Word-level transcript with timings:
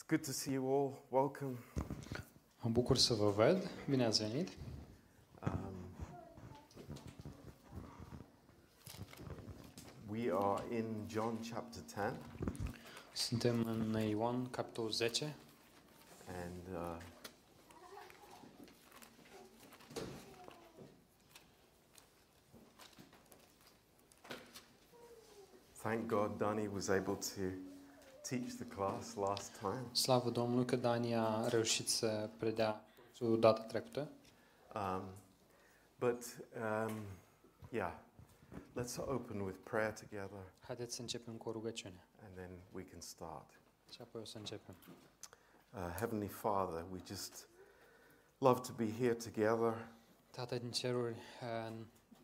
It's 0.00 0.08
good 0.08 0.24
to 0.24 0.32
see 0.32 0.52
you 0.52 0.66
all. 0.66 0.92
Welcome. 1.10 1.58
Mă 2.60 2.70
bucur 2.70 2.96
să 2.96 3.14
vă 3.14 3.30
văd. 3.30 3.70
Bine 3.88 4.04
ați 4.04 4.26
venit. 4.26 4.48
Um, 5.46 5.74
we 10.10 10.30
are 10.32 10.62
in 10.76 10.84
John 11.06 11.38
chapter 11.50 11.82
10, 11.86 12.12
Suntem 13.12 13.66
în 13.66 14.00
Ioan, 14.08 14.50
capitolul 14.50 14.90
10. 14.90 15.36
and 16.44 16.76
uh, 16.76 16.96
thank 25.82 26.06
God 26.06 26.38
Danny 26.38 26.68
was 26.74 26.88
able 26.88 27.16
to 27.16 27.69
teach 28.30 28.54
the 28.56 28.64
class 28.64 29.14
last 29.14 29.58
time. 29.58 29.84
Slavă 29.92 30.30
Domnului 30.30 30.64
că 30.64 30.76
Dani 30.76 31.14
a 31.14 31.48
reușit 31.48 31.88
să 31.88 32.30
predea 32.38 32.84
o 33.20 33.36
data 33.36 33.62
trecută. 33.62 34.08
Um, 34.74 35.02
but 35.98 36.22
um, 36.56 36.92
yeah, 37.70 37.92
let's 38.80 38.96
open 38.96 39.40
with 39.40 39.58
prayer 39.64 39.92
together, 39.92 40.52
Haideți 40.60 40.94
să 40.94 41.00
începem 41.00 41.34
cu 41.34 41.48
o 41.48 41.52
rugăciune 41.52 42.06
and 42.24 42.34
then 42.34 42.50
we 42.72 42.82
can 42.82 43.00
start. 43.00 43.60
și 43.92 44.00
apoi 44.00 44.20
o 44.20 44.24
să 44.24 44.38
începem. 44.38 44.74
Uh, 45.74 45.94
Heavenly 45.96 46.28
Father, 46.28 46.84
we 46.92 46.98
just 47.06 47.48
love 48.38 48.60
to 48.60 48.72
be 48.76 48.92
here 48.98 49.14
together. 49.14 49.88
Tată 50.30 50.58
din 50.58 50.70
ceruri, 50.70 51.16
uh, 51.42 51.74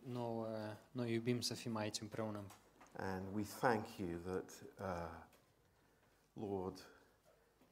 noi, 0.02 0.38
uh, 0.40 0.76
noi 0.90 1.12
iubim 1.12 1.40
să 1.40 1.54
fim 1.54 1.76
aici 1.76 2.00
împreună 2.00 2.40
And 2.98 3.22
we 3.34 3.42
thank 3.42 3.86
you 3.96 4.18
that, 4.24 4.50
uh, 4.80 5.25
Lord, 6.40 6.78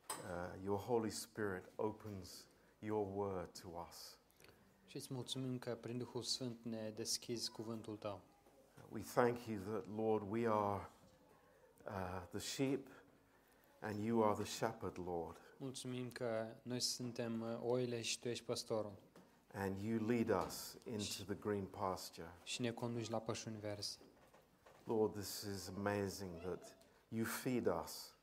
uh, 0.09 0.62
your 0.64 0.78
Holy 0.78 1.10
Spirit 1.10 1.64
opens 1.77 2.46
your 2.78 3.06
word 3.14 3.48
to 3.62 3.69
us. 3.89 4.19
și 4.86 4.97
îți 4.97 5.14
mulțumim 5.14 5.58
că 5.58 5.75
prin 5.75 5.98
Duhul 5.98 6.22
Sfânt 6.22 6.58
ne 6.62 6.91
deschizi 6.94 7.50
cuvântul 7.50 7.97
Tău. 7.97 8.20
We 8.89 9.00
thank 9.00 9.47
you 9.47 9.58
that, 9.70 9.84
Lord, 9.97 10.30
we 10.30 10.47
are 10.48 10.91
uh, 11.86 12.22
the 12.30 12.39
sheep 12.39 12.89
and 13.80 14.05
you 14.05 14.24
are 14.24 14.34
the 14.42 14.44
shepherd, 14.52 14.98
Lord. 15.06 15.36
Mulțumim 15.56 16.11
că 16.11 16.46
noi 16.62 16.80
suntem 16.80 17.41
uh, 17.41 17.58
oile 17.62 18.02
și 18.02 18.20
Tu 18.20 18.28
ești 18.28 18.44
păstorul 18.44 18.92
And 19.52 19.80
you 19.80 20.06
lead 20.06 20.44
us 20.46 20.77
into 20.84 21.24
the 21.33 21.34
green 21.34 21.64
pasture. 21.67 22.33
și 22.42 22.61
ne 22.61 22.70
conduci 22.70 23.08
la 23.08 23.19
pășuni 23.19 23.56
verzi. 23.61 23.98
Lord, 24.84 25.12
this 25.12 25.41
is 25.55 25.69
amazing 25.77 26.41
that 26.41 26.77
you 27.08 27.24
feed 27.24 27.67
us 27.83 28.14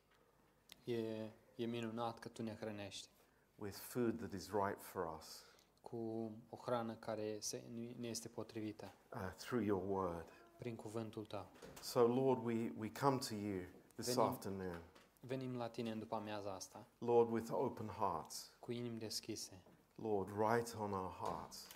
E, 0.83 1.29
e 1.55 1.65
minunat 1.65 2.19
că 2.19 2.27
Tu 2.27 2.43
ne 2.43 2.55
hrănești 2.59 3.07
with 3.55 3.77
food 3.77 4.17
that 4.17 4.31
is 4.33 4.49
right 4.51 4.81
for 4.83 5.15
us 5.17 5.45
cu 5.81 6.31
o 6.49 6.55
hrană 6.57 6.93
care 6.93 7.39
se, 7.39 7.63
ne 7.97 8.07
este 8.07 8.27
potrivită 8.27 8.93
uh, 9.13 9.19
through 9.38 9.65
your 9.65 9.83
word. 9.89 10.25
prin 10.57 10.75
cuvântul 10.75 11.25
Tău. 11.25 11.45
So, 11.81 12.07
Lord, 12.07 12.43
we, 12.45 12.71
we 12.77 12.91
come 12.91 13.17
to 13.17 13.33
you 13.35 13.61
this 13.95 14.05
Venim. 14.15 14.21
afternoon, 14.31 14.81
Venim 15.19 15.55
la 15.55 15.67
Tine 15.69 15.91
în 15.91 15.99
după 15.99 16.15
amiaza 16.15 16.53
asta 16.53 16.85
Lord, 16.97 17.29
with 17.31 17.49
open 17.51 17.88
hearts. 17.88 18.51
cu 18.59 18.71
inimi 18.71 18.99
deschise. 18.99 19.61
Lord, 19.95 20.29
write 20.38 20.71
on 20.77 20.91
our 20.93 21.11
hearts. 21.11 21.67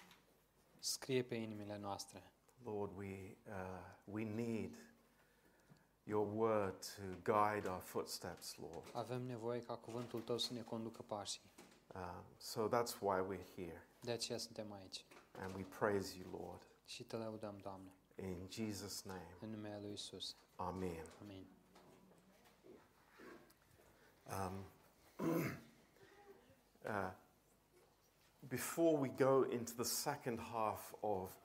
Scrie 0.79 1.23
pe 1.23 1.35
inimile 1.35 1.77
noastre. 1.77 2.23
Lord, 2.63 2.97
we, 2.97 3.37
uh, 3.47 3.53
we 4.03 4.23
need 4.23 4.75
your 6.07 6.25
word 6.25 6.73
to 6.81 7.01
guide 7.23 7.67
our 7.67 7.81
footsteps, 7.81 8.55
Lord. 8.57 8.89
Avem 8.93 9.21
nevoie 9.21 9.61
ca 9.61 9.75
cuvântul 9.75 10.21
Tău 10.21 10.37
să 10.37 10.53
ne 10.53 10.61
conducă 10.61 11.01
pașii. 11.01 11.41
Um, 11.95 12.23
so 12.37 12.67
that's 12.67 12.99
why 12.99 13.19
we're 13.19 13.55
here. 13.55 13.87
De 14.01 14.11
aceea 14.11 14.37
suntem 14.37 14.71
aici. 14.71 15.05
And 15.39 15.55
we 15.55 15.63
praise 15.79 16.17
you, 16.17 16.39
Lord. 16.41 16.61
Și 16.85 17.03
Te 17.03 17.15
lăudăm, 17.15 17.57
Doamne, 17.61 17.91
In 18.15 18.47
Jesus' 18.49 19.01
name, 19.03 19.37
în 19.39 19.49
numele 19.49 19.79
Lui 19.81 19.93
Isus. 19.93 20.35
Amen. 20.55 21.05
Amin. 21.21 21.47
Um, 24.25 24.65
uh, 26.85 27.11
before 28.47 28.97
we 28.97 29.07
go 29.09 29.45
into 29.49 29.73
the 29.75 29.83
second 29.83 30.39
half 30.39 30.93
of 31.01 31.35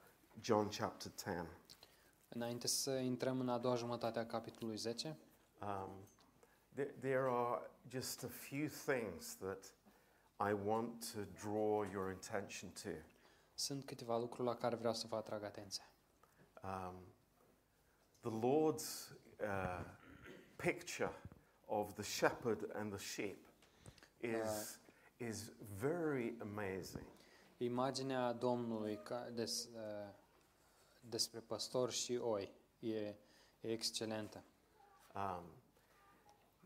John 0.41 0.69
chapter 0.69 1.11
10, 1.17 1.47
Înainte 2.33 2.67
să 2.67 2.91
intrăm 2.91 3.41
în 3.41 3.49
a 3.49 3.59
doua 3.59 3.75
jumătate 3.75 4.19
a 4.19 4.27
capitolului 4.27 4.77
10, 4.77 5.17
um, 5.63 5.91
there, 6.75 6.95
there 7.01 7.27
are 7.31 7.71
just 7.89 8.25
a 8.25 8.29
few 8.29 8.67
things 8.67 9.37
that 9.37 9.75
I 10.51 10.53
want 10.65 11.13
to 11.13 11.21
draw 11.43 11.85
your 11.93 12.09
attention 12.09 12.71
to. 12.83 12.89
sunt 13.55 13.85
câteva 13.85 14.19
lucruri 14.19 14.49
la 14.49 14.57
care 14.57 14.77
vreau 14.77 14.95
să 14.95 15.07
vă 15.09 15.17
atrag 15.17 15.43
atenția. 15.43 15.85
Um, 16.63 16.95
the 18.21 18.31
Lord's 18.31 19.11
uh, 19.41 19.85
picture 20.57 21.13
of 21.67 21.93
the 21.93 22.03
shepherd 22.03 22.71
and 22.75 22.93
the 22.93 23.05
sheep 23.05 23.47
is, 24.21 24.81
is 25.17 25.53
very 25.79 26.37
amazing. 26.41 27.07
Imaginea 27.57 28.33
Domnului 28.33 29.01
ca 29.03 29.31
des, 29.35 29.65
uh, 29.65 30.15
despre 31.01 31.41
păstor 31.41 31.91
și 31.91 32.19
oi 32.23 32.53
e, 32.79 32.97
e 32.99 33.17
excelentă. 33.61 34.43
Um, 35.15 35.45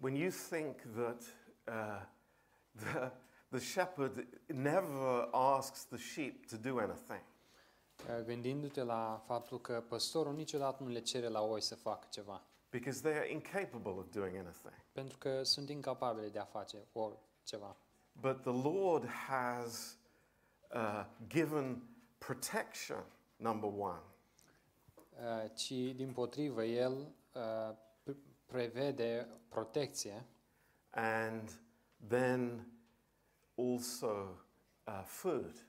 when 0.01 0.15
you 0.15 0.31
think 0.31 0.81
that 0.81 1.23
uh, 1.67 2.03
the, 2.77 3.11
the 3.49 3.59
shepherd 3.59 4.27
never 4.47 5.29
asks 5.33 5.85
the 5.85 5.99
sheep 5.99 6.47
to 6.47 6.57
do 6.57 6.79
anything, 6.79 7.23
Uh, 8.09 8.25
Gândindu-te 8.25 8.83
la 8.83 9.23
faptul 9.27 9.61
că 9.61 9.85
păstorul 9.89 10.35
niciodată 10.35 10.83
nu 10.83 10.89
le 10.89 11.01
cere 11.01 11.29
la 11.29 11.41
oi 11.41 11.61
să 11.61 11.75
facă 11.75 12.07
ceva, 12.11 12.43
because 12.71 13.01
they 13.01 13.13
are 13.19 13.31
incapable 13.31 13.91
of 13.91 14.11
doing 14.11 14.37
anything. 14.37 14.75
pentru 14.93 15.19
că 15.19 15.43
sunt 15.43 15.69
incapabile 15.69 16.29
de 16.29 16.39
a 16.39 16.45
face 16.45 16.77
oriceva. 16.93 17.77
But 18.21 18.41
the 18.41 18.69
Lord 18.69 19.07
has 19.09 19.99
uh, 20.75 21.05
given 21.27 21.83
protection, 22.19 23.05
number 23.37 23.71
one. 23.79 24.03
Uh, 25.21 25.51
Ci, 25.55 25.69
din 25.95 26.13
potrivă, 26.13 26.65
El 26.65 26.93
uh, 27.33 27.77
pre- 28.03 28.17
prevede 28.47 29.29
protecție 29.49 30.25
and 30.91 31.51
then 32.09 32.69
also 33.57 34.37
uh, 34.87 35.03
food. 35.07 35.67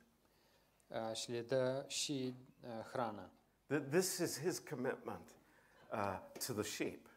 uh, 0.88 1.16
și 1.16 1.32
le 1.32 1.42
dă 1.42 1.84
și 1.88 2.36
uh, 2.64 2.70
hrană. 2.92 3.30
That 3.68 3.90
this 3.90 4.18
is 4.18 4.40
his 4.40 4.60
commitment 4.60 5.30
uh, 5.92 6.20
to 6.48 6.54
the 6.54 6.62
sheep, 6.64 7.08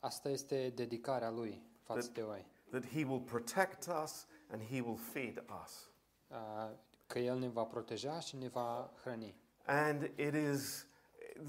Asta 0.00 0.28
este 0.28 0.70
dedicarea 0.74 1.30
Lui 1.30 1.62
față 1.82 2.10
That- 2.10 2.14
de 2.14 2.22
oi. 2.22 2.46
that 2.70 2.86
he 2.86 3.04
will 3.04 3.20
protect 3.20 3.86
us 4.02 4.26
and 4.50 4.62
he 4.62 4.80
will 4.80 4.96
feed 5.12 5.44
us. 5.64 5.90
Uh, 6.28 6.70
Că 7.06 7.18
El 7.18 7.38
ne 7.38 7.48
va 7.48 7.62
proteja 7.64 8.20
și 8.20 8.36
ne 8.36 8.48
va 8.48 8.90
hrăni. 9.02 9.34
And 9.66 10.02
it 10.02 10.34
is 10.54 10.86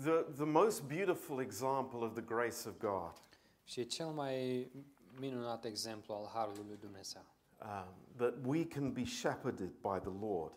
the, 0.03 0.25
the 0.35 0.45
most 0.45 0.87
beautiful 0.87 1.39
example 1.39 2.03
of 2.03 2.13
the 2.13 2.21
grace 2.21 2.67
of 2.67 2.79
God. 2.79 3.13
Și 3.63 3.79
e 3.79 3.83
cel 3.83 4.07
mai 4.07 4.67
minunat 5.19 5.65
exemplu 5.65 6.13
al 6.13 6.29
Harului 6.33 6.63
lui 6.67 6.77
Dumnezeu. 6.77 7.25
Um, 7.61 7.87
that 8.15 8.33
we 8.45 8.65
can 8.65 8.91
be 8.91 9.05
shepherded 9.05 9.69
by 9.69 9.99
the 9.99 10.11
Lord. 10.19 10.53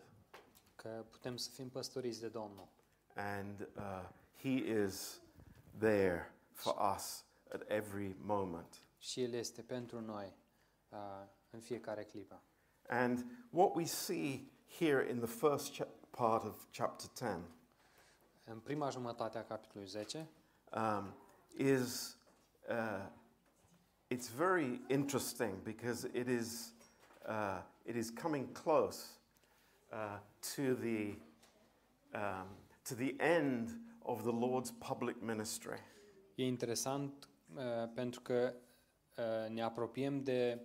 Că 0.75 1.05
putem 1.09 1.37
să 1.37 1.49
fim 1.49 1.69
păstoriți 1.69 2.19
de 2.19 2.27
Domnul. 2.27 2.67
And 3.15 3.67
uh, 3.77 4.09
he 4.41 4.83
is 4.83 5.21
there 5.77 6.35
for 6.51 6.75
us 6.95 7.25
at 7.53 7.61
every 7.67 8.15
moment. 8.19 8.81
Și 8.97 9.21
El 9.23 9.33
este 9.33 9.61
pentru 9.61 10.01
noi 10.01 10.33
uh, 10.89 10.97
în 11.49 11.59
fiecare 11.59 12.03
clipă. 12.03 12.41
And 12.87 13.25
what 13.49 13.75
we 13.75 13.85
see 13.85 14.51
here 14.79 15.09
in 15.09 15.19
the 15.19 15.47
first 15.47 15.81
part 16.09 16.43
of 16.43 16.65
chapter 16.71 17.09
10 17.15 17.41
În 18.51 18.59
prima 18.59 18.89
jumătate 18.89 19.37
a 19.37 19.43
capitolului 19.43 19.89
10 19.91 20.29
um, 20.75 21.15
is 21.57 22.17
uh, 22.69 23.07
it's 24.13 24.29
very 24.35 24.81
interesting 24.87 25.53
because 25.63 26.09
it 26.13 26.27
is 26.27 26.73
uh, 27.27 27.63
it 27.85 27.95
is 27.95 28.09
coming 28.21 28.51
close 28.51 29.05
uh, 29.91 30.19
to 30.55 30.73
the 30.73 31.17
um, 32.13 32.47
to 32.83 32.95
the 32.95 33.15
end 33.17 33.69
of 34.01 34.21
the 34.21 34.31
Lord's 34.31 34.87
public 34.87 35.21
ministry. 35.21 35.79
e 36.35 36.45
interesant 36.45 37.29
uh, 37.55 37.61
pentru 37.93 38.21
că 38.21 38.53
uh, 39.17 39.49
ne 39.49 39.61
apropiem 39.61 40.23
de 40.23 40.61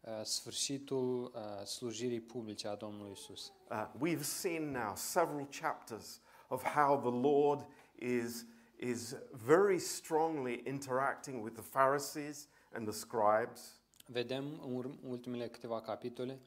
uh, 0.00 0.10
sfârșitul 0.22 1.22
uh, 1.34 1.64
slujirii 1.66 2.20
publice 2.20 2.68
a 2.68 2.74
Domnului 2.74 3.12
Isus. 3.12 3.52
Uh, 3.70 3.90
we've 4.02 4.22
seen 4.22 4.70
now 4.70 4.92
several 4.96 5.48
chapters 5.60 6.22
of 6.48 6.62
how 6.62 6.96
the 7.00 7.20
Lord 7.28 7.66
is, 7.98 8.46
is 8.76 9.16
very 9.30 9.78
strongly 9.78 10.62
interacting 10.66 11.42
with 11.42 11.54
the 11.54 11.62
Pharisees 11.78 12.48
and 12.72 12.88
the 12.88 12.96
scribes. 12.98 13.78
vedem 14.06 14.44
în 14.64 14.98
ultimele 15.08 15.48
câteva 15.48 15.80
capitole 15.80 16.40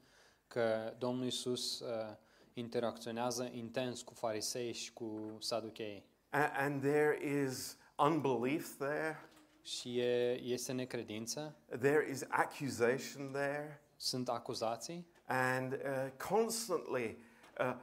că 0.48 0.94
Domnul 0.98 1.26
Isus 1.26 1.80
uh, 1.80 1.88
interacționează 2.54 3.50
intens 3.52 4.02
cu 4.02 4.14
farisei 4.14 4.74
și 4.74 4.94
cu 4.94 5.38
saducheii. 5.40 6.06
A- 6.30 6.52
and 6.58 6.82
there 6.82 7.18
is 7.44 7.78
unbelief 7.98 8.78
there, 8.78 9.30
Și 9.62 10.00
e, 10.00 10.40
este 10.42 10.72
necredință, 10.72 11.56
there 11.80 12.10
is 12.10 12.24
accusation 12.28 13.32
there, 13.32 13.82
sunt 13.96 14.30
acuzații 14.30 15.08
and 15.26 15.74
uh, 15.74 15.80
constantly 16.30 17.18
uh, 17.60 17.74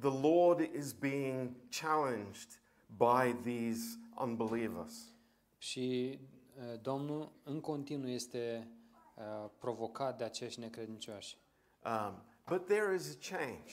the 0.00 0.10
Lord 0.10 0.60
is 0.74 0.92
being 0.92 1.54
challenged 1.70 2.58
by 2.96 3.34
these 3.42 3.98
unbelievers. 4.16 5.14
și 5.58 6.18
uh, 6.56 6.80
Domnul 6.80 7.32
în 7.42 7.60
continuu 7.60 8.08
este 8.08 8.68
uh, 9.14 9.50
provocat 9.58 10.18
de 10.18 10.24
acești 10.24 10.60
necredincioși. 10.60 11.38
Um, 11.84 12.22
but 12.46 12.66
there 12.66 12.94
is 12.94 13.16
a 13.16 13.36
change. 13.36 13.72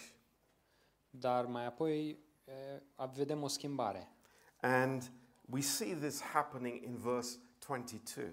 Dar 1.09 1.45
mai 1.45 1.65
apoi 1.65 2.19
uh, 2.97 3.09
vedem 3.13 3.43
o 3.43 3.47
schimbare. 3.47 4.11
And 4.61 5.11
we 5.49 5.61
see 5.61 5.95
this 5.95 6.21
happening 6.21 6.83
in 6.83 6.95
verse 6.95 7.39
22. 7.67 8.25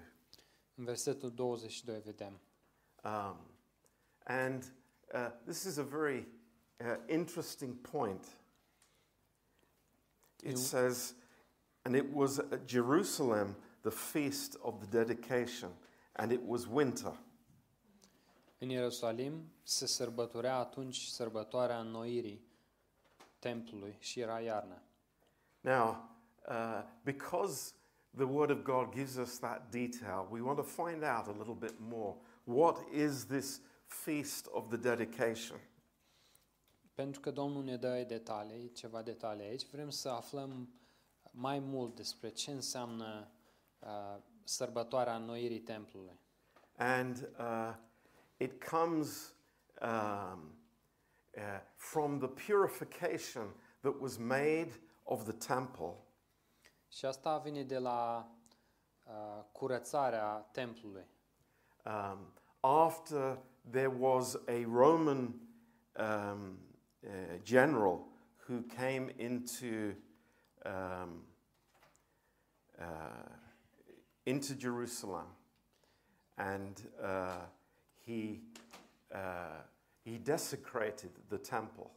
În 0.75 0.85
versetul 0.85 1.31
22 1.31 2.01
vedem. 2.05 2.41
Um, 3.05 3.37
and 4.25 4.73
uh, 5.15 5.31
this 5.45 5.65
is 5.65 5.77
a 5.77 5.83
very 5.83 6.29
uh, 6.81 6.97
interesting 7.09 7.75
point. 7.75 8.25
It 10.43 10.51
You- 10.51 10.57
says, 10.57 11.15
and 11.85 11.95
it 11.95 12.13
was 12.13 12.39
at 12.39 12.67
Jerusalem 12.67 13.57
the 13.83 13.91
feast 13.91 14.57
of 14.63 14.81
the 14.81 14.87
dedication, 15.05 15.71
and 16.17 16.33
it 16.33 16.41
was 16.47 16.67
winter. 16.67 17.13
În 18.59 18.69
Ierusalim 18.69 19.53
se 19.63 19.87
sărbătorea 19.87 20.57
atunci 20.57 20.97
sărbătoarea 21.05 21.81
înnoirii 21.81 22.47
templului 23.39 23.97
și 23.99 24.21
era 24.21 24.41
iarnă. 24.41 24.83
Now, 25.61 26.09
uh, 26.49 26.83
because 27.05 27.73
the 28.17 28.25
Word 28.25 28.51
of 28.51 28.63
God 28.63 28.93
gives 28.93 29.17
us 29.17 29.39
that 29.39 29.71
detail, 29.71 30.27
we 30.31 30.41
want 30.41 30.57
to 30.57 30.63
find 30.65 31.03
out 31.03 31.27
a 31.27 31.35
little 31.39 31.55
bit 31.55 31.75
more. 31.79 32.17
What 32.45 32.77
is 32.93 33.25
this 33.27 33.61
feast 33.87 34.47
of 34.51 34.69
the 34.69 34.77
dedication? 34.77 35.59
Pentru 36.99 37.21
că 37.21 37.31
Domnul 37.31 37.62
ne 37.62 37.77
dă 37.77 38.05
detalii, 38.06 38.73
ceva 38.73 39.03
detalii 39.03 39.45
aici, 39.45 39.67
vrem 39.71 39.91
să 39.91 40.09
aflăm 40.09 40.69
mai 41.31 41.59
mult 41.59 41.95
despre 41.95 42.29
ce 42.29 42.50
înseamnă 42.50 43.31
uh, 43.79 44.17
sărbătoarea 44.45 45.15
înnoirii 45.17 45.61
templului. 45.61 46.21
And 46.77 47.29
uh, 47.39 47.75
it 48.37 48.65
comes 48.65 49.35
um, 49.83 50.59
uh, 51.35 51.43
from 51.77 52.19
the 52.19 52.29
purification 52.53 53.55
that 53.81 53.95
was 54.00 54.17
made 54.17 54.81
of 55.03 55.23
the 55.23 55.55
temple 55.55 55.95
Și 56.89 57.05
asta 57.05 57.39
vine 57.39 57.62
de 57.62 57.79
la 57.79 58.31
uh, 59.05 59.45
curățarea 59.53 60.49
templului. 60.53 61.06
um, 61.85 62.33
after 62.61 63.39
there 63.71 63.97
was 63.99 64.35
a 64.35 64.62
Roman 64.73 65.49
um, 65.99 66.68
uh, 67.09 67.15
general 67.43 68.07
who 68.49 68.63
came 68.77 69.13
into 69.17 69.95
um, 70.65 71.25
uh, 72.79 73.29
into 74.25 74.55
Jerusalem, 74.59 75.27
and 76.37 76.81
uh, 77.03 77.47
he 78.07 78.41
uh, 79.15 79.63
he 80.05 80.19
desecrated 80.19 81.11
the 81.29 81.39
temple. 81.39 81.91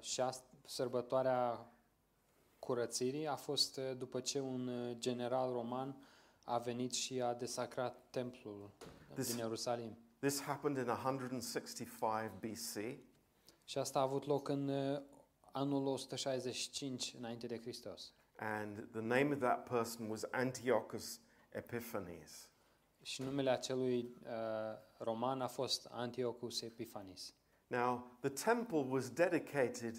Și 0.00 0.22
sărbătoarea 0.64 1.72
curățirii 2.58 3.26
a 3.26 3.36
fost 3.36 3.78
după 3.96 4.20
ce 4.20 4.40
un 4.40 4.94
general 4.98 5.52
roman 5.52 5.96
a 6.44 6.58
venit 6.58 6.92
și 6.92 7.20
a 7.22 7.34
desacrat 7.34 7.96
templul 8.10 8.70
This- 9.14 9.26
din 9.26 9.36
Ierusalim. 9.36 9.96
This 10.18 10.40
happened 10.42 10.78
in 10.78 10.88
165 10.88 12.30
BC, 12.40 12.98
Și 13.68 13.78
asta 13.78 13.98
a 13.98 14.02
avut 14.02 14.24
loc 14.24 14.48
în 14.48 14.68
uh, 14.68 15.02
anul 15.52 15.86
165 15.86 17.14
înainte 17.18 17.46
de 17.46 17.58
Hristos. 17.60 18.12
and 18.36 18.88
the 18.92 19.00
name 19.00 19.32
of 19.32 19.38
that 19.38 19.68
person 19.68 20.08
was 20.08 20.24
Antiochus 20.30 21.20
Epiphanes. 21.48 22.48
Și 23.02 23.22
numele 23.22 23.50
acelui 23.50 23.98
uh, 24.22 24.78
roman 24.98 25.40
a 25.40 25.46
fost 25.46 25.88
Antiochus 25.90 26.62
Epiphanes. 26.62 27.34
Now, 27.66 28.16
the 28.20 28.28
temple 28.28 28.78
was 28.78 29.10
dedicated 29.10 29.94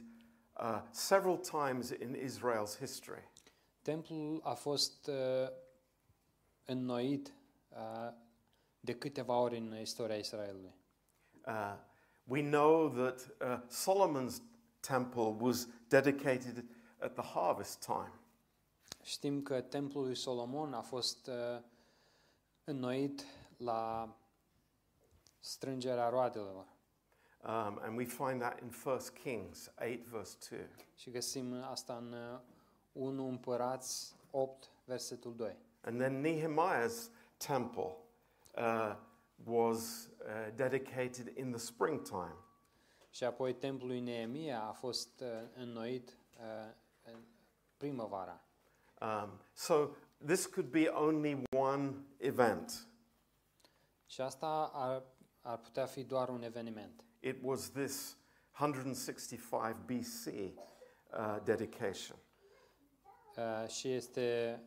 uh, 0.60 0.81
several 0.92 1.38
times 1.38 1.89
in 1.89 2.15
Israel's 2.15 2.77
history. 2.80 3.31
Templul 3.81 4.39
a 4.44 4.54
fost 4.54 5.07
uh, 5.07 5.50
înnoit 6.65 7.33
uh, 7.69 8.13
de 8.80 8.95
câteva 8.95 9.38
ori 9.39 9.57
în 9.57 9.80
istoria 9.80 10.15
Israelului. 10.15 10.75
Uh, 11.48 11.88
we 12.30 12.42
know 12.42 12.90
that 12.90 13.28
uh, 13.42 13.58
Solomon's 13.68 14.42
temple 14.81 15.36
was 15.40 15.68
dedicated 15.90 16.64
at 17.02 17.16
the 17.16 17.24
harvest 17.24 17.81
time. 17.86 18.14
Știm 19.04 19.42
că 19.42 19.62
templul 19.62 20.04
lui 20.04 20.16
Solomon 20.16 20.74
a 20.74 20.81
fost 20.81 21.28
uh, 21.28 21.62
înnoit 22.64 23.26
la 23.58 24.10
strângerea 25.40 26.10
roadelor 26.10 26.66
Um, 27.42 27.80
and 27.84 27.96
we 27.96 28.06
find 28.06 28.42
that 28.42 28.60
in 28.62 28.70
1 28.70 29.00
Kings 29.24 29.70
8, 29.78 30.08
verse 30.08 30.38
2. 30.50 30.60
și 30.96 31.10
găsim 31.10 31.64
asta 31.64 31.96
în 31.96 32.14
uh, 32.14 32.40
1 32.92 33.28
Împărați 33.28 34.16
8, 34.32 34.70
versetul 34.86 35.36
2. 35.36 35.56
And 35.82 36.00
then 36.00 36.22
Nehemiah's 36.22 37.10
temple 37.38 37.96
uh, 38.58 38.96
was 39.45 40.09
uh, 40.19 40.56
dedicated 40.56 41.38
in 41.38 41.50
the 41.51 41.59
springtime. 41.59 42.36
Și 43.09 43.24
apoi 43.24 43.53
templul 43.53 43.88
lui 43.88 44.00
Neemia 44.00 44.62
a 44.63 44.71
fost 44.71 45.19
uh, 45.19 45.27
înnoit 45.56 46.09
uh, 46.09 46.74
în 47.01 47.19
primăvara. 47.77 48.44
Um, 49.01 49.41
so 49.53 49.89
this 50.25 50.45
could 50.45 50.69
be 50.69 50.88
only 50.88 51.41
one 51.50 51.94
event. 52.18 52.88
Și 54.06 54.21
asta 54.21 54.71
ar, 54.74 55.03
ar 55.41 55.57
putea 55.57 55.86
fi 55.86 56.03
doar 56.03 56.29
un 56.29 56.43
eveniment. 56.43 57.03
It 57.19 57.38
was 57.41 57.69
this 57.69 58.17
165 58.60 59.75
BC 59.86 60.25
uh, 60.25 61.38
dedication. 61.43 62.17
Uh, 63.36 63.67
și 63.67 63.91
este 63.91 64.60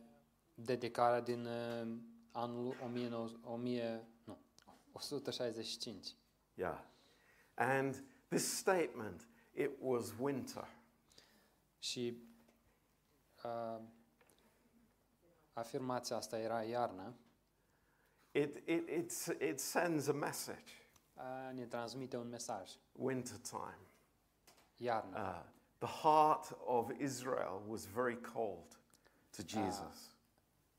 dedicarea 0.53 1.21
din 1.21 1.45
uh, 1.45 1.97
anul 2.31 2.75
1900, 2.85 3.47
1000, 3.47 3.83
nu, 3.83 4.12
165. 4.93 6.15
Yeah. 6.55 6.77
And 7.55 8.03
this 8.29 8.57
statement, 8.57 9.27
it 9.53 9.71
was 9.79 10.13
winter. 10.19 10.67
Și 11.79 12.17
uh, 13.43 13.79
afirmația 15.53 16.15
asta 16.15 16.37
era 16.37 16.63
iarnă, 16.63 17.13
It, 18.35 18.67
it, 18.67 18.89
it's, 18.89 19.27
it 19.41 19.59
sends 19.59 20.07
a 20.07 20.13
message 20.13 20.71
uh, 21.13 21.53
ne 21.53 21.65
transmite 21.65 22.17
un 22.17 22.29
mesaj. 22.29 22.71
winter 22.91 23.37
time. 23.37 23.79
Iarnă. 24.77 25.17
Uh, 25.17 25.43
the 25.77 25.87
heart 26.01 26.57
of 26.65 26.89
Israel 26.99 27.61
was 27.67 27.85
very 27.85 28.21
cold 28.21 28.79
to 29.35 29.43
Jesus. 29.45 30.15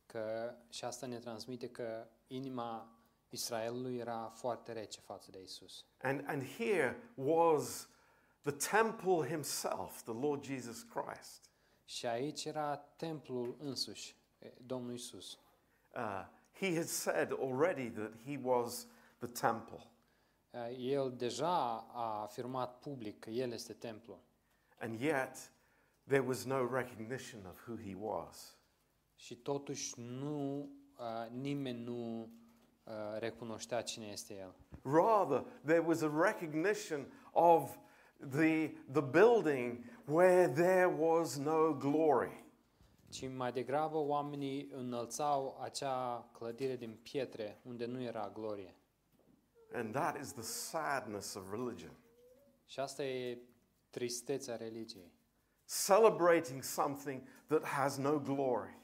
Că, 0.06 0.54
și 0.68 0.84
asta 0.84 1.06
ne 1.06 1.18
transmite 1.18 1.70
că 1.70 2.06
inima 2.26 2.93
Israelului 3.34 3.96
era 3.96 4.32
foarte 4.34 4.72
rece 4.72 5.00
față 5.00 5.30
de 5.30 5.42
Isus. 5.42 5.84
And, 6.02 6.24
and 6.26 6.42
here 6.56 7.12
was 7.14 7.88
the 8.40 8.52
temple 8.52 9.28
himself, 9.28 10.02
the 10.02 10.12
Lord 10.12 10.44
Jesus 10.44 10.82
Christ. 10.82 11.50
Și 11.84 12.06
aici 12.06 12.44
era 12.44 12.76
templul 12.76 13.56
însuși, 13.58 14.16
e, 14.38 14.52
Domnul 14.66 14.94
Isus. 14.94 15.38
Uh, 15.94 16.26
he 16.52 16.74
had 16.74 16.86
said 16.86 17.32
already 17.32 17.90
that 17.90 18.12
he 18.24 18.38
was 18.42 18.86
the 19.18 19.28
temple. 19.28 19.90
Uh, 20.50 20.76
El 20.78 21.12
deja 21.16 21.86
a 21.92 22.22
afirmat 22.22 22.78
public 22.78 23.18
că 23.18 23.30
El 23.30 23.52
este 23.52 23.72
templul. 23.72 24.18
And 24.78 25.00
yet, 25.00 25.52
there 26.06 26.22
was 26.26 26.44
no 26.44 26.66
recognition 26.66 27.46
of 27.46 27.68
who 27.68 27.76
he 27.76 27.94
was. 27.98 28.58
Și 29.14 29.36
totuși 29.36 30.00
nu, 30.00 30.68
uh, 30.98 31.30
nimeni 31.30 31.84
nu 31.84 32.20
uh, 32.20 32.28
recunoștea 33.18 33.82
cine 33.82 34.06
este 34.06 34.34
El. 34.34 34.54
Rather, 34.82 35.44
there 35.64 35.80
was 35.86 36.02
a 36.02 36.12
recognition 36.14 37.06
of 37.32 37.76
the, 38.30 38.70
the 38.92 39.00
building 39.00 39.84
where 40.04 40.48
there 40.48 40.94
was 40.98 41.36
no 41.36 41.74
glory. 41.74 42.44
ci 43.14 43.28
mai 43.28 43.52
degrabă 43.52 43.96
oamenii 43.96 44.68
înălțau 44.72 45.58
acea 45.62 46.28
clădire 46.32 46.76
din 46.76 46.98
pietre 47.02 47.60
unde 47.62 47.86
nu 47.86 48.02
era 48.02 48.30
glorie. 48.34 48.74
And 49.72 49.92
that 49.92 50.20
is 50.20 50.32
the 50.32 50.42
sadness 50.42 51.34
of 51.34 51.50
religion. 51.50 51.96
Și 52.66 52.80
asta 52.80 53.04
e 53.04 53.38
tristețea 53.90 54.56
religiei. 54.56 55.12
Celebrating 55.86 56.62
something 56.62 57.22
that 57.46 57.64
has 57.64 57.96
no 57.96 58.18
glory. 58.18 58.78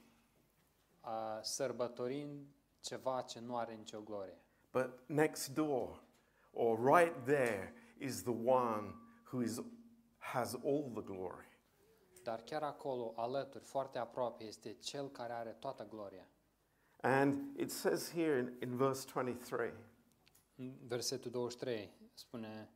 A 1.00 1.40
sărbătorind 1.42 2.46
ceva 2.80 3.20
ce 3.20 3.40
nu 3.40 3.56
are 3.56 3.74
nicio 3.74 4.00
glorie. 4.00 4.38
But 4.72 5.08
next 5.08 5.48
door, 5.54 6.02
or 6.52 6.96
right 6.96 7.24
there, 7.24 7.74
is 7.98 8.22
the 8.22 8.34
one 8.44 8.94
who 9.30 9.42
is, 9.42 9.60
has 10.18 10.54
all 10.64 10.90
the 10.94 11.02
glory. 11.02 11.48
Dar 12.22 12.42
chiar 12.42 12.62
acolo, 12.62 13.12
alături, 13.16 13.64
foarte 13.64 13.98
aproape, 13.98 14.44
este 14.44 14.72
cel 14.72 15.08
care 15.08 15.32
are 15.32 15.50
toată 15.50 15.86
gloria. 15.90 16.28
And 17.02 17.58
it 17.58 17.70
says 17.70 18.10
here 18.10 18.38
in, 18.38 18.56
in 18.60 18.76
verse 18.76 19.06
23 19.12 19.72
În 20.56 20.74
versetul 20.86 21.30
23 21.30 21.90
spune 22.14 22.70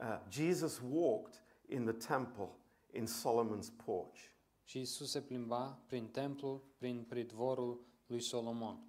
uh, 0.00 0.20
Jesus 0.28 0.80
walked 0.90 1.42
in 1.68 1.84
the 1.84 2.14
temple 2.14 2.48
in 2.92 3.06
Solomon's 3.06 3.68
porch. 3.84 4.18
și 4.64 4.80
Isus 4.80 5.10
se 5.10 5.20
plimba 5.20 5.78
prin 5.86 6.08
templu, 6.08 6.62
prin 6.78 7.04
pridvorul 7.08 7.84
lui 8.06 8.20
Solomon. 8.20 8.86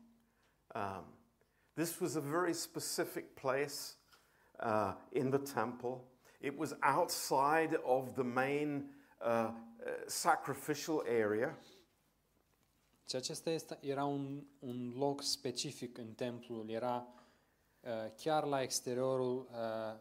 Um, 0.75 1.05
this 1.75 1.99
was 1.99 2.15
a 2.15 2.21
very 2.21 2.53
specific 2.53 3.35
place 3.35 3.95
uh, 4.59 4.93
in 5.11 5.29
the 5.29 5.39
temple. 5.39 6.03
It 6.41 6.57
was 6.57 6.73
outside 6.81 7.79
of 7.83 8.15
the 8.15 8.23
main 8.23 8.89
uh, 9.21 9.27
uh, 9.27 9.51
sacrificial 10.07 11.03
area. 11.07 11.57
Și 13.09 13.15
acesta 13.15 13.49
este, 13.49 13.77
era 13.81 14.03
un, 14.03 14.43
un 14.59 14.93
loc 14.97 15.21
specific 15.21 15.97
în 15.97 16.13
templul, 16.13 16.69
era 16.69 17.07
uh, 17.79 18.11
chiar 18.15 18.43
la 18.43 18.61
exteriorul 18.61 19.49
uh, 19.51 19.99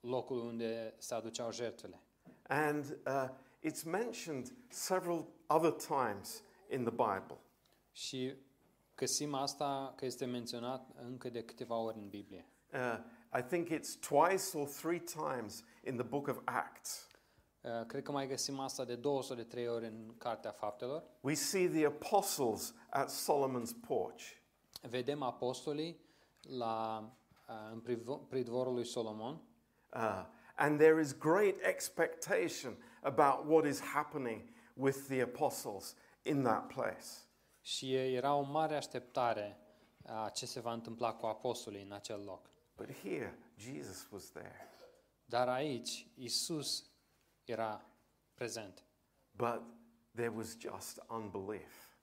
locului 0.00 0.46
unde 0.46 0.94
se 0.98 1.14
aduceau 1.14 1.52
jertfele. 1.52 2.00
And 2.48 2.98
uh, 3.06 3.28
it's 3.60 3.82
mentioned 3.84 4.52
several 4.68 5.26
other 5.46 5.72
times 5.72 6.42
in 6.70 6.84
the 6.84 6.90
Bible. 6.90 7.38
Și 7.92 8.34
găsim 8.98 9.34
asta 9.34 9.92
că 9.96 10.04
este 10.04 10.24
menționat 10.24 10.90
încă 11.02 11.30
de 11.30 11.42
câteva 11.42 11.76
ori 11.76 11.98
în 11.98 12.08
Biblie. 12.08 12.48
Uh, 12.72 12.98
I 13.38 13.42
think 13.42 13.68
it's 13.68 13.98
twice 14.08 14.56
or 14.58 14.68
three 14.68 14.98
times 14.98 15.64
in 15.84 15.96
the 15.96 16.06
book 16.06 16.26
of 16.26 16.38
Acts. 16.44 17.08
Uh, 17.60 17.86
cred 17.86 18.02
că 18.02 18.12
mai 18.12 18.26
găsim 18.26 18.58
asta 18.58 18.84
de 18.84 18.94
două 18.94 19.22
sau 19.22 19.36
de 19.36 19.42
trei 19.42 19.68
ori 19.68 19.86
în 19.86 20.14
Cartea 20.18 20.50
Faptelor. 20.50 21.04
We 21.20 21.34
see 21.34 21.68
the 21.68 21.86
apostles 21.86 22.74
at 22.90 23.10
Solomon's 23.10 23.86
porch. 23.86 24.24
Vedem 24.82 25.22
apostolii 25.22 26.00
la, 26.40 27.10
uh, 27.48 27.54
în 27.72 27.80
pridvorul 28.28 28.74
lui 28.74 28.84
Solomon 28.84 29.42
Uh, 29.92 30.24
and 30.58 30.78
there 30.78 31.00
is 31.00 31.12
great 31.12 31.56
expectation 31.62 32.76
about 33.02 33.46
what 33.46 33.64
is 33.64 33.80
happening 33.80 34.42
with 34.76 35.08
the 35.08 35.20
apostles 35.20 35.94
in 36.24 36.42
that 36.42 36.68
place. 36.68 37.27
Și 37.68 37.94
era 37.94 38.34
o 38.34 38.42
mare 38.42 38.76
așteptare 38.76 39.58
a 40.06 40.28
ce 40.28 40.46
se 40.46 40.60
va 40.60 40.72
întâmpla 40.72 41.14
cu 41.14 41.26
apostolii 41.26 41.82
în 41.82 41.92
acel 41.92 42.24
loc. 42.24 42.50
But 42.76 42.92
here, 42.92 43.38
Jesus 43.56 44.08
was 44.10 44.30
there. 44.30 44.68
Dar 45.24 45.48
aici, 45.48 46.06
Isus 46.14 46.90
era 47.44 47.84
prezent. 48.34 48.84
But 49.30 49.62
there 50.14 50.28
was 50.28 50.56
just 50.58 51.02
unbelief. 51.08 51.96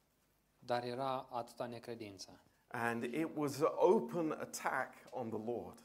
Dar 0.60 0.84
era 0.84 1.28
atâta 1.32 1.66
necredință. 1.66 2.42
And 2.68 3.04
it 3.04 3.30
was 3.36 3.62
an 3.62 3.72
open 3.76 4.32
attack 4.32 4.94
on 5.10 5.30
the 5.30 5.52
Lord. 5.52 5.84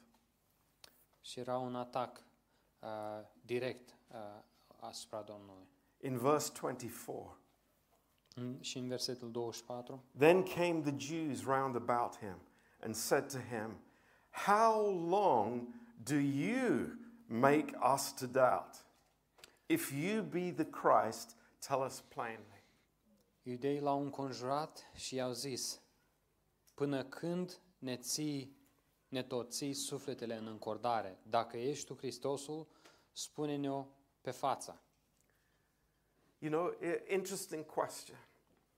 Și 1.21 1.41
era 1.41 1.59
un 1.59 1.77
atac 1.77 2.25
uh, 2.79 2.89
direct 3.45 3.97
uh, 4.09 4.43
asupra 4.77 5.23
Domnului. 5.23 5.69
In 6.01 6.19
verse 6.19 6.53
24, 6.61 7.31
În- 7.33 7.40
Și 8.61 8.79
în 8.79 8.89
versetul 8.89 9.31
24, 9.31 10.05
then 10.19 10.43
came 10.43 10.81
the 10.81 10.95
Jews 10.99 11.45
round 11.45 11.77
about 11.77 12.19
him 12.19 12.37
and 12.81 12.95
said 12.95 13.31
to 13.33 13.39
him, 13.39 13.81
How 14.31 14.91
long 15.09 15.69
do 16.03 16.15
you 16.15 16.99
make 17.27 17.79
us 17.95 18.13
to 18.13 18.27
doubt? 18.27 18.85
If 19.67 19.93
you 19.93 20.23
be 20.23 20.53
the 20.53 20.65
Christ, 20.65 21.37
tell 21.59 21.81
us 21.81 22.01
plainly. 22.01 22.65
iudeii 23.43 23.81
l-au 23.81 24.03
înconjurat 24.03 24.91
și 24.95 25.15
i-au 25.15 25.33
zis, 25.33 25.81
Până 26.75 27.05
când 27.05 27.61
ne 27.79 27.97
ții, 27.97 28.57
ne 29.09 29.23
tot 29.23 29.53
ții 29.53 29.75
sufletele 29.75 30.37
în 30.37 30.47
încordare? 30.47 31.19
Dacă 31.23 31.57
ești 31.57 31.87
tu 31.87 31.97
Hristosul, 31.97 32.67
spune-ne-o 33.13 33.87
pe 34.21 34.31
față. 34.31 34.83
You 36.43 36.51
know, 36.51 36.75
i- 36.83 37.15
interesting 37.15 37.65
question. 37.67 38.17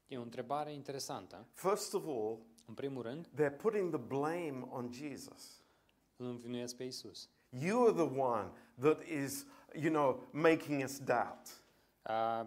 E 0.07 0.19
o 0.19 0.23
întrebare 0.23 0.73
interesantă. 0.73 1.47
First 1.52 1.95
of 1.95 2.04
all, 2.07 2.38
În 2.66 2.75
primul 2.75 3.02
rând, 3.02 3.28
they're 3.28 3.57
putting 3.57 3.90
the 3.95 4.00
blame 4.00 4.66
on 4.71 4.92
Jesus. 4.92 5.62
îl 6.16 6.26
învinuiesc 6.26 6.76
pe 6.76 6.85
Isus. 6.85 7.28
You 7.49 7.83
are 7.87 7.92
the 7.92 8.19
one 8.21 8.50
that 8.81 9.02
is, 9.07 9.47
you 9.75 9.92
know, 9.92 10.28
making 10.31 10.83
us 10.85 10.99
doubt. 10.99 11.62
Uh, 12.09 12.47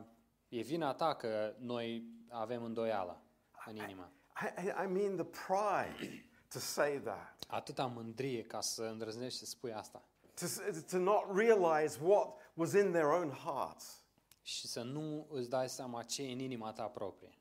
e 0.50 0.62
vina 0.62 0.94
ta 0.94 1.16
că 1.16 1.56
noi 1.60 2.04
avem 2.30 2.64
îndoială 2.64 3.22
în 3.66 3.76
inimă. 3.76 4.12
I, 4.42 4.66
I- 4.68 4.84
I 4.84 4.88
mean, 4.88 5.16
the 5.16 5.26
pride 5.48 6.30
to 6.50 6.60
say 6.60 7.00
that, 7.02 7.44
Atâta 7.48 7.86
mândrie 7.86 8.44
ca 8.44 8.62
să 8.62 8.84
îndrăznești 8.84 9.40
să 9.40 9.46
spui 9.46 9.74
asta. 9.74 10.04
to, 10.40 10.46
s- 10.46 10.62
to 10.90 10.98
not 10.98 11.24
realize 11.38 12.00
what 12.04 12.28
was 12.54 12.74
in 12.74 12.92
their 12.92 13.06
own 13.08 13.30
hearts. 13.30 14.04
Și 14.46 14.68
să 14.68 14.82
nu 14.82 15.28
îți 15.30 15.50
dai 15.50 15.70
seama 15.70 16.04
ce 16.04 16.24
e 16.24 16.32
în 16.32 16.40
inima 16.40 16.72
ta 16.72 16.84
proprie. 16.88 17.38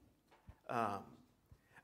Um, 0.69 1.05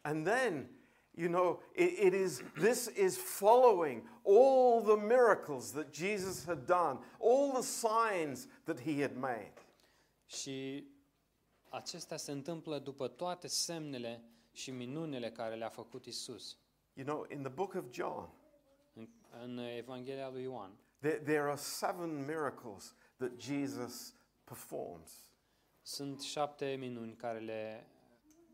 and 0.00 0.26
then, 0.26 0.70
you 1.10 1.28
know, 1.28 1.62
it, 1.74 1.98
it 1.98 2.12
is, 2.12 2.42
this 2.54 2.86
is 2.96 3.16
following 3.16 4.20
all 4.24 4.82
the 4.82 5.06
miracles 5.06 5.70
that 5.70 5.94
Jesus 5.94 6.44
had 6.44 6.64
done, 6.64 6.98
all 7.18 7.52
the 7.52 7.62
signs 7.62 8.46
that 8.64 8.80
he 8.80 9.00
had 9.00 9.16
made. 9.16 9.52
Și 10.26 10.86
acestea 11.68 12.16
se 12.16 12.32
întâmplă 12.32 12.78
după 12.78 13.08
toate 13.08 13.46
semnele 13.46 14.24
și 14.52 14.70
minunile 14.70 15.30
care 15.30 15.54
le-a 15.54 15.68
făcut 15.68 16.06
Isus. 16.06 16.56
You 16.92 17.06
know, 17.06 17.26
in 17.30 17.42
the 17.42 17.52
book 17.52 17.74
of 17.74 17.84
John, 17.90 18.28
În, 18.94 19.08
în 19.42 19.58
Evanghelia 19.58 20.30
lui 20.30 20.42
Ioan 20.42 20.78
there, 21.00 21.18
there 21.18 21.42
are 21.42 21.56
seven 21.56 22.24
miracles 22.24 22.94
that 23.18 23.38
Jesus 23.38 24.14
performs. 24.50 25.30
sunt 25.82 26.20
șapte 26.20 26.74
minuni 26.78 27.14
care 27.14 27.38
le 27.38 27.86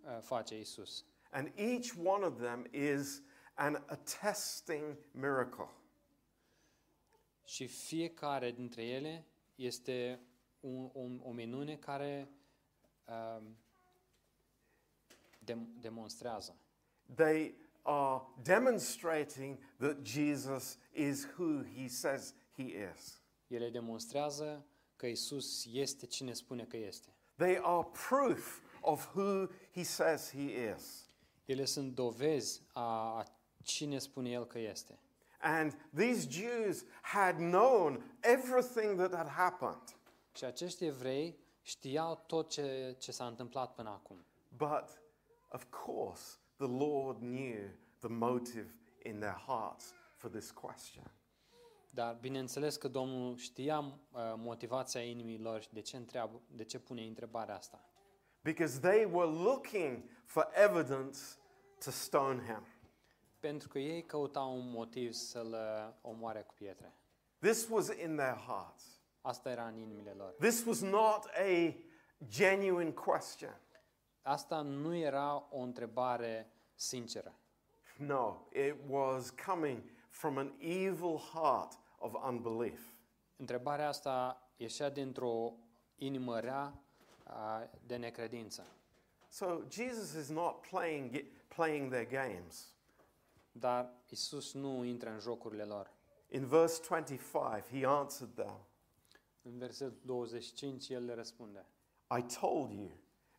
uh, 0.05 0.19
face 0.21 0.59
Isus. 0.59 1.05
And 1.31 1.53
each 1.55 1.93
one 2.05 2.25
of 2.25 2.39
them 2.39 2.67
is 2.71 3.23
an 3.55 3.83
attesting 3.87 4.97
miracle. 5.11 5.69
Și 7.45 7.67
fiecare 7.67 8.51
dintre 8.51 8.85
ele 8.85 9.27
este 9.55 10.21
un, 10.61 10.91
un, 10.93 11.21
o 11.25 11.31
minune 11.31 11.77
care 11.77 12.29
um, 13.09 13.57
dem, 15.39 15.69
demonstrează. 15.81 16.57
They 17.15 17.55
are 17.83 18.23
demonstrating 18.43 19.59
that 19.79 19.97
Jesus 20.03 20.79
is 20.93 21.27
who 21.37 21.63
he 21.63 21.89
says 21.89 22.35
he 22.55 22.63
is. 22.63 23.23
Ele 23.47 23.71
demonstrează 23.71 24.67
că 24.97 25.07
Isus 25.07 25.65
este 25.73 26.07
cine 26.07 26.33
spune 26.33 26.65
că 26.65 26.77
este. 26.77 27.09
They 27.37 27.59
are 27.63 27.89
proof 28.09 28.61
of 28.81 29.15
who 29.17 29.47
he 29.73 29.83
says 29.83 30.31
he 30.31 30.75
is. 30.77 31.09
Ele 31.45 31.65
sunt 31.65 31.95
dovezi 31.95 32.63
a, 32.73 32.81
a 33.19 33.25
cine 33.63 33.99
spune 33.99 34.31
El 34.31 34.47
că 34.47 34.59
este. 34.59 34.99
And 35.41 35.89
these 35.95 36.29
Jews 36.31 36.85
had 37.03 37.37
known 37.37 38.17
everything 38.21 38.99
that 38.99 39.15
had 39.15 39.29
happened, 39.29 39.97
Și 40.37 40.45
acești 40.45 40.85
evrei 40.85 41.39
știau 41.63 42.23
tot 42.27 42.51
ce, 42.51 42.97
ce 42.99 43.13
s-a 43.13 43.27
întâmplat 43.27 43.75
până 43.75 43.89
acum. 43.89 44.25
but 44.57 45.01
of 45.49 45.65
course, 45.71 46.39
the 46.57 46.67
Lord 46.67 47.19
knew 47.19 47.69
the 47.99 48.09
motive 48.09 48.75
in 49.05 49.19
their 49.19 49.43
hearts 49.47 49.95
for 50.17 50.31
this 50.31 50.51
question. 50.51 51.11
Dar 51.97 52.17
bineînțeles 52.21 52.77
că 52.77 52.89
Domnul 52.89 53.37
știa 53.37 53.79
uh, 53.79 54.21
motivația 54.37 55.01
inimii 55.01 55.39
lor 55.39 55.61
și 55.61 55.73
de 55.73 55.81
ce, 55.81 55.97
întreabă, 55.97 56.41
de 56.51 56.65
ce 56.65 56.79
pune 56.79 57.03
întrebarea 57.03 57.57
asta. 57.57 57.85
Because 58.43 58.79
they 58.81 59.05
were 59.13 59.31
looking 59.31 60.03
for 60.25 60.49
evidence 60.55 61.19
to 61.85 61.91
stone 61.91 62.45
him. 62.45 62.67
Pentru 63.41 63.69
că 63.69 63.79
ei 63.79 64.03
căutau 64.03 64.57
un 64.57 64.71
motiv 64.71 65.13
să-l 65.13 65.53
uh, 65.53 65.95
omoare 66.01 66.43
cu 66.43 66.55
pietre. 66.55 66.95
This 67.39 67.69
was 67.71 67.87
in 67.87 68.17
their 68.17 68.37
hearts. 68.47 68.85
Asta 69.21 69.51
era 69.51 69.67
în 69.67 69.77
inimile 69.77 70.15
lor. 70.17 70.35
This 70.41 70.65
was 70.65 70.81
not 70.81 71.25
a 71.25 71.77
genuine 72.29 72.91
question. 72.91 73.61
Asta 74.23 74.61
nu 74.61 74.95
era 74.95 75.47
o 75.51 75.59
întrebare 75.59 76.53
sinceră. 76.75 77.39
No, 77.99 78.37
it 78.53 78.75
was 78.89 79.31
coming 79.47 79.83
from 80.09 80.37
an 80.37 80.53
evil 80.59 81.17
heart 81.17 81.85
of 81.99 82.15
unbelief. 82.29 82.81
Întrebarea 83.37 83.89
asta 83.89 84.43
ieșea 84.57 84.91
dintr-o 84.91 85.53
inimă 85.95 86.41
rea 86.41 86.81
a, 87.25 87.69
de 87.87 87.97
necredință. 87.97 88.67
So 89.29 89.61
Jesus 89.69 90.13
is 90.13 90.29
not 90.29 90.61
playing, 90.61 91.25
playing 91.49 91.91
their 91.91 92.07
games. 92.07 92.75
Dar 93.53 93.93
Isus 94.09 94.53
nu 94.53 94.85
intră 94.85 95.11
în 95.11 95.19
jocurile 95.19 95.65
lor. 95.65 95.91
In 96.29 96.47
verse 96.47 96.83
25, 96.87 97.79
he 97.81 97.87
answered 97.87 98.35
them 98.35 98.67
În 99.43 99.59
versetul 99.59 100.01
25 100.05 100.89
el 100.89 101.05
le 101.05 101.15
răspunde. 101.15 101.67
I 102.19 102.23
told 102.41 102.71
you, 102.71 102.91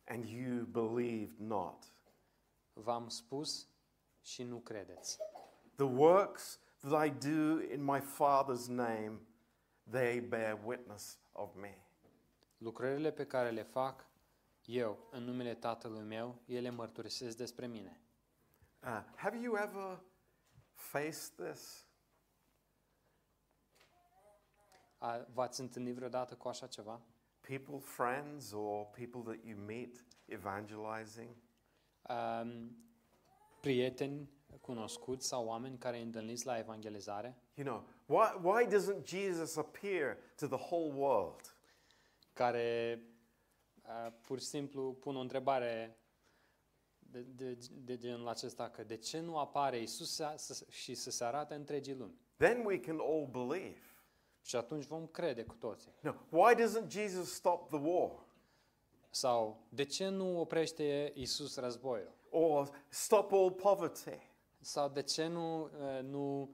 and 0.04 0.24
you 0.24 0.64
believed 0.64 1.38
not. 1.38 1.92
V-am 2.72 3.08
spus 3.08 3.68
și 4.20 4.42
nu 4.42 4.56
credeți. 4.56 5.18
The 5.74 5.84
works 5.84 6.60
that 6.82 6.94
I 6.94 7.08
do 7.08 7.60
in 7.72 7.82
my 7.82 8.00
Father's 8.00 8.68
name, 8.68 9.20
they 9.86 10.20
bear 10.20 10.56
witness 10.64 11.18
of 11.32 11.54
me. 11.54 11.74
Lucrările 12.58 13.10
pe 13.10 13.26
care 13.26 13.50
le 13.50 13.62
fac 13.62 14.06
eu 14.64 14.98
în 15.10 15.24
numele 15.24 15.54
Tatălui 15.54 16.02
meu, 16.02 16.38
ele 16.46 16.70
mărturisesc 16.70 17.36
despre 17.36 17.66
mine. 17.66 18.00
Uh, 18.82 19.02
have 19.16 19.36
you 19.36 19.56
ever 19.56 20.00
faced 20.72 21.32
this? 21.36 21.86
A, 24.98 25.26
v-ați 25.32 25.60
întâlnit 25.60 25.94
vreodată 25.94 26.34
cu 26.34 26.48
așa 26.48 26.66
ceva? 26.66 27.00
People, 27.40 27.78
friends, 27.78 28.52
or 28.52 28.86
people 28.86 29.20
that 29.20 29.44
you 29.44 29.58
meet 29.58 30.04
evangelizing? 30.24 31.36
Um, 32.02 32.76
prieteni 33.60 34.30
cunoscuți 34.60 35.26
sau 35.26 35.46
oameni 35.46 35.78
care 35.78 35.96
îi 35.96 36.02
întâlniți 36.02 36.46
la 36.46 36.58
evangelizare? 36.58 37.36
You 37.54 37.66
know, 37.66 37.84
why, 38.06 38.48
why 38.48 38.76
doesn't 38.76 39.04
Jesus 39.04 39.56
appear 39.56 40.16
to 40.36 40.46
the 40.46 40.64
whole 40.70 40.92
world? 40.94 41.52
care 42.32 43.02
uh, 43.82 44.12
pur 44.22 44.38
și 44.38 44.44
simplu 44.46 44.92
pun 44.92 45.16
o 45.16 45.20
întrebare 45.20 45.98
de, 46.98 47.20
de, 47.20 47.58
de 47.72 47.96
genul 47.96 48.28
acesta, 48.28 48.68
că 48.70 48.84
de 48.84 48.96
ce 48.96 49.20
nu 49.20 49.38
apare 49.38 49.78
Isus 49.80 50.14
să- 50.14 50.34
să- 50.36 50.66
și 50.68 50.94
să 50.94 51.10
se 51.10 51.24
arate 51.24 51.54
întregii 51.54 51.94
lumi? 51.94 52.20
Then 52.36 52.64
we 52.64 52.80
can 52.80 52.98
all 53.00 53.26
believe. 53.26 53.80
Și 54.42 54.56
atunci 54.56 54.84
vom 54.84 55.06
crede 55.06 55.44
cu 55.44 55.54
toții. 55.54 55.92
No, 56.00 56.12
why 56.30 56.54
doesn't 56.54 56.88
Jesus 56.88 57.32
stop 57.34 57.68
the 57.68 57.78
war? 57.78 58.26
Sau 59.10 59.66
de 59.68 59.84
ce 59.84 60.08
nu 60.08 60.40
oprește 60.40 61.12
Isus 61.14 61.56
războiul? 61.56 62.12
Or 62.30 62.84
stop 62.88 63.32
all 63.32 63.50
poverty? 63.50 64.27
Sau 64.68 64.88
de 64.88 65.02
ce 65.02 65.26
nu, 65.26 65.62
uh, 65.62 66.02
nu 66.02 66.40
uh, 66.42 66.48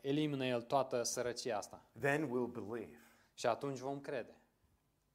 elimină 0.00 0.46
El 0.46 0.62
toată 0.62 1.02
sărăcia 1.02 1.56
asta? 1.56 1.82
Then 1.98 2.26
we'll 2.26 2.52
believe. 2.52 2.98
Și 3.34 3.46
atunci 3.46 3.78
vom 3.78 4.00
crede. 4.00 4.36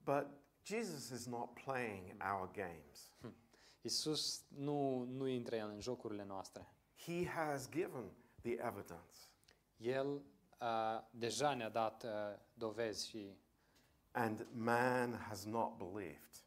But 0.04 0.28
Jesus 0.64 1.10
is 1.10 1.26
not 1.26 1.54
playing 1.64 2.16
our 2.32 2.52
games. 2.52 3.12
Isus 3.82 4.44
nu, 4.48 5.04
nu 5.04 5.28
intră 5.28 5.56
El 5.56 5.70
în 5.70 5.80
jocurile 5.80 6.24
noastre. 6.24 6.74
He 6.96 7.26
has 7.28 7.70
given 7.70 8.12
the 8.42 8.52
evidence. 8.52 9.20
El 9.78 10.08
uh, 10.08 10.22
deja 11.12 11.54
ne-a 11.54 11.70
dat 11.70 12.04
uh, 12.04 12.10
dovezi 12.54 13.08
și 13.08 13.38
And 14.12 14.48
man 14.52 15.14
has 15.14 15.46
not 15.46 15.78
believed. 15.78 16.44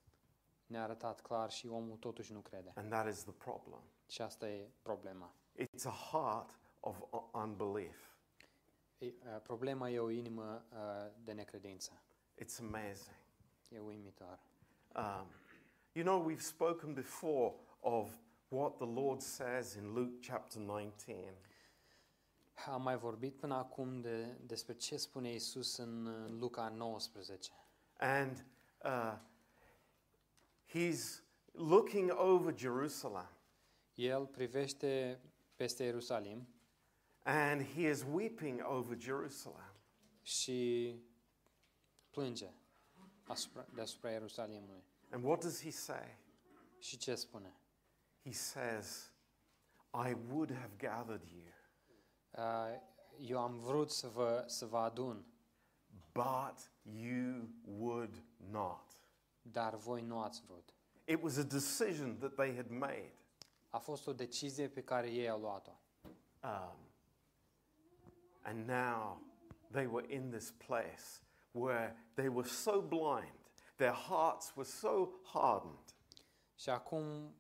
ne-a 0.67 0.83
arătat 0.83 1.21
clar 1.21 1.51
și 1.51 1.67
omul 1.67 1.97
totuși 1.97 2.33
nu 2.33 2.41
crede. 2.41 2.73
And 2.75 2.91
that 2.91 3.09
is 3.09 3.23
the 3.23 3.33
problem. 3.33 3.83
Și 4.07 4.23
asta 4.23 4.49
e 4.49 4.71
problema. 4.83 5.35
It's 5.59 5.85
a 5.87 5.91
heart 5.91 6.51
of 6.81 7.03
u- 7.13 7.39
unbelief. 7.39 8.11
E, 8.99 9.07
uh, 9.07 9.41
problema 9.43 9.91
e 9.91 9.99
o 9.99 10.11
inimă 10.11 10.65
uh, 10.73 11.13
de 11.25 11.33
necredință. 11.33 12.03
It's 12.43 12.59
amazing. 12.61 13.17
E 13.69 13.79
uimitor. 13.79 14.39
Um, 14.95 15.27
you 15.93 16.05
know, 16.05 16.25
we've 16.25 16.43
spoken 16.43 16.95
before 16.95 17.55
of 17.81 18.19
what 18.49 18.77
the 18.77 18.87
Lord 18.87 19.21
says 19.21 19.75
in 19.75 19.95
Luke 19.95 20.21
chapter 20.21 20.61
19. 20.61 21.35
Am 22.67 22.83
mai 22.83 22.97
vorbit 22.97 23.37
până 23.37 23.55
acum 23.55 24.01
de, 24.01 24.37
despre 24.47 24.75
ce 24.75 24.97
spune 24.97 25.33
Isus 25.33 25.77
în 25.77 26.07
uh, 26.07 26.31
Luca 26.39 26.69
19. 26.69 27.51
And 27.99 28.47
uh, 28.85 29.19
he's 30.67 31.23
looking 31.53 32.11
over 32.11 32.59
Jerusalem 32.59 33.29
El 33.95 34.27
privește 34.27 35.21
peste 35.63 35.85
Ierusalim 35.85 36.47
and 37.25 37.63
he 37.63 37.89
is 37.91 38.05
weeping 38.05 38.61
over 38.65 38.97
Jerusalem. 38.99 39.75
și 40.23 40.95
plânge 42.11 42.51
asupra, 43.23 43.67
deasupra 43.75 44.11
Ierusalimului. 44.11 44.83
And 45.11 45.25
what 45.25 45.41
does 45.41 45.63
he 45.63 45.71
say? 45.71 46.19
Și 46.79 46.97
ce 46.97 47.15
spune? 47.15 47.57
He 48.25 48.33
says, 48.33 49.13
I 50.09 50.13
would 50.31 50.53
have 50.53 50.71
gathered 50.77 51.23
you, 51.31 51.51
Uh, 52.35 52.81
eu 53.21 53.39
am 53.39 53.59
vrut 53.59 53.91
să 53.91 54.09
vă, 54.09 54.45
să 54.47 54.67
vă 54.67 54.79
adun, 54.79 55.25
but 56.13 56.71
you 56.83 57.49
would 57.79 58.25
not. 58.51 58.97
dar 59.43 59.77
voi 59.77 60.03
nu 60.03 60.21
ați 60.21 60.43
vrut. 60.47 60.75
It 61.05 61.23
was 61.23 61.37
a 61.37 61.43
decision 61.43 62.19
that 62.19 62.35
they 62.35 62.55
had 62.55 62.69
made. 62.69 63.13
A 63.73 63.79
fost 63.79 64.07
o 64.07 64.13
decizie 64.13 64.69
pe 64.69 64.83
care 64.83 65.11
ei 65.11 65.29
au 65.29 65.41
luat-o. 65.41 65.73
Um, 66.43 66.77
and 68.43 68.69
now 68.69 69.23
they 69.71 69.87
were 69.87 70.15
in 70.15 70.31
this 70.31 70.51
place 70.51 71.21
where 71.53 71.97
they 72.15 72.29
were 72.29 72.49
so 72.49 72.81
blind, 72.81 73.35
their 73.77 73.95
hearts 73.95 74.53
were 74.55 74.69
so 74.69 75.09
hardened, 75.25 75.95
Și 76.55 76.69
acum 76.71 77.35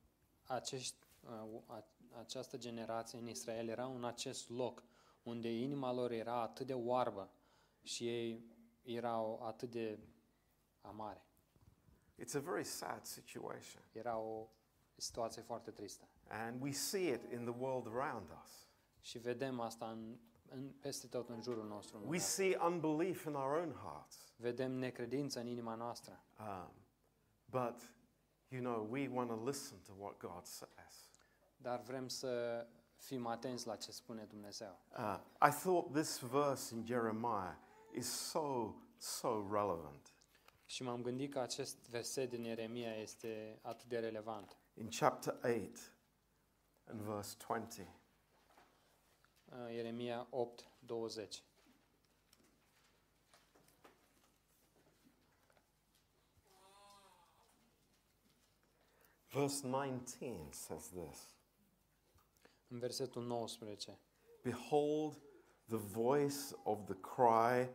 acești, 0.46 1.06
uh, 1.20 1.60
a- 1.66 1.84
această 2.18 2.56
generație 2.58 3.18
în 3.18 3.28
Israel 3.28 3.68
era 3.68 3.84
în 3.84 4.04
acest 4.04 4.50
loc 4.50 4.82
unde 5.22 5.48
inima 5.52 5.92
lor 5.92 6.10
era 6.10 6.40
atât 6.40 6.66
de 6.66 6.74
oarbă 6.74 7.30
și 7.82 8.08
ei 8.08 8.44
erau 8.82 9.42
atât 9.42 9.70
de 9.70 9.98
amare. 10.80 11.22
It's 12.18 12.34
a 12.34 12.38
very 12.40 12.64
sad 12.64 13.04
situation. 13.04 13.82
Era 13.92 14.16
o 14.16 14.48
situație 14.96 15.42
foarte 15.42 15.70
tristă. 15.70 16.06
And 16.32 16.62
we 16.62 16.72
see 16.72 17.12
it 17.12 17.32
in 17.32 17.44
the 17.44 17.54
world 17.58 17.86
around 17.86 18.26
us. 18.44 18.66
Și 19.00 19.18
vedem 19.18 19.60
asta 19.60 19.90
în, 19.90 20.16
în, 20.48 20.68
peste 20.80 21.06
tot 21.06 21.28
în 21.28 21.42
jurul 21.42 21.66
nostru. 21.66 21.96
în 21.96 22.02
We 22.02 22.08
lume. 22.08 22.18
see 22.18 22.56
unbelief 22.66 23.24
in 23.24 23.34
our 23.34 23.56
own 23.58 23.72
hearts. 23.72 24.16
Vedem 24.36 24.72
necredință 24.72 25.40
în 25.40 25.46
inima 25.46 25.74
noastră. 25.74 26.24
Um, 26.40 26.72
but, 27.44 27.94
you 28.48 28.60
know, 28.62 28.86
we 28.90 29.08
want 29.08 29.28
to 29.28 29.44
listen 29.46 29.78
to 29.86 29.92
what 29.98 30.16
God 30.18 30.44
says. 30.44 31.20
Dar 31.56 31.80
vrem 31.80 32.08
să 32.08 32.66
fim 32.96 33.26
atenți 33.26 33.66
la 33.66 33.76
ce 33.76 33.92
spune 33.92 34.24
Dumnezeu. 34.24 34.78
Uh, 34.98 35.18
I 35.48 35.50
thought 35.50 35.92
this 35.92 36.18
verse 36.18 36.74
in 36.74 36.86
Jeremiah 36.86 37.54
is 37.94 38.08
so, 38.08 38.74
so 38.96 39.46
relevant. 39.50 40.14
Și 40.64 40.82
m-am 40.82 41.02
gândit 41.02 41.32
că 41.32 41.38
acest 41.40 41.88
verset 41.88 42.30
din 42.30 42.44
Ieremia 42.44 42.94
este 42.94 43.58
atât 43.62 43.88
de 43.88 43.98
relevant. 43.98 44.56
In 44.74 44.88
chapter 44.98 45.38
8 45.44 45.92
and 46.88 47.00
verse 47.00 47.36
20. 47.38 47.82
Uh, 49.52 49.56
Ieremia 49.70 50.26
8, 50.32 50.64
20. 50.86 51.42
Verse 59.32 59.62
19 59.64 60.52
says 60.52 60.88
this 60.88 61.34
În 62.68 62.78
versetul 62.78 63.22
19. 63.22 63.98
Behold 64.42 65.20
the 65.68 65.76
voice 65.76 66.54
of 66.64 66.78
the 66.86 66.94
cry 66.94 67.68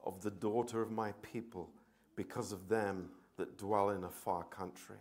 of 0.00 0.20
the 0.20 0.30
daughter 0.30 0.80
of 0.80 0.90
my 0.90 1.12
people 1.32 1.68
because 2.14 2.54
of 2.54 2.60
them 2.68 3.10
that 3.34 3.56
dwell 3.56 3.96
in 3.96 4.02
a 4.02 4.08
far 4.08 4.48
country. 4.48 4.98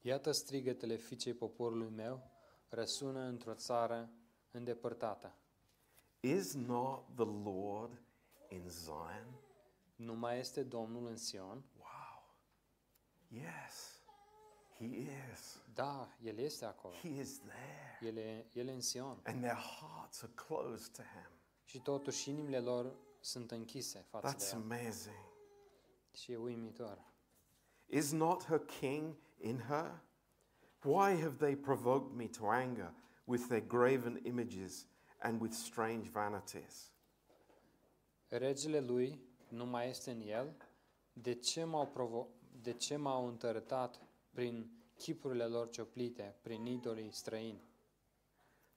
Iată 0.00 0.32
strigătele 0.32 0.96
fiicei 0.96 1.34
poporului 1.34 1.88
meu, 1.88 2.29
răsună 2.70 3.20
într-o 3.20 3.54
țară 3.54 4.10
îndepărtată. 4.50 5.34
Is 6.20 6.54
not 6.54 7.04
the 7.14 7.24
Lord 7.50 8.02
in 8.48 8.68
Zion? 8.68 9.26
Nu 9.96 10.14
mai 10.14 10.38
este 10.38 10.62
Domnul 10.62 11.06
în 11.06 11.16
Sion? 11.16 11.64
Wow. 11.78 12.36
Yes, 13.28 14.02
He 14.76 14.84
is. 14.84 15.62
Da, 15.74 16.08
El 16.22 16.38
este 16.38 16.64
acolo. 16.64 16.94
He 16.94 17.08
is 17.08 17.38
there. 17.38 17.98
El 18.00 18.16
e, 18.16 18.46
el 18.52 18.68
e 18.68 18.72
în 18.72 18.80
Sion. 18.80 19.20
And 19.24 19.42
their 19.42 19.56
hearts 19.58 20.22
are 20.22 20.32
closed 20.34 20.92
to 20.96 21.02
Him. 21.02 21.30
Și 21.64 21.80
totuși 21.80 22.30
inimile 22.30 22.58
lor 22.58 22.94
sunt 23.20 23.50
închise 23.50 24.04
față 24.08 24.36
de 24.36 24.44
That's 24.44 24.52
El. 24.52 24.60
amazing. 24.62 25.28
Și 26.12 26.32
e 26.32 26.36
uimitor. 26.36 27.04
Is 27.86 28.10
not 28.10 28.44
her 28.44 28.58
king 28.64 29.14
in 29.40 29.58
her? 29.58 30.00
Why 30.82 31.14
have 31.20 31.36
they 31.38 31.56
provoked 31.56 32.14
me 32.14 32.26
to 32.28 32.50
anger 32.50 32.92
with 33.24 33.48
their 33.48 33.60
graven 33.66 34.20
images 34.24 34.86
and 35.22 35.40
with 35.40 35.52
strange 35.52 36.08
vanities? 36.08 36.90
Regele 38.28 38.80
lui 38.80 39.20
nu 39.48 39.66
mai 39.66 39.88
este 39.88 40.10
în 40.10 40.20
el. 40.20 40.56
De 41.12 41.34
ce 41.34 41.64
m-au, 41.64 41.86
provo- 41.86 42.28
de 42.62 42.72
ce 42.72 42.96
m-au 42.96 43.26
întărătat 43.26 44.00
prin 44.32 44.70
chipurile 44.96 45.44
lor 45.46 45.68
cioplite, 45.70 46.36
prin 46.42 46.66
idolii 46.66 47.12
străini? 47.12 47.62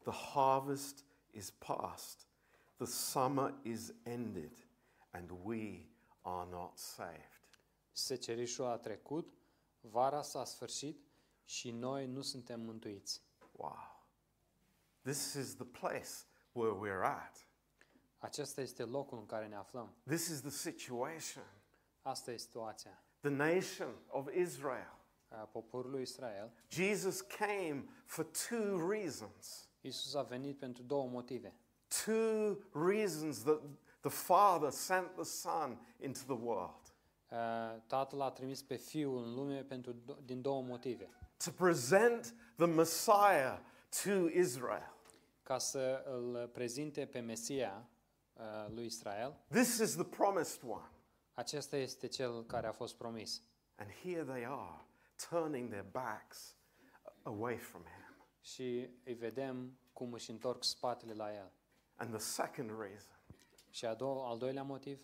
The 0.04 0.12
harvest 0.34 1.06
is 1.32 1.52
past, 1.52 2.28
the 2.78 2.86
summer 2.86 3.54
is 3.62 3.94
ended, 4.04 4.68
and 5.12 5.30
we 5.44 5.86
are 6.22 6.50
not 6.50 6.78
saved. 6.78 7.60
Secerișul 7.92 8.66
a 8.66 8.78
trecut, 8.78 9.34
vara 9.82 10.22
s-a 10.22 10.46
sfârșit 10.46 11.03
și 11.46 11.72
noi 11.72 12.08
nu 12.08 12.22
suntem 12.22 12.62
mântuiți. 12.62 13.22
Wow. 13.52 14.06
This 15.02 15.34
is 15.34 15.56
the 15.56 15.66
place 15.66 16.10
where 16.52 16.74
we're 16.76 17.04
at. 17.06 17.48
Acesta 18.18 18.62
este 18.62 18.84
locul 18.84 19.18
în 19.18 19.26
care 19.26 19.48
ne 19.48 19.56
aflăm. 19.56 19.94
This 20.08 20.28
is 20.28 20.40
the 20.42 20.50
situation. 20.50 21.44
Asta 22.02 22.32
e 22.32 22.38
situația 22.38 23.04
The 23.20 23.30
nation 23.30 23.96
of 24.08 24.34
Israel. 24.36 24.98
a 25.30 25.36
poporului 25.36 26.02
Israel. 26.02 26.52
Jesus 26.70 27.22
came 27.22 27.86
for 28.06 28.26
two 28.48 28.90
reasons. 28.90 29.70
Isus 29.82 30.14
a 30.14 30.22
venit 30.22 30.58
pentru 30.58 30.84
două 30.84 31.08
motive. 31.10 31.54
Two 32.06 32.58
reasons 32.90 33.44
that 33.44 33.62
the 34.00 34.10
Father 34.10 34.70
sent 34.72 35.14
the 35.16 35.24
Son 35.24 35.80
into 36.00 36.20
the 36.36 36.44
world 36.46 36.82
Uh, 37.30 37.40
Tatăl 37.88 38.22
a 38.22 38.32
trimis 38.32 38.62
pe 38.62 38.76
Fiul 38.76 39.24
în 39.24 39.34
lume 39.34 39.64
pentru, 39.64 39.94
do- 39.94 40.26
din 40.26 40.42
două 40.42 40.62
motive. 40.62 41.10
To 41.46 41.52
present 41.52 42.34
the 42.58 42.66
Messiah 42.66 43.58
to 44.04 44.28
Israel. 44.28 44.92
Ca 45.44 45.58
să 45.58 46.04
îl 46.06 46.48
prezinte 46.48 47.06
pe 47.06 47.20
Mesia 47.20 47.90
uh, 48.34 48.44
lui 48.70 48.86
Israel. 48.86 49.36
This 49.48 49.78
is 49.78 49.94
the 49.96 50.04
promised 50.04 50.62
one. 50.64 50.90
Acesta 51.34 51.78
este 51.78 52.08
cel 52.08 52.46
care 52.46 52.68
a 52.68 52.72
fost 52.72 52.96
promis. 52.96 53.42
And 53.76 53.90
here 54.04 54.24
they 54.24 54.46
are, 54.46 54.86
turning 55.30 55.70
their 55.70 55.86
backs 55.92 56.56
away 57.24 57.58
from 57.58 57.82
him. 57.82 58.26
Și 58.42 58.90
îi 59.04 59.14
vedem 59.14 59.78
cum 59.94 60.14
își 60.14 60.30
întorc 60.32 60.64
spatele 60.64 61.14
la 61.14 61.34
el. 61.36 61.52
And 61.96 62.10
the 62.10 62.20
second 62.20 62.70
reason, 62.80 63.20
Și 63.70 63.86
a 63.86 63.96
do- 63.96 64.26
al 64.26 64.38
doilea 64.38 64.64
motiv 64.64 65.00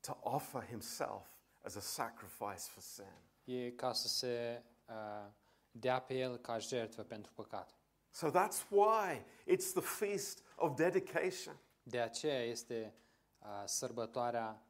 to 0.00 0.16
offer 0.20 0.64
himself 0.66 1.26
as 1.62 1.74
a 1.74 1.80
sacrifice 1.80 2.68
for 2.70 2.82
sin. 2.82 3.12
e 3.44 3.70
ca 3.70 3.92
să 3.92 4.08
se 4.08 4.62
uh, 4.88 5.30
dea 5.72 6.00
pe 6.00 6.14
el 6.14 6.36
ca 6.36 6.58
jertfă 6.58 7.02
pentru 7.02 7.32
păcat. 7.32 7.74
So 8.10 8.30
that's 8.30 8.68
why 8.68 9.24
it's 9.46 9.72
the 9.72 9.80
feast 9.80 10.42
of 10.56 10.74
dedication. 10.76 11.56
De 11.82 12.00
aceea 12.00 12.42
este 12.42 12.94
uh, 13.38 13.62
sărbătoarea 13.64 14.62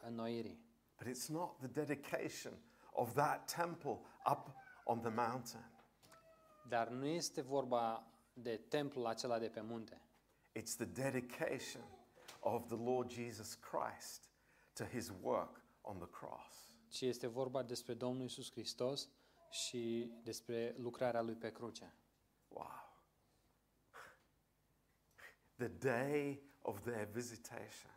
înnoirii. 0.00 0.64
But 0.98 1.06
it's 1.06 1.26
not 1.28 1.58
the 1.58 1.66
dedication 1.66 2.58
of 2.92 3.12
that 3.14 3.52
temple 3.54 3.98
up 4.30 4.50
on 4.84 5.00
the 5.00 5.10
mountain. 5.10 5.70
Dar 6.68 6.88
nu 6.88 7.06
este 7.06 7.40
vorba 7.40 8.06
de 8.32 8.56
templul 8.56 9.06
acela 9.06 9.38
de 9.38 9.48
pe 9.48 9.60
munte, 9.60 10.00
It's 10.58 10.76
the 10.76 10.84
dedication 10.84 11.82
of 12.40 12.66
the 12.66 12.76
Lord 12.76 13.10
Jesus 13.10 13.54
Christ 13.54 14.30
to 14.72 14.84
his 14.84 15.12
work 15.22 15.62
on 15.80 15.98
the 15.98 16.08
cross. 16.08 16.68
ci 16.88 17.00
este 17.00 17.26
vorba 17.26 17.62
despre 17.62 17.94
Domnul 17.94 18.24
Isus 18.24 18.50
Hristos 18.50 19.08
și 19.50 20.12
despre 20.22 20.74
lucrarea 20.78 21.20
lui 21.20 21.34
pe 21.34 21.52
cruce. 21.52 21.94
Wow. 22.48 22.94
The 25.56 25.68
day 25.68 26.42
of 26.62 26.80
their 26.80 27.06
visitation. 27.06 27.90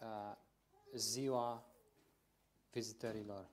Uh, 0.00 0.36
ziua 0.94 1.64
vizitărilor, 2.70 3.50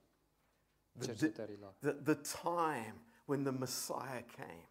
The, 0.98 1.06
cercetărilor, 1.06 1.72
the, 1.80 1.92
the 1.92 2.14
time 2.14 3.04
when 3.24 3.42
the 3.42 3.52
Messiah 3.52 4.24
came 4.36 4.68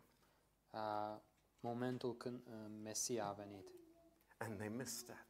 uh, 0.72 1.20
momentul 1.60 2.18
când 2.18 2.48
uh, 2.48 2.54
Mesia 2.84 3.26
a 3.28 3.34
venit 3.34 3.68
and 4.38 4.58
they 4.58 4.70
missed 4.70 5.08
it. 5.08 5.26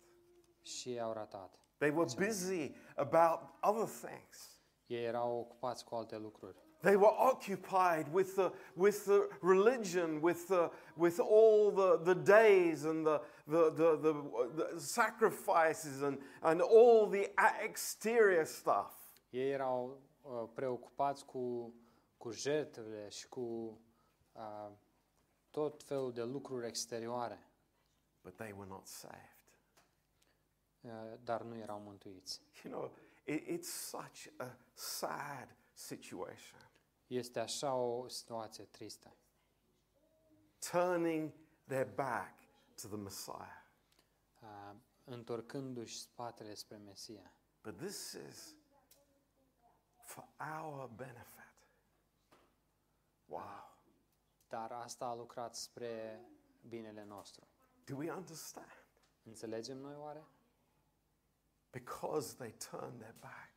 și 0.66 0.90
ei 0.92 1.00
au 1.00 1.14
ratat. 1.14 1.60
They 1.78 1.90
were 1.90 2.26
busy 2.26 2.76
about 2.96 3.40
other 3.62 3.88
things. 3.88 4.60
Ei 4.86 5.04
erau 5.04 5.40
ocupați 5.40 5.86
cu 5.86 5.96
alte 5.96 6.18
lucruri. 6.18 6.65
They 6.86 6.98
were 6.98 7.16
occupied 7.32 8.08
with 8.14 8.36
the, 8.36 8.52
with 8.76 9.06
the 9.06 9.20
religion, 9.42 10.22
with, 10.22 10.48
the, 10.48 10.70
with 10.96 11.20
all 11.20 11.72
the, 11.72 11.98
the 12.04 12.14
days 12.16 12.86
and 12.86 13.04
the, 13.06 13.22
the, 13.48 13.72
the, 13.72 13.90
the, 14.06 14.14
the 14.74 14.80
sacrifices 14.80 16.02
and, 16.04 16.18
and 16.42 16.62
all 16.62 17.08
the 17.08 17.26
exterior 17.64 18.46
stuff. 18.46 18.94
Ei 19.32 19.52
erau 19.52 19.98
uh, 20.22 20.50
preocupați 20.54 21.26
cu, 21.26 21.74
cu 22.18 22.32
jertfele 22.32 23.10
și 23.10 23.28
cu 23.28 23.42
uh, 24.34 24.72
tot 25.50 25.84
felul 25.84 26.12
de 26.14 26.24
lucruri 26.24 26.68
exterioare, 26.68 27.40
But 28.24 28.36
they 28.36 28.52
were 28.58 28.70
not 28.70 28.88
saved. 28.88 29.38
uh, 30.82 30.92
dar 31.24 31.42
nu 31.42 31.58
erau 31.58 31.80
mântuiți. 31.80 32.42
You 32.64 32.74
know, 32.74 32.92
it, 33.24 33.48
it's 33.48 33.70
such 33.90 34.28
a 34.38 34.58
sad 34.74 35.56
situation. 35.74 36.60
Este 37.08 37.40
așa 37.40 37.74
o 37.74 38.08
situație 38.08 38.64
tristă. 38.64 39.16
Turning 40.72 41.32
their 41.68 41.88
back 41.94 42.34
to 42.82 42.88
the 42.88 42.98
Messiah. 42.98 43.64
Uh, 44.42 44.76
întorcându-și 45.04 46.00
spatele 46.00 46.54
spre 46.54 46.78
Mesia. 46.78 47.34
But 47.62 47.78
this 47.78 48.18
is 48.30 48.56
for 50.02 50.28
our 50.40 50.88
benefit. 50.88 51.36
Wow. 53.26 53.78
Dar 54.48 54.72
asta 54.72 55.06
a 55.06 55.16
lucrat 55.16 55.56
spre 55.56 56.26
binele 56.68 57.04
nostru. 57.04 57.48
Do 57.84 57.96
we 57.96 58.12
understand? 58.12 58.86
Înțelegem 59.24 59.78
noi 59.78 59.96
oare? 59.96 60.26
Because 61.72 62.36
they 62.36 62.52
turned 62.52 63.00
their 63.00 63.16
back, 63.20 63.54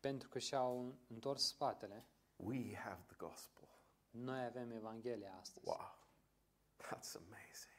Pentru 0.00 0.28
că 0.28 0.38
și-au 0.38 0.98
întors 1.08 1.46
spatele, 1.46 2.06
we 2.38 2.74
have 2.74 2.98
the 3.06 3.14
gospel. 3.16 3.68
noi 4.10 4.44
avem 4.44 4.70
Evanghelia 4.70 5.36
astăzi. 5.40 5.66
Wow. 5.68 5.98
That's 6.76 7.14
amazing. 7.14 7.78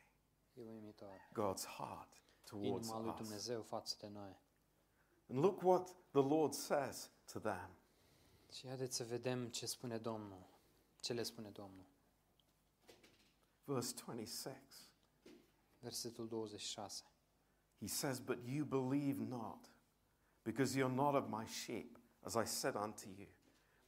E 0.53 0.63
uimitor. 0.63 1.29
God's 1.33 1.65
heart 1.65 2.21
towards 2.43 2.87
Inima 2.87 3.01
lui 3.01 3.09
us. 3.09 3.17
Dumnezeu 3.17 3.61
față 3.61 3.95
de 3.99 4.07
noi. 4.07 4.39
And 5.29 5.39
look 5.39 5.61
what 5.61 5.95
the 6.11 6.21
Lord 6.21 6.53
says 6.53 7.11
to 7.31 7.39
them. 7.39 7.69
Și 8.51 8.67
haideți 8.67 8.95
să 8.95 9.03
vedem 9.03 9.47
ce 9.47 9.65
spune 9.65 9.97
Domnul. 9.97 10.47
Ce 11.01 11.13
le 11.13 11.23
spune 11.23 11.49
Domnul? 11.49 11.85
Verse 13.63 13.93
26. 14.05 14.61
Versetul 15.79 16.27
26. 16.27 17.03
He 17.79 17.87
says, 17.87 18.19
But 18.19 18.37
you 18.45 18.65
believe 18.65 19.23
not, 19.23 19.71
because 20.43 20.75
you're 20.75 20.95
not 20.95 21.15
of 21.15 21.29
my 21.29 21.45
sheep, 21.45 21.97
as 22.21 22.35
I 22.35 22.45
said 22.45 22.75
unto 22.75 23.09
you. 23.17 23.27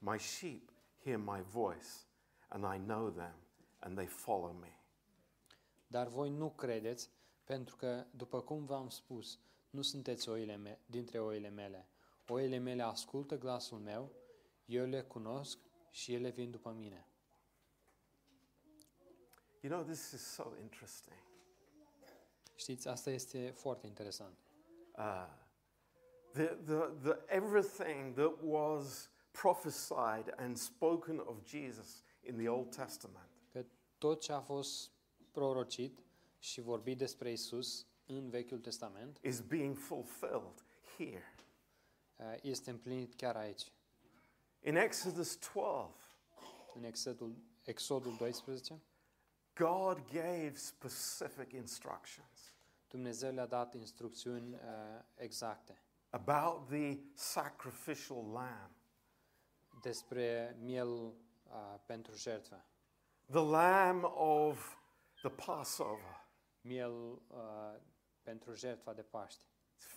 My 0.03 0.17
sheep 0.17 0.71
hear 1.03 1.17
my 1.17 1.41
voice, 1.41 2.07
and 2.47 2.65
I 2.65 2.77
know 2.77 3.09
them, 3.09 3.35
and 3.79 3.95
they 3.95 4.07
follow 4.07 4.51
me. 4.51 4.75
Dar 5.87 6.07
voi 6.07 6.29
nu 6.29 6.49
credeți, 6.49 7.09
pentru 7.43 7.75
că, 7.75 8.05
după 8.11 8.41
cum 8.41 8.65
v-am 8.65 8.89
spus, 8.89 9.39
nu 9.69 9.81
sunteți 9.81 10.29
oile 10.29 10.55
me- 10.55 10.79
dintre 10.85 11.19
oile 11.19 11.49
mele. 11.49 11.87
Oile 12.27 12.57
mele 12.57 12.83
ascultă 12.83 13.37
glasul 13.37 13.77
meu, 13.77 14.11
eu 14.65 14.85
le 14.85 15.01
cunosc 15.01 15.59
și 15.89 16.13
ele 16.13 16.29
vin 16.29 16.51
după 16.51 16.71
mine. 16.71 17.05
You 19.61 19.71
know, 19.73 19.83
this 19.83 20.11
is 20.11 20.21
so 20.21 20.53
interesting. 20.61 21.17
Știți, 22.55 22.87
asta 22.87 23.09
este 23.09 23.51
foarte 23.51 23.87
interesant. 23.87 24.37
Uh, 24.97 25.27
the, 26.31 26.45
the, 26.45 26.75
the, 27.01 27.17
everything 27.27 28.13
that 28.13 28.33
was 28.41 29.09
prophesied 29.31 30.33
and 30.37 30.57
spoken 30.57 31.19
of 31.25 31.45
Jesus 31.45 32.03
in 32.21 32.37
the 32.37 32.49
Old 32.49 32.75
Testament 32.75 33.29
Că 33.51 33.65
tot 33.97 34.21
ce 34.21 34.31
a 34.31 34.39
fost 34.39 34.91
prorocit 35.31 35.99
și 36.39 36.61
vorbit 36.61 36.97
despre 36.97 37.31
Isus 37.31 37.85
în 38.05 38.29
Vechiul 38.29 38.59
Testament 38.59 39.17
is 39.21 39.41
being 39.41 39.77
fulfilled 39.77 40.65
here. 40.97 41.35
uh, 42.15 42.35
este 42.41 42.69
împlinit 42.69 43.15
chiar 43.15 43.35
aici. 43.35 43.71
In 44.59 44.75
Exodus 44.75 45.37
12, 45.53 45.93
În 46.73 46.83
Exodul, 46.83 47.35
Exodul 47.63 48.15
12, 48.17 48.81
God 49.53 50.05
gave 50.11 50.53
specific 50.55 51.51
instructions 51.51 52.53
Dumnezeu 52.91 53.33
le-a 53.33 53.45
dat 53.45 53.73
instrucțiuni 53.73 54.53
uh, 54.53 54.59
exacte 55.15 55.81
about 56.09 56.67
the 56.67 56.97
sacrificial 57.13 58.31
lamb. 58.31 58.71
Despre 59.81 60.57
miel 60.59 60.87
uh, 60.87 61.13
pentru 61.85 62.15
jertfă. 62.15 62.65
the 63.25 63.41
lamb 63.41 64.03
of 64.15 64.77
the 65.21 65.29
Passover. 65.29 66.19
Miel 66.61 67.21
uh, 67.27 67.75
pentru 68.21 68.53
jertfa 68.53 68.93
de 68.93 69.01
Paște. 69.01 69.43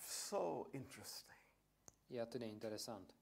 So 0.06 0.66
interesting. 0.70 1.38
E 2.06 2.20
atât 2.20 2.40
de 2.40 2.46
interesant. 2.46 3.14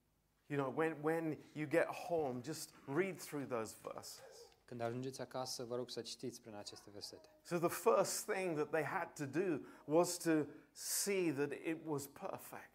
You 0.46 0.60
know, 0.60 0.72
when, 0.76 0.96
when 1.02 1.38
you 1.52 1.66
get 1.66 1.86
home, 1.86 2.40
just 2.42 2.74
read 2.86 3.20
through 3.20 3.46
those 3.48 3.74
verses. 3.82 4.22
Când 4.64 4.80
ajungeți 4.80 5.20
acasă, 5.20 5.64
vă 5.64 5.76
rog 5.76 5.90
să 5.90 6.00
citiți 6.00 6.40
prin 6.40 6.54
aceste 6.54 6.90
versete. 6.92 7.28
So, 7.42 7.58
the 7.58 7.68
first 7.68 8.30
thing 8.30 8.56
that 8.56 8.70
they 8.70 8.82
had 8.82 9.12
to 9.14 9.24
do 9.24 9.60
was 9.84 10.16
to 10.16 10.30
see 10.72 11.32
that 11.32 11.52
it 11.52 11.78
was 11.84 12.06
perfect. 12.06 12.71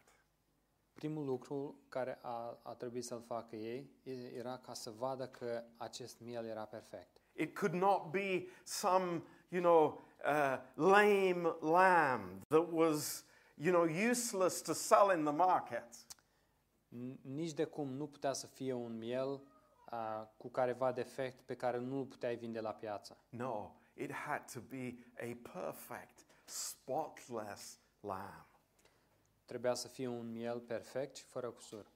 Primul 0.98 1.24
lucru 1.24 1.78
care 1.88 2.18
a, 2.22 2.58
a 2.62 2.74
trebuit 2.74 3.04
să-l 3.04 3.22
facă 3.26 3.56
ei 3.56 3.90
e- 4.02 4.34
era 4.36 4.58
ca 4.58 4.74
să 4.74 4.90
vadă 4.90 5.28
că 5.28 5.62
acest 5.76 6.20
miel 6.20 6.44
era 6.44 6.64
perfect. 6.64 7.20
It 7.32 7.58
could 7.58 7.74
not 7.74 8.10
be 8.10 8.46
some, 8.64 9.22
you 9.48 9.62
know, 9.62 10.00
uh, 10.24 10.58
lame 10.74 11.56
lamb 11.60 12.42
that 12.48 12.66
was, 12.70 13.24
you 13.54 13.72
know, 13.72 14.08
useless 14.10 14.60
to 14.62 14.72
sell 14.72 15.16
in 15.18 15.24
the 15.24 15.32
market. 15.32 15.94
N- 16.88 17.20
Nici 17.22 17.52
de 17.52 17.64
cum 17.64 17.88
nu 17.92 18.06
putea 18.06 18.32
să 18.32 18.46
fie 18.46 18.72
un 18.72 18.96
miel 18.96 19.28
uh, 19.92 20.22
cu 20.36 20.48
careva 20.48 20.92
defect 20.92 21.40
pe 21.40 21.54
care 21.56 21.78
nu 21.78 21.98
îl 21.98 22.04
puteai 22.06 22.36
vinde 22.36 22.60
la 22.60 22.72
piață. 22.72 23.16
No, 23.28 23.70
it 23.94 24.12
had 24.12 24.50
to 24.52 24.60
be 24.60 24.94
a 25.20 25.36
perfect, 25.52 26.24
spotless 26.44 27.80
lamb. 28.00 28.47
Trebuia 29.48 29.74
să 29.74 29.88
fie 29.88 30.06
un 30.06 30.32
miel 30.32 30.60
perfect 30.60 31.16
și 31.16 31.24
fără 31.24 31.50
cusur. 31.50 31.90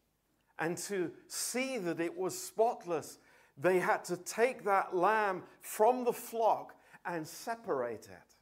And 0.54 0.86
to 0.86 0.94
see 1.26 1.80
that 1.80 1.98
it 1.98 2.12
was 2.16 2.44
spotless, 2.44 3.18
they 3.60 3.80
had 3.80 4.06
to 4.06 4.16
take 4.16 4.60
that 4.62 4.92
lamb 4.92 5.44
from 5.60 6.04
the 6.04 6.12
flock 6.12 6.74
and 7.02 7.26
separate 7.26 8.22
it. 8.22 8.36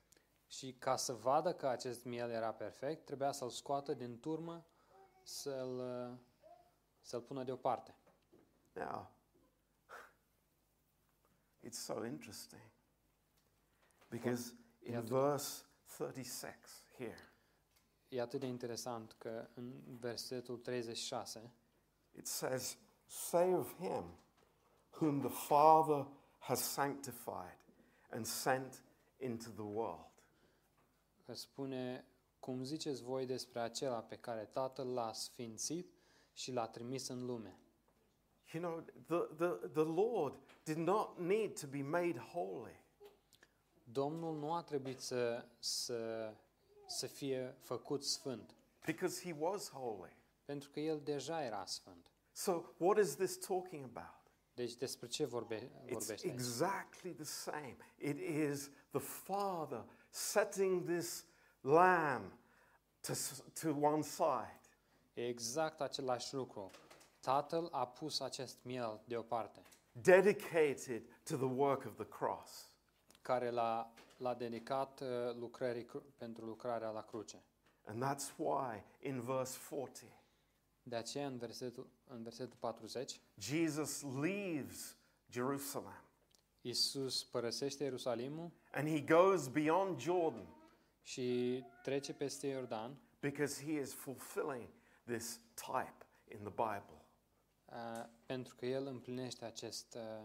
Și 0.47 0.73
ca 0.79 0.97
să 0.97 1.13
vadă 1.13 1.55
că 1.55 1.69
acest 1.69 2.05
miel 2.05 2.31
era 2.31 2.53
perfect, 2.53 3.05
trebuia 3.05 3.33
să-l 3.33 3.51
scoată 3.51 3.95
din 3.95 4.21
turmă, 4.21 4.67
să-l, 5.23 5.81
să-l 7.01 7.21
pună 7.21 7.45
deoparte. 7.45 7.95
Now, 8.73 9.11
it's 11.67 11.79
so 11.85 12.05
interesting 12.05 12.71
because 14.09 14.53
in 14.83 15.05
verse 15.05 15.65
36 15.97 16.83
here, 16.97 17.30
E 18.11 18.21
atât 18.21 18.41
de 18.41 18.47
interesant 18.47 19.15
că 19.19 19.49
în 19.55 19.73
versetul 19.99 20.57
36 20.57 21.53
it 22.17 22.27
says, 22.27 22.77
Save 23.07 23.75
him 23.79 24.05
whom 25.01 25.21
the 25.21 25.47
Father 25.47 26.07
has 26.39 26.61
sanctified 26.61 27.59
and 28.11 28.27
sent 28.27 28.83
into 29.19 29.51
the 29.51 29.63
world. 29.63 30.11
că 31.25 31.35
spune, 31.35 32.05
cum 32.41 32.65
ziceți 32.65 33.03
voi 33.03 33.27
despre 33.27 33.61
acela 33.61 34.03
pe 34.03 34.17
care 34.17 34.49
Tatăl 34.53 34.93
l-a 34.93 35.13
sfințit 35.13 35.93
și 36.33 36.53
l-a 36.53 36.67
trimis 36.67 37.09
în 37.09 37.27
lume. 37.27 37.59
You 38.53 38.63
know, 38.63 38.85
the, 39.07 39.47
the, 39.47 39.69
the 39.69 39.83
Lord 39.83 40.35
did 40.65 40.77
not 40.77 41.19
need 41.19 41.61
to 41.61 41.67
be 41.67 41.83
made 41.83 42.19
holy. 42.19 42.85
Domnul 43.85 44.39
nu 44.39 44.55
a 44.55 44.63
trebuit 44.63 45.01
să, 45.01 45.45
să, 45.59 46.33
să 46.91 47.07
fie 47.07 47.57
făcut 47.59 48.05
sfânt, 48.05 48.55
because 48.85 49.23
he 49.23 49.37
was 49.39 49.71
holy. 49.71 50.17
pentru 50.45 50.71
că 50.71 50.81
el 50.81 51.01
deja 51.01 51.43
era 51.45 51.65
sfânt. 51.65 52.11
So, 52.33 52.63
what 52.77 52.99
is 52.99 53.15
this 53.15 53.39
talking 53.39 53.85
about? 53.97 54.19
Deci 54.55 54.75
despre 54.75 55.07
ce 55.07 55.25
vorbe, 55.25 55.57
It's 55.57 55.89
vorbește 55.89 56.13
aici? 56.13 56.35
exactly 56.35 57.13
the 57.13 57.25
same. 57.25 57.77
It 57.99 58.19
is 58.19 58.71
the 58.91 58.99
Father 59.01 59.85
setting 60.11 60.85
this 60.89 61.25
lamb 61.61 62.33
to, 63.01 63.13
s- 63.13 63.43
to 63.61 63.69
one 63.81 64.03
side. 64.03 64.61
E 65.15 65.27
exact 65.29 65.81
același 65.81 66.35
lucru. 66.35 66.71
Tatăl 67.21 67.69
a 67.73 67.87
pus 67.87 68.21
acest 68.21 68.57
miel 68.63 69.01
deoparte, 69.05 69.63
dedicated 69.93 71.03
to 71.25 71.37
the 71.37 71.45
work 71.57 71.85
of 71.85 71.95
the 71.95 72.07
cross. 72.09 72.71
care 73.23 73.51
l-a, 73.51 73.93
l-a 74.21 74.35
dedicat 74.35 75.01
uh, 75.01 75.09
lucrării 75.35 75.85
cru- 75.85 76.05
pentru 76.17 76.45
lucrarea 76.45 76.91
la 76.91 77.03
cruce. 77.03 77.43
And 77.85 78.05
that's 78.05 78.37
why 78.37 78.85
in 78.99 79.21
verse 79.21 79.59
40, 79.71 80.09
De 80.83 80.97
aceea, 80.97 81.27
în 81.27 81.39
versetul, 81.39 81.91
în 82.07 82.23
versetul 82.23 82.57
40, 82.59 83.21
Jesus 83.39 84.03
leaves 84.03 84.97
Jerusalem 85.31 86.05
Iisus 86.61 87.25
părăsește 87.25 87.85
Ierusalimul 87.85 88.51
and 88.73 88.89
he 88.89 89.01
goes 89.01 89.49
beyond 89.49 90.01
Jordan 90.01 90.47
și 91.03 91.63
trece 91.83 92.13
peste 92.15 92.47
Iordan, 92.47 92.97
because 93.21 93.65
he 93.65 93.81
is 93.81 93.93
fulfilling 93.93 94.69
this 95.05 95.41
type 95.55 96.07
in 96.25 96.39
the 96.39 96.51
Bible. 96.51 97.05
uh, 97.65 98.05
pentru 98.27 98.55
că 98.55 98.67
el 98.67 98.87
împlinește 98.87 99.45
acest 99.45 99.95
uh, 99.95 100.25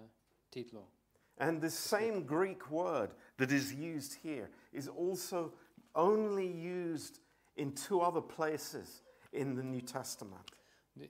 titlu. 0.50 0.90
And 1.38 1.60
the 1.60 1.70
same 1.70 2.20
Greek 2.26 2.68
word 2.72 3.16
that 3.36 3.50
is 3.50 3.72
used 3.72 4.20
here 4.22 4.50
is 4.72 4.88
also 4.88 5.54
only 5.92 6.48
used 6.92 7.20
in 7.54 7.74
two 7.88 8.00
other 8.02 8.22
places 8.22 9.04
in 9.32 9.54
the 9.54 9.64
New 9.64 9.82
Testament. 9.82 10.58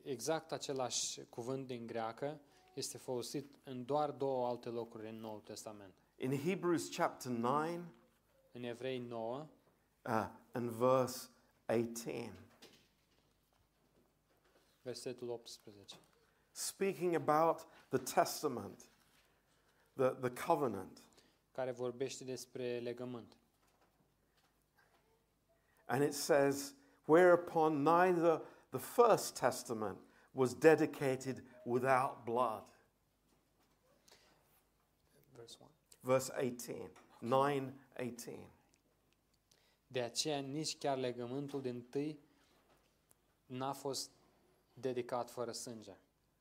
Exact 0.04 0.52
același 0.52 1.22
cuvânt 1.30 1.68
din 1.68 1.86
greacă 1.86 2.40
este 2.74 2.98
folosit 2.98 3.56
în 3.64 3.86
doar 3.86 4.12
două 4.12 4.48
alte 4.48 4.70
locuri 4.70 5.08
în 5.08 5.20
Noul 5.20 5.40
Testament. 5.40 5.94
In 6.16 6.38
Hebrews 6.38 6.96
chapter 6.96 7.32
9 7.32 7.66
În 8.52 8.64
Evrei 8.64 9.00
9 9.00 9.48
uh, 10.06 10.28
and 10.52 10.70
verse 10.70 11.30
18, 11.66 12.34
versetul 14.82 15.30
18. 15.30 16.00
speaking 16.52 17.16
about 17.16 17.66
the 17.90 17.98
testament, 18.00 18.86
the, 19.98 20.16
the 20.22 20.30
covenant. 20.30 21.02
Care 21.56 21.72
vorbește 21.72 22.24
despre 22.24 22.80
legământ. 22.80 23.38
And 25.86 26.04
it 26.04 26.14
says, 26.14 26.74
Whereupon 27.06 27.84
neither 27.84 28.42
the 28.70 28.80
first 28.80 29.40
testament 29.40 29.98
was 30.34 30.54
dedicated 30.54 31.44
without 31.64 32.24
blood. 32.26 32.64
Verse 35.36 35.58
1. 35.60 35.70
Verse 36.02 36.32
18, 36.38 36.92
9 37.20 37.74
18. 37.98 38.50
De 39.88 40.02
aceea 40.02 40.40
nici 40.40 40.78
chiar 40.78 40.98
legământul 40.98 41.62
din 41.62 41.82
tâi 41.82 42.20
n-a 43.46 43.74
fost 43.74 44.12
dedicat 44.74 45.30
fără 45.30 45.52
sânge. 45.52 45.98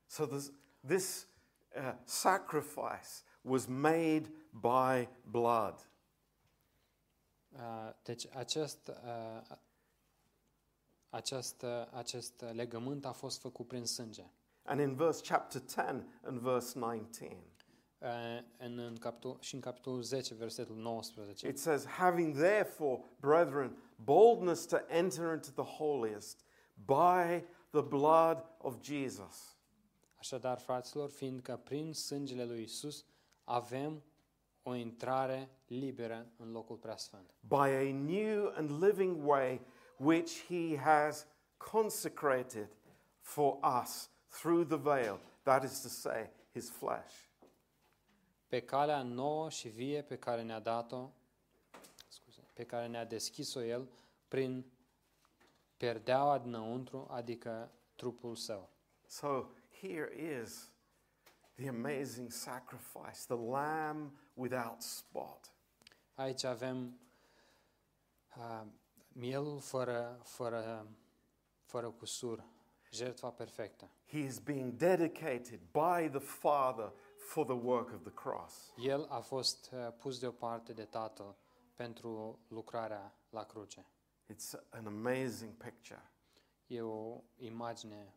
So 0.06 0.26
this, 0.26 0.52
this 0.86 1.28
uh, 1.76 1.94
sacrifice 2.04 3.08
was 3.44 3.66
made 3.66 4.30
by 4.50 5.08
blood. 5.30 5.88
Uh, 7.52 7.92
Deci 8.02 8.26
acest, 8.34 8.88
uh, 8.88 9.56
acest, 11.10 11.62
uh, 11.62 11.86
acest 11.92 12.44
legământ 12.52 13.04
a 13.04 13.12
fost 13.12 13.40
făcut 13.40 13.66
prin 13.66 13.84
sânge. 13.84 14.30
And 14.62 14.80
in 14.80 14.94
verse 14.94 15.22
chapter 15.22 15.60
10 15.66 16.06
and 16.22 16.40
verse 16.40 16.78
19, 16.78 17.36
Uh, 18.04 18.40
În, 18.58 18.78
în 18.78 18.96
capitol, 18.96 19.36
și 19.40 19.54
în 19.54 19.60
capitolul 19.60 20.02
10, 20.02 20.34
versetul 20.34 20.76
19, 20.76 21.48
it 21.48 21.58
says, 21.58 21.86
Having 21.86 22.36
therefore, 22.36 23.02
brethren, 23.20 23.76
boldness 24.04 24.66
to 24.66 24.76
enter 24.88 25.32
into 25.32 25.50
the 25.50 25.72
holiest 25.72 26.44
by 26.74 27.44
the 27.70 27.82
blood 27.82 28.44
of 28.58 28.80
Jesus. 28.80 29.56
Așadar, 30.16 30.58
fraților, 30.58 31.10
fiindcă 31.10 31.56
prin 31.56 31.92
sângele 31.92 32.44
lui 32.44 32.62
Isus 32.62 33.04
avem 33.44 34.02
o 34.62 34.74
intrare 34.74 35.48
liberă 35.66 36.26
în 36.36 36.52
locul 36.52 36.76
preasfânt. 36.76 37.34
by 37.40 37.68
a 37.68 37.92
new 37.92 38.52
and 38.54 38.82
living 38.82 39.26
way 39.26 39.60
which 39.96 40.44
he 40.46 40.76
has 40.76 41.26
consecrated 41.56 42.68
for 43.20 43.58
us 43.82 44.10
through 44.28 44.66
the 44.66 44.76
veil, 44.76 45.20
that 45.42 45.64
is 45.64 45.80
to 45.80 45.88
say, 45.88 46.30
his 46.52 46.70
flesh. 46.70 47.14
Pe 48.48 48.60
calea 48.60 49.02
nouă 49.02 49.50
și 49.50 49.68
vie 49.68 50.02
pe 50.02 50.16
care 50.16 50.42
ne-a 50.42 50.60
dat-o, 50.60 51.10
scuze, 52.08 52.50
pe 52.52 52.64
care 52.64 52.86
ne-a 52.86 53.04
deschis-o 53.04 53.62
El 53.62 53.88
prin 54.28 54.64
perdeaua 55.76 56.38
dinăuntru, 56.38 57.06
adică 57.10 57.70
trupul 57.94 58.36
său. 58.36 58.68
So 59.06 59.44
here 59.80 60.40
is 60.40 60.72
the 61.56 61.68
amazing 61.68 62.30
sacrifice, 62.30 63.26
the 63.26 63.36
lamb 63.36 64.12
without 64.34 64.82
spot. 64.82 65.52
Aici 66.14 66.44
avem 66.44 66.98
uh, 68.36 68.62
mielul 69.12 69.60
fără, 69.60 70.20
fără, 70.24 70.86
fără 71.64 71.90
cusur, 71.90 72.44
jertfa 72.90 73.30
perfectă. 73.30 73.90
He 74.06 74.18
is 74.18 74.38
being 74.38 74.72
dedicated 74.72 75.60
by 75.72 76.08
the 76.08 76.18
Father 76.18 76.92
for 77.16 77.44
the 77.44 77.54
work 77.54 77.92
of 77.92 78.02
the 78.02 78.12
cross. 78.12 78.72
El 78.76 79.06
a 79.10 79.20
fost 79.20 79.70
uh, 79.72 79.92
pus 79.98 80.18
deoparte 80.18 80.72
de 80.72 80.84
Tatăl 80.84 81.36
pentru 81.74 82.38
lucrarea 82.48 83.14
la 83.30 83.44
cruce. 83.44 83.86
It's 84.32 84.54
an 84.70 84.86
amazing 84.86 85.52
picture. 85.52 86.10
E 86.66 86.80
o 86.80 87.22
imagine 87.36 88.14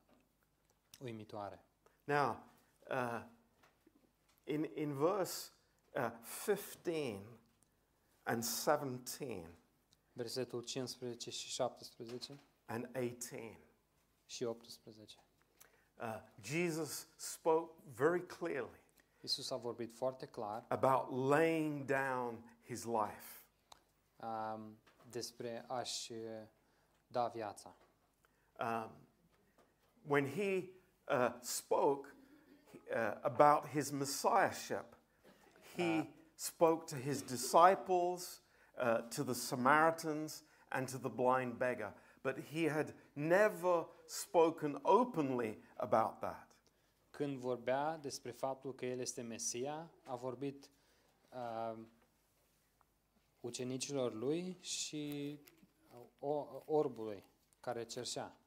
uimitoare. 1.00 1.66
Now, 2.04 2.44
uh, 2.90 3.24
in, 4.44 4.70
in 4.76 4.94
verse 4.94 5.52
uh, 5.96 6.12
15 6.46 7.20
and 8.24 8.44
17 8.44 9.50
Versetul 10.14 10.62
15 10.62 11.30
și 11.30 11.50
17 11.50 12.40
and 12.66 12.90
18, 12.96 13.60
și 14.26 14.44
18. 14.44 15.16
uh, 16.00 16.16
Jesus 16.42 17.08
spoke 17.16 17.82
very 17.96 18.26
clearly 18.26 18.80
Isus 19.22 19.50
a 19.50 19.56
vorbit 19.56 19.94
foarte 19.96 20.26
clar 20.26 20.66
about 20.68 21.30
laying 21.30 21.86
down 21.86 22.58
his 22.64 22.84
life. 22.84 23.38
um, 24.20 24.78
despre 25.10 25.66
a-și 25.68 26.14
da 27.08 27.28
viața. 27.28 27.76
Um, 28.60 28.92
when 30.08 30.26
he 30.26 30.70
uh, 31.08 31.34
spoke 31.42 32.16
uh, 32.96 33.12
about 33.24 33.68
his 33.68 33.92
messiahship, 33.92 34.96
he 35.76 36.10
spoke 36.36 36.88
to 36.88 36.96
his 36.96 37.22
disciples, 37.22 38.42
uh, 38.80 39.02
to 39.10 39.24
the 39.24 39.34
Samaritans, 39.34 40.44
and 40.72 40.88
to 40.88 40.98
the 40.98 41.10
blind 41.10 41.58
beggar. 41.58 41.94
But 42.24 42.38
he 42.52 42.66
had 42.66 42.94
never 43.16 43.86
spoken 44.06 44.78
openly 44.84 45.58
about 45.78 46.22
that. 46.22 46.48
Când 47.10 47.38
vorbea 47.38 47.98
despre 47.98 48.32
faptul 48.32 48.76
că 48.76 48.86
El 48.86 49.00
este 49.00 49.22
Mesia, 49.22 49.92
a 50.04 50.16
vorbit 50.16 50.70
uh, 51.30 51.78
ucenicilor 53.40 54.14
lui 54.14 54.58
și 54.62 55.40
orbului 56.66 57.24
care 57.60 57.84
cerșea. 57.84 58.38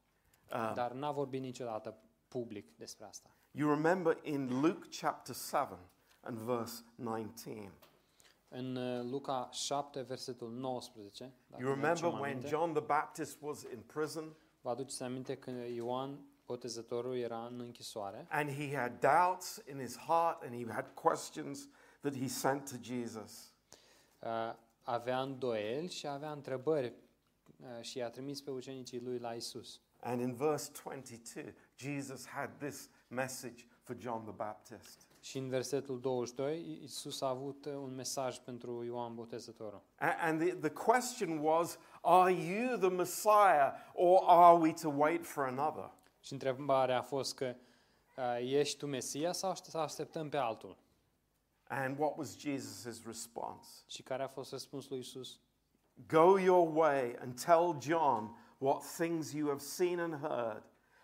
Um, 0.53 0.75
Dar 0.75 0.93
n-a 0.93 1.11
vorbit 1.11 1.41
niciodată 1.41 1.99
public 2.29 2.77
despre 2.77 3.05
asta. 3.05 3.31
You 3.53 3.69
remember 3.69 4.17
in 4.23 4.61
Luke 4.61 4.89
chapter 4.91 5.35
7 5.35 5.77
and 6.21 6.39
verse 6.39 6.83
19. 6.95 7.73
În 8.49 8.77
uh, 8.77 9.05
Luca 9.11 9.49
7, 9.53 10.01
versetul 10.01 10.51
19, 10.51 11.33
dacă 11.47 11.63
You 11.63 11.75
remember 11.75 12.21
when 12.21 12.41
John 12.47 12.73
the 12.73 12.83
Baptist 12.83 13.39
was 13.41 13.63
in 13.63 13.81
prison 13.87 14.37
vă 14.61 14.71
aduceți 14.71 15.03
aminte 15.03 15.37
când 15.37 15.69
Ioan 15.75 16.19
Botezătorul 16.47 17.17
era 17.17 17.47
în 17.47 17.61
închisoare 17.61 18.27
and 18.29 18.51
he 18.51 18.77
had 18.77 19.01
doubts 19.01 19.63
in 19.71 19.79
his 19.79 19.99
heart 19.99 20.43
and 20.43 20.55
he 20.55 20.73
had 20.73 20.87
questions 20.95 21.69
that 22.01 22.17
he 22.17 22.29
sent 22.29 22.71
to 22.71 22.77
Jesus. 22.83 23.53
uh, 24.19 24.55
avea 24.83 25.21
îndoieli 25.21 25.89
și 25.91 26.07
avea 26.07 26.33
întrebări 26.33 26.93
uh, 27.57 27.67
și 27.81 27.99
i-a 27.99 28.11
trimis 28.11 28.41
pe 28.41 28.51
ucenicii 28.51 29.01
lui 29.01 29.19
la 29.19 29.33
Isus. 29.33 29.81
And 30.01 30.21
in 30.21 30.35
verse 30.35 30.71
22, 30.85 31.55
Jesus 31.77 32.27
had 32.27 32.51
this 32.59 32.91
message 33.15 33.67
for 33.83 33.97
John 33.99 34.23
the 34.23 34.33
Baptist. 34.33 35.01
Și 35.21 35.39
în 35.39 35.49
versetul 35.49 36.01
22, 36.01 36.81
Isus 36.83 37.21
a 37.21 37.29
avut 37.29 37.65
uh, 37.65 37.73
un 37.75 37.95
mesaj 37.95 38.39
pentru 38.39 38.85
Ioan 38.85 39.15
Botezătorul. 39.15 39.83
A- 39.99 40.17
And 40.21 40.41
the, 40.41 40.55
the 40.55 40.71
question 40.71 41.39
was, 41.39 41.79
Are 42.03 42.33
you 42.33 42.77
the 42.77 42.89
Messiah 42.89 43.73
or 43.95 44.23
are 44.27 44.59
we 44.59 44.73
to 44.73 44.89
wait 44.89 45.27
for 45.27 45.45
another? 45.45 45.91
Și 46.21 46.33
întrebarea 46.33 46.99
a 46.99 47.03
fost 47.03 47.35
că 47.35 47.55
uh, 48.17 48.39
ești 48.41 48.79
tu 48.79 48.87
Mesia 48.87 49.33
sau 49.33 49.55
să 49.55 49.79
așteptăm 49.79 50.29
pe 50.29 50.37
altul? 50.37 50.77
And 51.69 51.99
what 51.99 52.17
was 52.17 52.37
Jesus' 52.39 53.05
response? 53.07 53.69
Și 53.89 54.03
care 54.03 54.23
a 54.23 54.29
fost 54.29 54.51
răspunsul 54.51 54.91
lui 54.93 55.01
Isus? 55.01 55.41
Go 56.09 56.39
your 56.39 56.77
way 56.77 57.17
and 57.21 57.43
tell 57.45 57.77
John 57.81 58.37
what 58.59 58.83
things 58.97 59.33
you 59.33 59.49
have 59.49 59.61
seen 59.61 59.99
and 59.99 60.15
heard, 60.21 60.63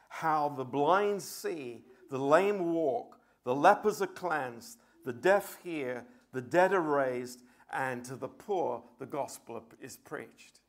how 0.09 0.51
the 0.55 0.64
blind 0.64 1.21
see, 1.21 1.85
the 2.09 2.19
lame 2.19 2.73
walk, 2.73 3.19
the 3.42 3.55
lepers 3.55 4.01
are 4.01 4.12
cleansed, 4.12 4.79
the 5.05 5.12
deaf 5.12 5.59
hear, 5.62 6.07
the 6.33 6.40
dead 6.40 6.73
are 6.73 6.81
raised, 6.81 7.40
and 7.71 8.05
to 8.05 8.16
the 8.16 8.29
poor 8.29 8.83
the 8.99 9.07
gospel 9.07 9.62
is 9.81 9.97
preached. 9.97 10.61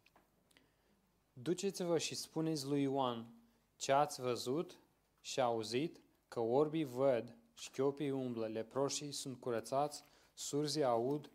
Duceți-vă 1.34 1.98
și 1.98 2.16
spuneți 2.16 2.66
lui 2.66 2.82
Ioan 2.82 3.28
ce 3.76 3.92
ați 3.92 4.22
văzut 4.22 4.80
și 5.20 5.42
auzit, 5.42 6.02
că 6.28 6.40
orbii 6.40 6.84
văd, 6.84 7.36
șchiopii 7.54 8.12
umblă, 8.12 8.48
leproșii 8.48 9.12
sunt 9.12 9.40
curățați, 9.40 10.04
surzii 10.34 10.84
aud, 10.84 11.32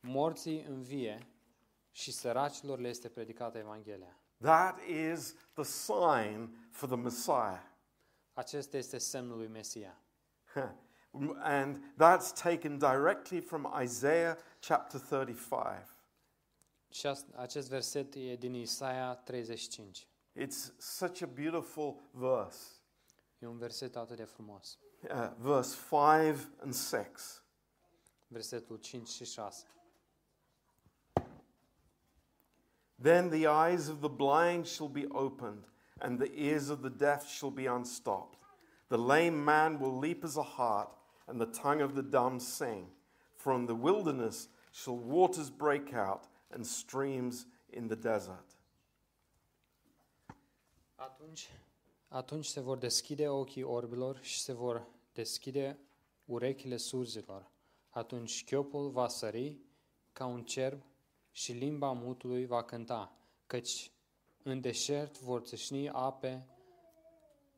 morții 0.00 0.64
învie 0.68 1.26
și 1.90 2.12
săracilor 2.12 2.78
le 2.78 2.88
este 2.88 3.08
predicată 3.08 3.58
Evanghelia. 3.58 4.20
That 4.40 4.80
is 4.80 5.34
the 5.52 5.64
sign 5.64 6.68
for 6.70 6.88
the 6.88 6.96
Messiah. 6.96 7.60
Acesta 8.38 8.76
este 8.76 8.98
semnul 8.98 9.36
lui 9.36 9.46
Mesia. 9.48 10.00
and 11.42 11.82
that's 11.96 12.32
taken 12.42 12.78
directly 12.78 13.40
from 13.40 13.66
Isaiah 13.82 14.36
chapter 14.58 15.00
35. 15.00 15.86
Și 16.90 17.06
as- 17.06 17.26
acest 17.34 17.68
verset 17.68 18.14
e 18.14 18.36
din 18.36 18.54
Isaia 18.54 19.14
35. 19.14 20.08
It's 20.36 20.72
such 20.78 21.22
a 21.22 21.26
beautiful 21.26 22.00
verse. 22.10 22.58
E 23.38 23.46
un 23.46 23.58
verset 23.58 23.96
atât 23.96 24.16
de 24.16 24.24
frumos. 24.24 24.78
Uh, 25.02 25.30
verse 25.38 25.74
5 25.76 26.48
and 26.60 26.74
6. 26.74 27.42
Versetul 28.26 28.76
5 28.78 29.08
și 29.08 29.24
6. 29.24 29.66
Then 33.00 33.28
the 33.28 33.46
eyes 33.46 33.88
of 33.88 33.98
the 34.00 34.08
blind 34.08 34.66
shall 34.66 34.88
be 34.88 35.06
opened, 35.08 35.68
and 36.00 36.18
the 36.18 36.30
ears 36.34 36.70
of 36.70 36.82
the 36.82 36.90
deaf 36.90 37.28
shall 37.28 37.50
be 37.50 37.66
unstopped. 37.66 38.38
The 38.88 38.98
lame 38.98 39.44
man 39.44 39.78
will 39.78 39.98
leap 39.98 40.24
as 40.24 40.36
a 40.36 40.42
hart, 40.42 40.88
and 41.26 41.40
the 41.40 41.60
tongue 41.62 41.82
of 41.82 41.94
the 41.94 42.02
dumb 42.02 42.40
sing. 42.40 42.86
From 43.36 43.66
the 43.66 43.74
wilderness 43.74 44.48
shall 44.72 44.96
waters 44.96 45.50
break 45.50 45.94
out, 45.94 46.28
and 46.50 46.66
streams 46.66 47.46
in 47.72 47.88
the 47.88 47.96
desert. 47.96 48.56
Atunci, 50.96 51.50
atunci 52.08 52.46
se 52.46 52.60
vor 52.60 52.78
deschide 52.78 53.28
ochii 53.28 53.62
orbilor 53.62 54.18
și 54.20 54.40
se 54.40 54.52
vor 54.52 54.86
deschide 55.12 55.78
urechile 56.24 56.76
surzilor. 56.76 57.50
Atunci 57.90 58.30
șchiopul 58.30 58.90
va 58.90 59.08
sări 59.08 59.58
ca 60.12 60.26
un 60.26 60.44
cerb 60.44 60.82
și 61.30 61.52
limba 61.52 61.92
mutului 61.92 62.46
va 62.46 62.64
cânta, 62.64 63.12
căci 63.46 63.92
în 64.42 64.60
deșert 64.60 65.18
vor 65.18 65.40
țâșni 65.40 65.90
ape, 65.90 66.46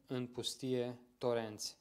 în 0.07 0.27
pustie 0.27 0.99
torenți. 1.19 1.79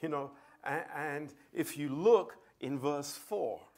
You 0.00 0.10
know, 0.10 0.36
and, 0.60 0.84
and 0.94 1.36
if 1.52 1.76
you 1.76 2.02
look 2.02 2.38
in 2.56 2.78
verse 2.78 3.20
4, 3.28 3.72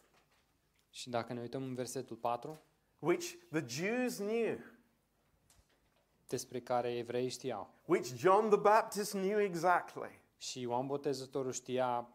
Și 0.91 1.11
dacă 1.11 1.33
ne 1.33 1.41
uităm 1.41 1.63
în 1.63 1.75
versetul 1.75 2.17
4, 2.17 2.61
which 2.99 3.33
the 3.51 3.65
Jews 3.67 4.17
knew, 4.17 4.59
despre 6.27 6.61
care 6.61 6.97
evreii 6.97 7.29
știau, 7.29 7.71
which 7.85 8.15
John 8.17 8.49
the 8.49 8.59
Baptist 8.59 9.11
knew 9.11 9.41
exactly, 9.41 10.21
și 10.37 10.61
Ioan 10.61 10.87
Botezătorul 10.87 11.53
știa 11.53 12.09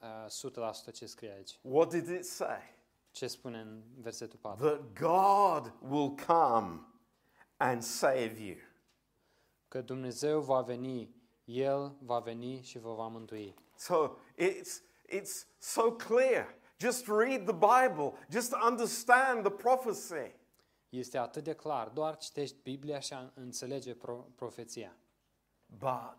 uh, 0.00 0.88
100% 0.90 0.92
ce 0.92 1.06
scrie 1.06 1.32
aici. 1.32 1.58
what 1.62 1.88
did 1.88 2.08
it 2.08 2.24
say? 2.24 2.74
Ce 3.10 3.26
spune 3.26 3.60
în 3.60 3.82
versetul 3.94 4.38
4? 4.38 4.66
That 4.66 4.92
God 4.92 5.72
will 5.90 6.14
come 6.26 6.80
and 7.56 7.82
save 7.82 8.38
you. 8.38 8.56
Că 9.68 9.80
Dumnezeu 9.80 10.40
va 10.40 10.60
veni, 10.62 11.14
El 11.44 11.96
va 12.00 12.18
veni 12.18 12.62
și 12.62 12.78
vă 12.78 12.94
va 12.94 13.06
mântui. 13.06 13.54
So 13.76 14.16
it's, 14.38 14.82
it's 15.08 15.46
so 15.58 15.92
clear. 15.92 16.54
Just 16.78 17.06
read 17.06 17.44
the 17.46 17.52
Bible, 17.54 18.12
just 18.30 18.52
understand 18.68 19.42
the 19.44 19.50
prophecy. 19.52 20.34
Este 20.88 21.18
atât 21.18 21.44
de 21.44 21.54
clar, 21.54 21.88
doar 21.88 22.16
citești 22.16 22.56
Biblia 22.62 22.98
și 22.98 23.12
a- 23.12 23.30
înțelege 23.34 23.94
pro- 23.94 24.26
profeția. 24.34 24.96
But 25.66 26.16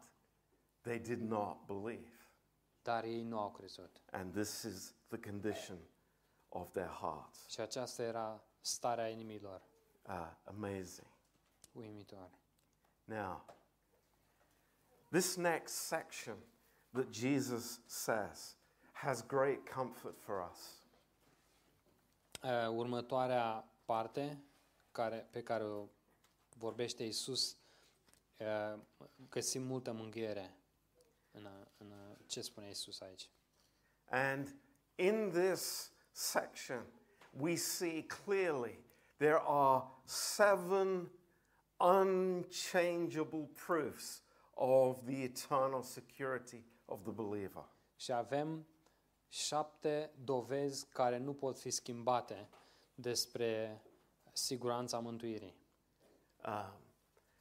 they 0.81 0.99
did 0.99 1.21
not 1.21 1.57
believe. 1.65 2.11
Dar 2.81 3.03
ei 3.03 3.23
nu 3.23 3.39
au 3.39 3.51
crezut. 3.51 4.01
And 4.11 4.33
this 4.33 4.61
is 4.61 4.95
the 5.07 5.19
condition 5.19 5.77
of 6.49 6.71
their 6.71 6.89
hearts. 6.89 7.47
Și 7.49 7.59
aceasta 7.59 8.03
era 8.03 8.43
starea 8.61 9.07
inimilor, 9.07 9.61
Uh, 10.07 10.31
amazing. 10.43 11.07
Uimitoare. 11.77 12.31
Now, 13.05 13.45
this 15.11 15.35
next 15.35 15.73
section 15.73 16.37
that 16.93 17.09
Jesus 17.11 17.79
says 17.85 18.55
has 18.91 19.21
great 19.21 19.69
comfort 19.73 20.15
for 20.19 20.49
us. 20.51 20.81
Uh, 22.43 22.67
următoarea 22.69 23.67
parte 23.85 24.43
care, 24.91 25.27
pe 25.31 25.43
care 25.43 25.63
o 25.63 25.87
vorbește 26.57 27.03
Isus, 27.03 27.57
uh, 28.37 28.79
găsim 29.29 29.63
multă 29.63 29.91
mângâiere 29.91 30.57
în, 31.31 31.45
a- 31.45 31.67
în 31.77 31.93
ce 32.25 32.41
spune 32.41 32.69
Isus 32.69 33.01
aici. 33.01 33.29
And 34.09 34.55
in 34.95 35.29
this 35.31 35.91
section, 36.11 36.85
we 37.39 37.55
see 37.55 38.05
clearly 38.05 38.79
there 39.17 39.39
are 39.45 39.83
seven 40.05 41.11
unchangeable 41.79 43.49
proofs 43.65 44.21
of 44.53 45.05
the 45.05 45.23
eternal 45.23 45.83
security 45.83 46.63
of 46.85 47.03
the 47.03 47.11
believer. 47.11 47.65
Și 47.95 48.11
avem 48.11 48.67
șapte 49.27 50.11
dovezi 50.23 50.87
care 50.89 51.17
nu 51.17 51.33
pot 51.33 51.59
fi 51.59 51.69
schimbate 51.69 52.49
despre 52.95 53.81
siguranța 54.31 54.99
mântuirii. 54.99 55.55
Um, 56.45 56.73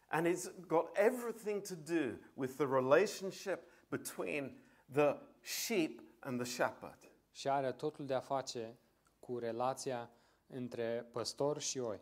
and 0.09 0.27
it's 0.27 0.67
got 0.67 0.97
everything 0.97 1.63
to 1.63 1.75
do 1.75 2.19
with 2.35 2.55
the 2.57 2.67
relationship 2.67 3.61
between 3.89 4.65
the 4.93 5.17
sheep 5.43 6.01
and 6.21 6.41
the 6.41 6.51
shepherd. 6.53 6.99
Și 7.31 7.49
are 7.49 7.73
totul 7.73 8.07
de 8.07 8.15
a 8.15 8.21
face 8.21 8.79
cu 9.21 9.39
relația 9.39 10.11
între 10.47 11.09
păstor 11.13 11.61
și 11.61 11.79
oi. 11.79 12.01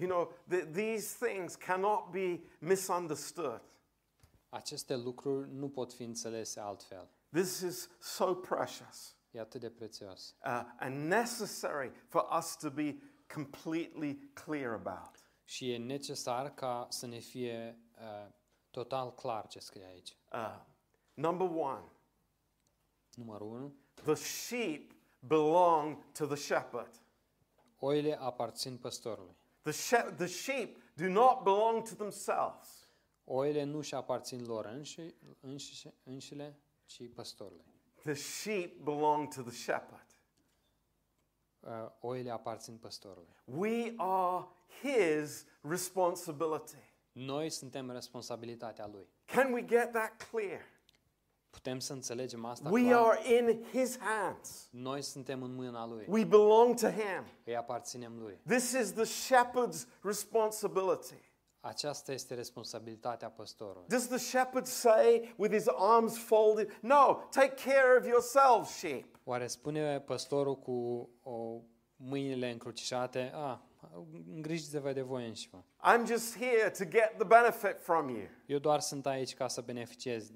You 0.00 0.08
know, 0.08 0.32
th- 0.48 0.64
these 0.72 1.26
things 1.26 1.56
cannot 1.56 2.10
be 2.10 2.40
misunderstood. 2.58 3.60
Aceste 4.48 4.96
lucruri 4.96 5.50
nu 5.52 5.68
pot 5.68 5.92
fi 5.92 6.02
înțelese 6.02 6.60
altfel. 6.60 7.08
This 7.32 7.60
is 7.60 7.88
so 7.98 8.34
precious 8.34 9.14
E 9.30 9.40
atât 9.40 9.60
de 9.60 9.70
prețios. 9.70 10.36
uh, 10.44 10.62
and 10.78 10.94
necessary 11.08 11.92
for 12.08 12.28
us 12.38 12.56
to 12.56 12.70
be 12.70 12.96
completely 13.34 14.30
clear 14.44 14.72
about. 14.72 15.10
Și 15.44 15.72
e 15.72 15.78
necesar 15.78 16.54
ca 16.54 16.86
să 16.90 17.06
ne 17.06 17.18
fie 17.18 17.78
uh, 17.98 18.32
total 18.70 19.14
clar 19.14 19.46
ce 19.46 19.58
scrie 19.58 19.84
aici. 19.84 20.16
Uh, 20.32 20.60
number 21.14 21.48
one, 21.50 21.84
Numărul 23.14 23.48
1. 23.52 23.74
the 23.94 24.14
sheep 24.14 24.92
belong 25.18 26.12
to 26.12 26.26
the 26.26 26.34
shepherd. 26.36 26.90
Oile 27.78 28.18
aparțin 28.20 28.76
păstorului. 28.76 29.36
The, 29.62 29.72
she- 29.72 30.14
the 30.16 30.26
sheep 30.26 30.76
do 30.94 31.08
not 31.08 31.42
belong 31.42 31.88
to 31.88 31.94
themselves. 31.94 32.88
Oile 33.24 33.62
nu 33.62 33.80
și 33.80 33.94
aparțin 33.94 34.44
lor 34.44 34.64
înși, 34.64 35.00
înșișe, 35.40 35.94
înșile, 36.02 36.58
ci 36.84 37.12
păstorului. 37.14 37.64
The 38.02 38.14
sheep 38.14 38.76
belong 38.82 39.34
to 39.34 39.42
the 39.42 39.50
shepherd. 39.52 40.06
Uh, 41.60 41.90
oile 42.00 42.30
aparțin 42.30 42.76
păstorului. 42.76 43.36
We 43.44 43.94
are 43.96 44.46
his 44.82 45.46
responsibility. 45.60 46.92
Noi 47.12 47.50
suntem 47.50 47.90
responsabilitatea 47.90 48.86
lui. 48.86 49.06
Can 49.24 49.52
we 49.52 49.64
get 49.64 49.92
that 49.92 50.28
clear? 50.30 50.60
Putem 51.50 51.78
să 51.78 51.92
înțelegem 51.92 52.44
asta 52.44 52.68
We 52.70 52.82
clar? 52.82 53.02
are 53.04 53.34
in 53.34 53.64
his 53.72 53.98
hands. 53.98 54.68
Noi 54.70 55.02
suntem 55.02 55.42
în 55.42 55.54
mâna 55.54 55.86
lui. 55.86 56.06
We 56.08 56.24
belong 56.24 56.74
to 56.80 56.86
him. 56.88 57.24
Îi 57.44 57.56
aparținem 57.56 58.18
lui. 58.18 58.40
This 58.46 58.72
is 58.72 58.92
the 58.92 59.04
shepherd's 59.04 59.86
responsibility. 60.02 61.28
Aceasta 61.60 62.12
este 62.12 62.34
responsabilitatea 62.34 63.30
păstorului. 63.30 63.88
Does 63.88 64.06
the 64.06 64.18
shepherd 64.18 64.66
say 64.66 65.34
with 65.36 65.54
his 65.54 65.66
arms 65.76 66.18
folded, 66.18 66.78
No, 66.80 67.14
take 67.30 67.54
care 67.70 67.98
of 67.98 68.06
yourselves, 68.06 68.68
sheep? 68.68 69.18
Oare 69.24 69.46
spune 69.46 70.00
păstorul 70.00 70.56
cu 70.58 71.08
o 71.22 71.60
mâinile 71.96 72.50
încrucișate, 72.50 73.30
a, 73.34 73.62
îngrijiți-vă 74.34 74.92
de 74.92 75.00
voi 75.02 75.26
înși 75.28 75.48
vă. 75.52 75.58
I'm 75.92 76.06
just 76.06 76.38
here 76.38 76.70
to 76.78 76.84
get 76.84 77.14
the 77.16 77.24
benefit 77.26 77.80
from 77.80 78.08
you. 78.08 78.22
Eu 78.46 78.58
doar 78.58 78.80
sunt 78.80 79.06
aici 79.06 79.34
ca 79.34 79.48
să 79.48 79.60
beneficiez 79.60 80.30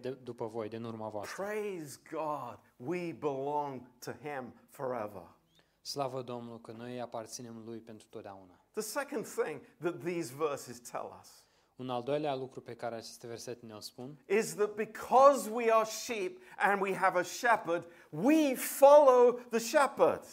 de, 0.00 0.10
după 0.10 0.46
voi, 0.46 0.68
din 0.68 0.84
urma 0.84 1.08
voastră. 1.08 1.42
Praise 1.42 2.00
God, 2.10 2.58
we 2.76 3.12
belong 3.12 3.82
to 3.98 4.10
him 4.10 4.54
forever. 4.68 5.34
Slavă 5.80 6.22
Domnului 6.22 6.60
că 6.60 6.72
noi 6.72 6.92
îi 6.92 7.00
aparținem 7.00 7.62
lui 7.64 7.78
pentru 7.78 8.06
totdeauna. 8.10 8.60
The 8.72 8.82
second 8.82 9.26
thing 9.26 9.60
that 9.78 9.98
these 9.98 10.34
verses 10.34 10.80
tell 10.90 11.16
us 11.20 11.44
Un 11.76 11.90
al 11.90 12.02
doilea 12.02 12.34
lucru 12.34 12.60
pe 12.60 12.74
care 12.74 12.94
aceste 12.94 13.26
versete 13.26 13.66
ne-o 13.66 13.80
spun 13.80 14.18
is 14.28 14.54
that 14.54 14.74
because 14.74 15.50
we 15.50 15.72
are 15.72 15.84
sheep 15.84 16.38
and 16.58 16.80
we 16.80 16.94
have 16.94 17.18
a 17.18 17.22
shepherd, 17.22 17.86
we 18.10 18.54
follow 18.54 19.40
the 19.50 19.58
shepherd. 19.58 20.24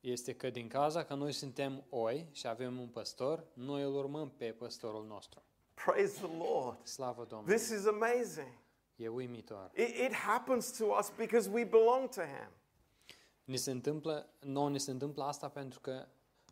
este 0.00 0.34
că 0.34 0.50
din 0.50 0.68
cauza 0.68 1.04
că 1.04 1.14
noi 1.14 1.32
suntem 1.32 1.84
oi 1.88 2.28
și 2.32 2.46
avem 2.46 2.78
un 2.78 2.88
păstor, 2.88 3.44
noi 3.52 3.82
îl 3.82 3.94
urmăm 3.94 4.30
pe 4.36 4.44
păstorul 4.44 5.06
nostru. 5.06 5.42
Praise 5.84 6.26
the 6.26 6.36
Lord. 6.36 6.86
Slavă 6.86 7.24
Domnului! 7.24 7.56
This 7.56 7.68
is 7.68 7.86
amazing. 7.86 8.52
It, 9.74 9.96
it 9.96 10.12
happens 10.12 10.76
to 10.78 10.84
us 10.98 11.12
because 11.16 11.50
we 11.50 11.64
belong 11.64 12.08
to 12.08 12.20
him. 12.20 12.48
Ni 13.44 13.56
se 13.56 13.70
întâmplă, 13.70 14.28
nouă 14.40 14.70
ni 14.70 14.80
se 14.80 14.90
întâmplă 14.90 15.24
asta 15.24 15.48
pentru 15.48 15.80
că 15.80 16.06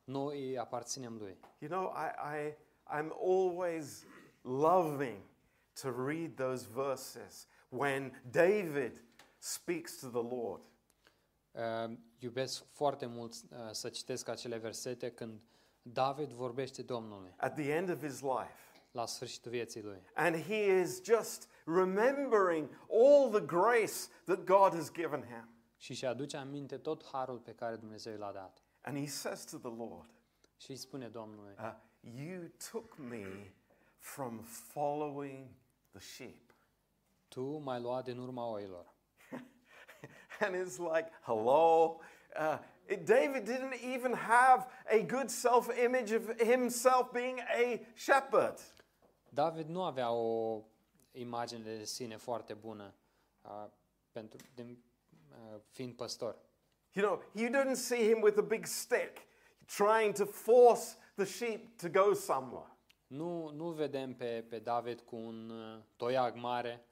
noi 0.05 0.49
îi 0.49 0.59
aparținem 0.59 1.17
lui. 1.17 1.39
You 1.59 1.71
know, 1.71 1.93
I, 1.93 2.37
I, 2.37 2.55
I'm 2.99 3.11
always 3.21 4.05
loving 4.43 5.21
to 5.83 5.91
read 5.91 6.37
those 6.37 6.67
verses 6.75 7.47
when 7.69 8.23
David 8.31 9.03
speaks 9.39 9.99
to 9.99 10.09
the 10.09 10.35
Lord. 10.37 10.63
Uh, 11.51 11.97
iubesc 12.19 12.65
foarte 12.73 13.07
mult 13.07 13.33
uh, 13.33 13.59
să 13.71 13.89
citesc 13.89 14.29
acele 14.29 14.57
versete 14.57 15.11
când 15.11 15.41
David 15.83 16.31
vorbește 16.31 16.83
Domnului 16.83 17.35
at 17.37 17.55
the 17.55 17.73
end 17.73 17.91
of 17.91 18.03
his 18.03 18.21
life. 18.21 18.55
la 18.91 19.07
sfârșitul 19.07 19.51
vieții 19.51 19.83
lui. 19.83 20.03
And 20.15 20.37
he 20.37 20.81
is 20.81 21.03
just 21.05 21.49
remembering 21.69 22.69
all 22.89 23.31
the 23.31 23.41
grace 23.41 24.09
that 24.25 24.47
God 24.47 24.73
has 24.75 24.91
given 24.91 25.23
him. 25.23 25.49
Și 25.77 25.91
își 25.91 26.07
aduce 26.07 26.37
aminte 26.37 26.77
tot 26.77 27.05
harul 27.05 27.39
pe 27.39 27.55
care 27.55 27.77
Dumnezeu 27.77 28.19
l-a 28.19 28.33
dat. 28.33 28.63
And 28.81 28.99
he 28.99 29.07
says 29.07 29.45
to 29.45 29.57
the 29.57 29.71
Lord, 29.77 30.11
Și 30.57 30.71
îi 30.71 30.77
spune 30.77 31.09
Domnului, 31.09 31.55
uh, 31.59 31.75
You 32.01 32.51
took 32.71 32.97
me 32.97 33.53
from 33.99 34.41
following 34.73 35.49
the 35.91 36.01
sheep. 36.01 36.55
Tu 37.29 37.59
m-ai 37.59 37.81
luat 37.81 38.05
din 38.05 38.19
urma 38.19 38.51
oilor. 38.51 38.95
And 40.41 40.55
it's 40.55 40.79
like, 40.79 41.11
Hello? 41.21 42.01
Uh, 42.37 42.59
David 43.05 43.45
didn't 43.45 43.75
even 43.95 44.15
have 44.15 44.67
a 44.91 45.03
good 45.03 45.31
self 45.31 45.69
image 45.85 46.13
of 46.13 46.41
himself 46.41 47.13
being 47.13 47.39
a 47.41 47.81
shepherd. 47.95 48.59
David 49.29 49.69
nu 49.69 49.83
avea 49.83 50.11
o 50.11 50.65
imagine 51.21 51.63
de 51.63 51.85
sine 51.85 52.17
foarte 52.17 52.55
bună 52.55 52.95
uh, 53.43 53.67
pentru, 54.13 54.39
din, 54.55 54.83
uh, 55.31 55.61
fiind 55.71 55.95
păstor. 55.95 56.39
You 56.93 57.07
know, 57.07 57.23
you 57.33 57.51
didn't 57.51 57.77
see 57.77 58.13
him 58.13 58.23
with 58.23 58.39
a 58.39 58.43
big 58.43 58.67
stick 58.67 59.27
trying 59.77 60.15
to 60.15 60.25
force 60.25 60.97
the 61.15 61.25
sheep 61.25 61.79
to 61.79 61.89
go 61.89 62.15
somewhere. 62.15 62.77
Nu, 63.07 63.51
nu 63.51 63.71
vedem 63.71 64.15
pe, 64.15 64.45
pe 64.49 64.59
David 64.59 65.01
cu 65.01 65.17
un 65.17 65.51
uh, 65.51 65.83
toiag 65.97 66.35
mare 66.35 66.85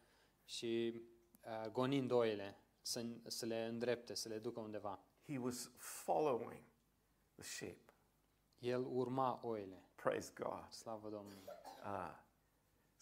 și 0.44 1.02
uh, 1.40 1.70
gonind 1.70 2.10
oile 2.10 2.58
să, 2.80 3.04
să 3.26 3.46
le 3.46 3.64
îndrepte, 3.64 4.14
să 4.14 4.28
le 4.28 4.38
ducă 4.38 4.60
undeva. 4.60 5.00
He 5.26 5.38
was 5.38 5.70
following 5.76 6.62
the 7.34 7.42
sheep. 7.42 7.92
El 8.58 8.86
urma 8.88 9.40
oile. 9.42 9.88
Praise 9.94 10.32
God. 10.34 10.70
Slavă 10.70 11.08
Domnului. 11.08 11.44
Uh, 11.84 12.24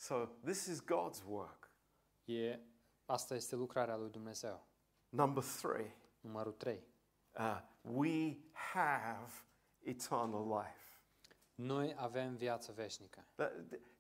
so, 0.05 0.29
this 0.45 0.67
is 0.67 0.81
God's 0.81 1.23
work. 1.27 1.71
E, 2.25 2.59
asta 3.07 3.35
este 3.35 3.57
lucrarea 3.57 3.97
lui 3.97 4.11
Dumnezeu. 4.11 4.67
Number 5.09 5.43
three, 5.43 5.97
Numărul 6.21 6.53
3. 6.53 6.83
uh, 7.39 7.61
we 7.83 8.37
have 8.53 9.33
eternal 9.83 10.47
life. 10.47 10.99
Noi 11.55 11.95
avem 11.99 12.37
viață 12.37 12.73
veșnică. 12.73 13.27
That- 13.35 13.53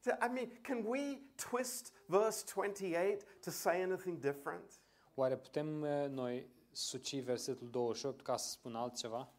th- 0.02 0.28
I 0.28 0.28
mean, 0.32 0.60
can 0.62 0.84
we 0.86 1.20
twist 1.50 1.92
verse 2.06 2.44
28 2.54 3.40
to 3.40 3.50
say 3.50 3.82
anything 3.82 4.18
different? 4.18 4.80
Oare 5.14 5.36
putem 5.36 5.82
uh, 5.82 6.06
noi 6.08 6.48
suci 6.72 7.20
versetul 7.22 7.70
28 7.70 8.22
ca 8.22 8.36
să 8.36 8.50
spun 8.50 8.74
altceva? 8.74 9.32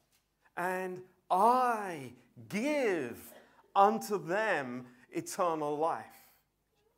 And 0.53 0.97
I 1.29 2.15
give 2.47 3.17
unto 3.73 4.17
them 4.17 4.87
eternal 5.09 5.77
life. 5.77 6.24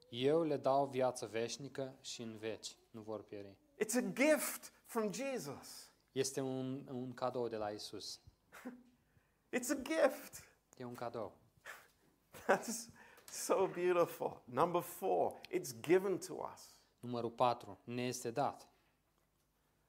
Eu 0.10 0.44
le 0.44 0.58
dau 0.58 0.86
viață 0.86 1.26
veșnică 1.26 1.96
și 2.02 2.22
în 2.22 2.38
veci 2.38 2.76
nu 2.92 3.02
vor 3.02 3.24
pieri. 3.24 3.58
It's 3.84 3.96
a 3.96 4.02
gift 4.14 4.74
from 4.86 5.12
Jesus. 5.14 5.92
Este 6.12 6.42
un, 6.42 6.88
un 6.92 7.14
cadou 7.14 7.48
de 7.48 7.56
la 7.58 7.70
Isus. 7.70 8.20
It's 9.58 9.70
a 9.70 9.76
gift. 9.82 10.44
E 10.78 10.84
un 10.84 10.94
cadou. 10.94 11.34
That's 12.46 12.90
so 13.26 13.66
beautiful. 13.68 14.42
Number 14.46 14.82
four, 14.82 15.40
it's 15.50 15.74
given 15.82 16.18
to 16.18 16.34
us. 16.54 16.76
Numărul 17.00 17.30
4. 17.36 17.78
Ne 17.84 18.02
este 18.06 18.32
dat. 18.32 18.70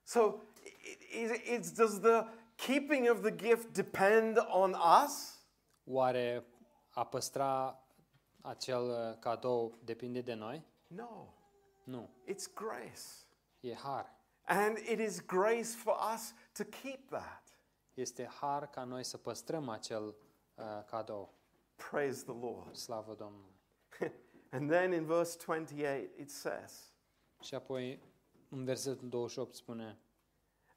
So, 0.02 0.42
i- 0.64 1.22
i- 1.22 1.58
it's, 1.58 1.72
does 1.74 2.00
the 2.00 2.24
keeping 2.56 3.10
of 3.10 3.20
the 3.20 3.34
gift 3.34 3.72
depend 3.72 4.36
on 4.48 4.76
us? 5.04 5.42
Oare 5.84 6.46
a 6.90 7.04
păstra 7.06 7.82
acel 8.40 8.82
uh, 8.88 9.18
cadou 9.18 9.78
depinde 9.84 10.20
de 10.20 10.34
noi? 10.34 10.64
No, 10.86 11.26
Nu. 11.84 12.08
it's 12.26 12.54
grace. 12.54 13.02
E 13.60 13.74
har. 13.74 14.16
And 14.44 14.76
it 14.76 14.98
is 14.98 15.20
grace 15.20 15.74
for 15.76 15.96
us 16.14 16.34
to 16.52 16.64
keep 16.64 17.08
that. 17.08 17.42
Este 17.94 18.26
har 18.26 18.66
ca 18.70 18.84
noi 18.84 19.04
să 19.04 19.16
păstrăm 19.16 19.68
acel 19.68 20.04
uh, 20.54 20.64
cadou. 20.86 21.34
Praise 21.90 22.22
the 22.24 22.34
Lord. 22.40 22.74
Slavă 22.76 23.14
Domnului. 23.14 23.54
And 24.50 24.70
then 24.70 24.92
in 24.92 25.04
verse 25.04 25.38
28 25.46 26.18
it 26.18 26.30
says, 26.30 26.92
Și 27.40 27.54
apoi 27.54 28.02
în 28.48 28.64
versetul 28.64 29.08
28 29.08 29.54
spune 29.54 29.98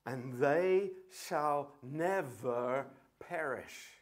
And 0.04 0.40
they 0.40 0.94
shall 1.10 1.78
never 1.80 2.90
perish. 3.18 4.00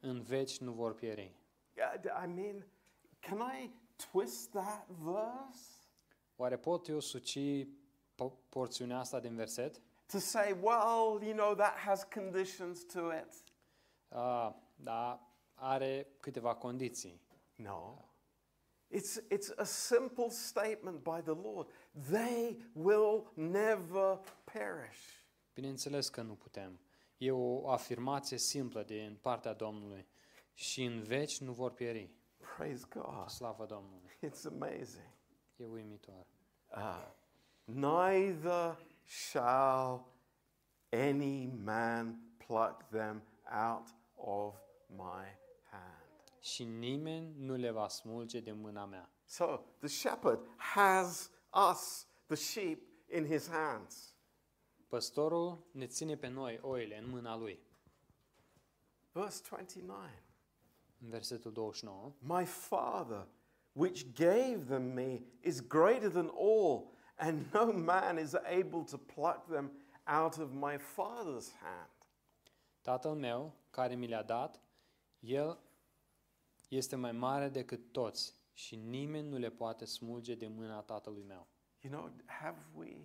în 0.00 0.22
veci 0.22 0.58
nu 0.58 0.72
vor 0.72 0.94
pieri. 0.94 1.34
I 2.24 2.26
mean, 2.26 2.66
can 3.22 3.40
I 3.40 3.70
twist 3.96 4.50
that 4.50 4.86
verse? 4.88 5.88
Oare 6.36 6.56
pot 6.56 6.88
eu 6.88 7.00
suci 7.00 7.66
po- 8.14 8.48
porțiunea 8.48 8.98
asta 8.98 9.20
din 9.20 9.34
verset? 9.34 9.80
To 10.06 10.18
say, 10.18 10.52
well, 10.52 11.22
you 11.22 11.32
know, 11.32 11.54
that 11.54 11.76
has 11.76 12.04
conditions 12.14 12.84
to 12.84 13.12
it. 13.12 13.44
Uh, 14.08 14.52
da, 14.74 15.32
are 15.54 16.06
câteva 16.20 16.54
condiții. 16.54 17.20
No. 17.56 17.96
It's, 18.90 19.20
it's 19.30 19.50
a 19.56 19.64
simple 19.64 20.28
statement 20.28 21.02
by 21.02 21.20
the 21.22 21.34
Lord. 21.42 21.68
They 22.10 22.70
will 22.72 23.30
never 23.34 24.20
perish. 24.44 25.20
Bineînțeles 25.54 26.08
că 26.08 26.22
nu 26.22 26.34
putem. 26.34 26.80
E 27.16 27.30
o 27.30 27.68
afirmație 27.70 28.36
simplă 28.36 28.82
din 28.82 29.18
partea 29.20 29.52
Domnului. 29.52 30.06
Și 30.54 30.84
în 30.84 31.02
veci 31.02 31.40
nu 31.40 31.52
vor 31.52 31.72
pieri. 31.72 32.10
Praise 32.56 32.86
God. 32.88 33.28
Slavă 33.28 33.66
Domnului. 33.66 34.18
It's 34.22 34.44
amazing. 34.46 35.10
E 35.56 35.66
uimitor. 35.66 36.26
Uh, 36.76 37.08
neither 37.64 38.78
shall 39.04 40.06
any 40.90 41.46
man 41.46 42.18
pluck 42.36 42.88
them 42.90 43.22
out 43.70 43.88
of 44.14 44.54
my 44.86 45.26
hand. 45.70 46.22
Și 46.40 46.64
nimeni 46.64 47.34
nu 47.38 47.54
le 47.54 47.70
va 47.70 47.88
smulge 47.88 48.40
de 48.40 48.52
mâna 48.52 48.84
mea. 48.84 49.10
So 49.24 49.60
the 49.78 49.88
shepherd 49.88 50.40
has 50.56 51.30
us, 51.70 52.06
the 52.26 52.36
sheep, 52.36 52.78
in 53.10 53.26
his 53.26 53.48
hands. 53.48 54.14
Păstorul 54.88 55.66
ne 55.70 55.86
ține 55.86 56.16
pe 56.16 56.28
noi 56.28 56.58
oile 56.62 56.98
în 56.98 57.08
mâna 57.08 57.36
lui. 57.36 57.60
Verse 59.12 59.42
29 59.48 59.98
În 60.02 60.21
versetul 61.08 61.52
29. 61.52 62.14
My 62.18 62.44
Father, 62.44 63.26
which 63.72 64.12
gave 64.14 64.66
them 64.66 64.94
me, 64.94 65.22
is 65.40 65.60
greater 65.60 66.08
than 66.08 66.28
all, 66.28 66.92
and 67.16 67.52
no 67.52 67.72
man 67.72 68.18
is 68.18 68.34
able 68.34 68.84
to 68.84 68.98
pluck 68.98 69.46
them 69.48 69.70
out 70.06 70.38
of 70.38 70.52
my 70.52 70.78
Father's 70.78 71.50
hand. 71.60 71.90
Tatăl 72.80 73.14
meu, 73.14 73.52
care 73.70 73.94
mi 73.94 74.06
le-a 74.06 74.22
dat, 74.22 74.60
el 75.20 75.58
este 76.68 76.96
mai 76.96 77.12
mare 77.12 77.48
decât 77.48 77.92
toți 77.92 78.34
și 78.52 78.76
nimeni 78.76 79.28
nu 79.28 79.36
le 79.36 79.50
poate 79.50 79.84
smulge 79.84 80.34
de 80.34 80.46
mâna 80.46 80.80
tatălui 80.80 81.22
meu. 81.22 81.46
You 81.80 81.92
know, 81.92 82.10
have 82.26 82.58
we 82.74 82.96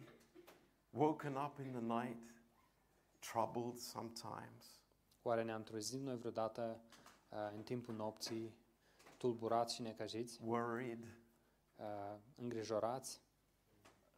woken 0.89 1.35
up 1.35 1.59
in 1.59 1.71
the 1.71 2.01
night 2.01 2.17
troubled 3.19 3.77
sometimes? 3.77 4.81
Oare 5.21 5.43
ne-am 5.43 5.63
trezit 5.63 6.01
noi 6.01 6.17
vreodată 6.17 6.81
uh, 6.91 7.06
în 7.29 7.63
timpul 7.63 7.95
nopții 7.95 8.55
tulburați 9.17 9.75
și 9.75 9.81
necăjiți, 9.81 10.39
worried, 10.43 11.03
uh, 11.75 11.85
îngrijorați, 12.35 13.21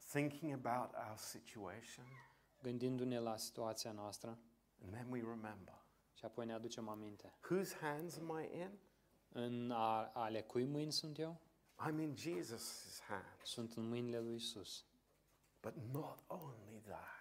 thinking 0.09 0.65
about 0.65 0.95
our 1.07 1.17
situation, 1.17 2.05
gândindu-ne 2.61 3.19
la 3.19 3.37
situația 3.37 3.91
noastră 3.91 4.39
and 4.83 4.93
then 4.93 5.11
we 5.11 5.19
remember 5.19 5.81
și 6.13 6.25
apoi 6.25 6.45
ne 6.45 6.53
aducem 6.53 6.87
aminte. 6.87 7.33
whose 7.49 7.75
hands 7.81 8.17
am 8.17 8.39
I 8.41 8.57
in? 8.57 8.79
În 9.29 9.71
a, 9.71 10.11
ale 10.13 10.41
cui 10.41 10.65
mâini 10.65 10.91
sunt 10.91 11.19
eu? 11.19 11.41
I'm 11.87 11.99
in 11.99 12.15
Jesus' 12.15 13.01
hands. 13.07 13.43
Sunt 13.43 13.73
în 13.73 13.87
mâinile 13.87 14.19
lui 14.19 14.35
Isus. 14.35 14.85
But 15.61 15.73
not 15.91 16.23
only 16.27 16.81
that, 16.87 17.19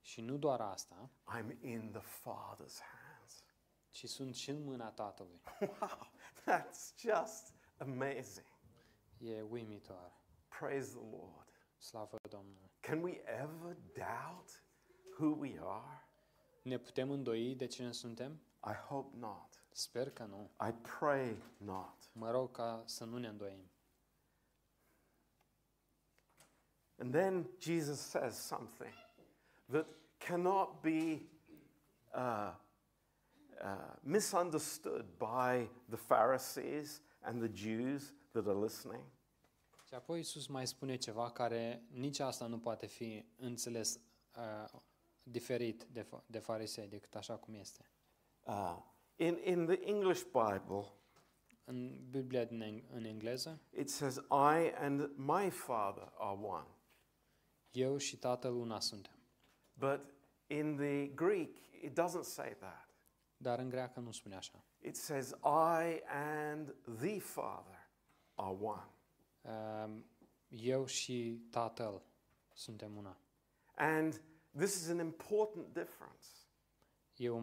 Și 0.00 0.20
nu 0.20 0.36
doar 0.36 0.60
asta, 0.60 1.10
I'm 1.38 1.60
in 1.60 1.90
the 1.90 2.00
Father's 2.02 2.78
hands. 2.80 3.03
Ci 3.94 4.08
sunt 4.08 4.34
și 4.34 4.50
în 4.50 4.64
mâna 4.64 4.90
Tatălui. 4.90 5.40
Wow, 5.80 6.10
that's 6.44 6.94
just 6.96 7.54
amazing. 7.78 8.46
E 9.18 9.42
uimitor. 9.42 10.12
Praise 10.58 10.96
the 10.96 11.16
Lord. 11.16 11.48
Slavă 11.76 12.16
Domnului. 12.30 12.70
Can 12.80 13.02
we 13.02 13.22
ever 13.24 13.76
doubt 13.94 14.62
who 15.18 15.36
we 15.38 15.58
are? 15.60 16.08
Ne 16.62 16.78
putem 16.78 17.10
îndoi 17.10 17.54
de 17.54 17.66
cine 17.66 17.92
suntem? 17.92 18.40
I 18.66 18.72
hope 18.72 19.16
not. 19.16 19.64
Sper 19.72 20.10
că 20.10 20.24
nu. 20.24 20.50
I 20.68 20.72
pray 20.98 21.42
not. 21.56 22.10
Mă 22.12 22.30
rog 22.30 22.50
ca 22.50 22.82
să 22.86 23.04
nu 23.04 23.18
ne 23.18 23.28
îndoim. 23.28 23.70
And 26.98 27.12
then 27.12 27.50
Jesus 27.58 28.00
says 28.00 28.36
something 28.36 28.94
that 29.66 29.86
cannot 30.18 30.80
be 30.80 31.28
uh, 32.14 32.54
uh, 33.62 33.94
misunderstood 34.00 35.04
by 35.18 35.70
the 35.88 35.96
Pharisees 35.96 37.02
and 37.20 37.42
the 37.42 37.50
Jews 37.54 38.14
that 38.32 38.46
are 38.46 38.58
listening. 38.58 39.02
Și 39.88 39.94
apoi 39.94 40.18
Isus 40.20 40.46
mai 40.46 40.66
spune 40.66 40.96
ceva 40.96 41.30
care 41.30 41.82
nici 41.90 42.18
asta 42.18 42.46
nu 42.46 42.58
poate 42.58 42.86
fi 42.86 43.24
înțeles 43.36 44.00
uh, 44.36 44.80
diferit 45.22 45.84
de, 45.84 46.02
fa- 46.02 46.24
de 46.26 46.38
farisei 46.38 46.88
decât 46.88 47.14
așa 47.14 47.36
cum 47.36 47.54
este. 47.54 47.90
Uh, 48.46 48.76
in, 49.16 49.38
in 49.44 49.66
the 49.66 49.80
English 49.84 50.22
Bible, 50.22 50.92
În 51.66 52.06
Biblia 52.10 52.44
din 52.44 52.62
eng- 52.62 52.90
în 52.90 53.04
engleză, 53.04 53.60
it 53.70 53.90
says, 53.90 54.16
I 54.30 54.72
and 54.74 55.10
my 55.16 55.50
Father 55.50 56.12
are 56.18 56.38
one. 56.42 56.66
eu 57.70 57.96
și 57.96 58.16
Tatăl 58.18 58.54
una 58.54 58.80
suntem. 58.80 59.12
But 59.74 60.00
in 60.46 60.76
the 60.76 61.06
Greek, 61.06 61.56
it 61.82 62.00
doesn't 62.00 62.22
say 62.22 62.56
that. 62.58 62.83
Dar 63.44 63.58
în 63.58 63.68
greacă 63.68 64.00
nu 64.00 64.10
spune 64.10 64.36
așa. 64.36 64.64
It 64.80 64.96
says, 64.96 65.30
I 65.44 66.02
and 66.06 66.74
the 66.98 67.18
Father 67.20 67.90
are 68.34 68.56
one. 68.60 68.88
Uh, 69.42 70.02
eu 70.48 70.86
și 70.86 71.46
Tatăl 71.50 72.02
suntem 72.52 72.96
una. 72.96 73.18
And 73.74 74.22
this 74.56 74.74
is 74.74 74.88
an 74.88 74.98
important 74.98 75.72
difference. 75.72 76.26
E 77.16 77.30
o 77.30 77.42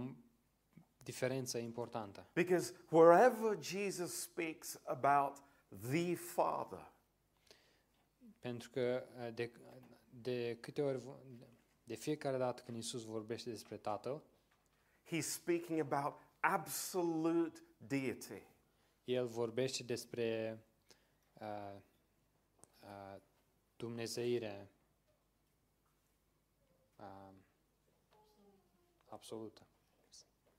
diferență 0.98 1.58
importantă. 1.58 2.28
Because 2.34 2.74
wherever 2.90 3.64
Jesus 3.64 4.22
speaks 4.22 4.80
about 4.84 5.38
the 5.92 6.16
Father, 6.16 6.92
Pentru 8.40 8.70
că 8.70 9.04
uh, 9.18 9.34
de, 9.34 9.52
de 10.10 10.58
câte 10.60 10.82
ori, 10.82 10.98
vo- 10.98 11.48
de 11.84 11.96
fiecare 11.96 12.38
dată 12.38 12.62
când 12.62 12.78
Isus 12.78 13.04
vorbește 13.04 13.50
despre 13.50 13.78
Tatăl, 13.78 14.24
he's 15.12 15.26
speaking 15.26 15.80
about 15.80 16.14
absolute 16.42 17.62
deity. 17.88 18.44
El 19.06 19.28
vorbește 19.28 19.84
despre 19.84 20.60
uh, 21.42 21.76
uh, 22.80 23.22
Dumnezeire 23.76 24.72
uh, 26.96 27.34
absolută. 29.06 29.62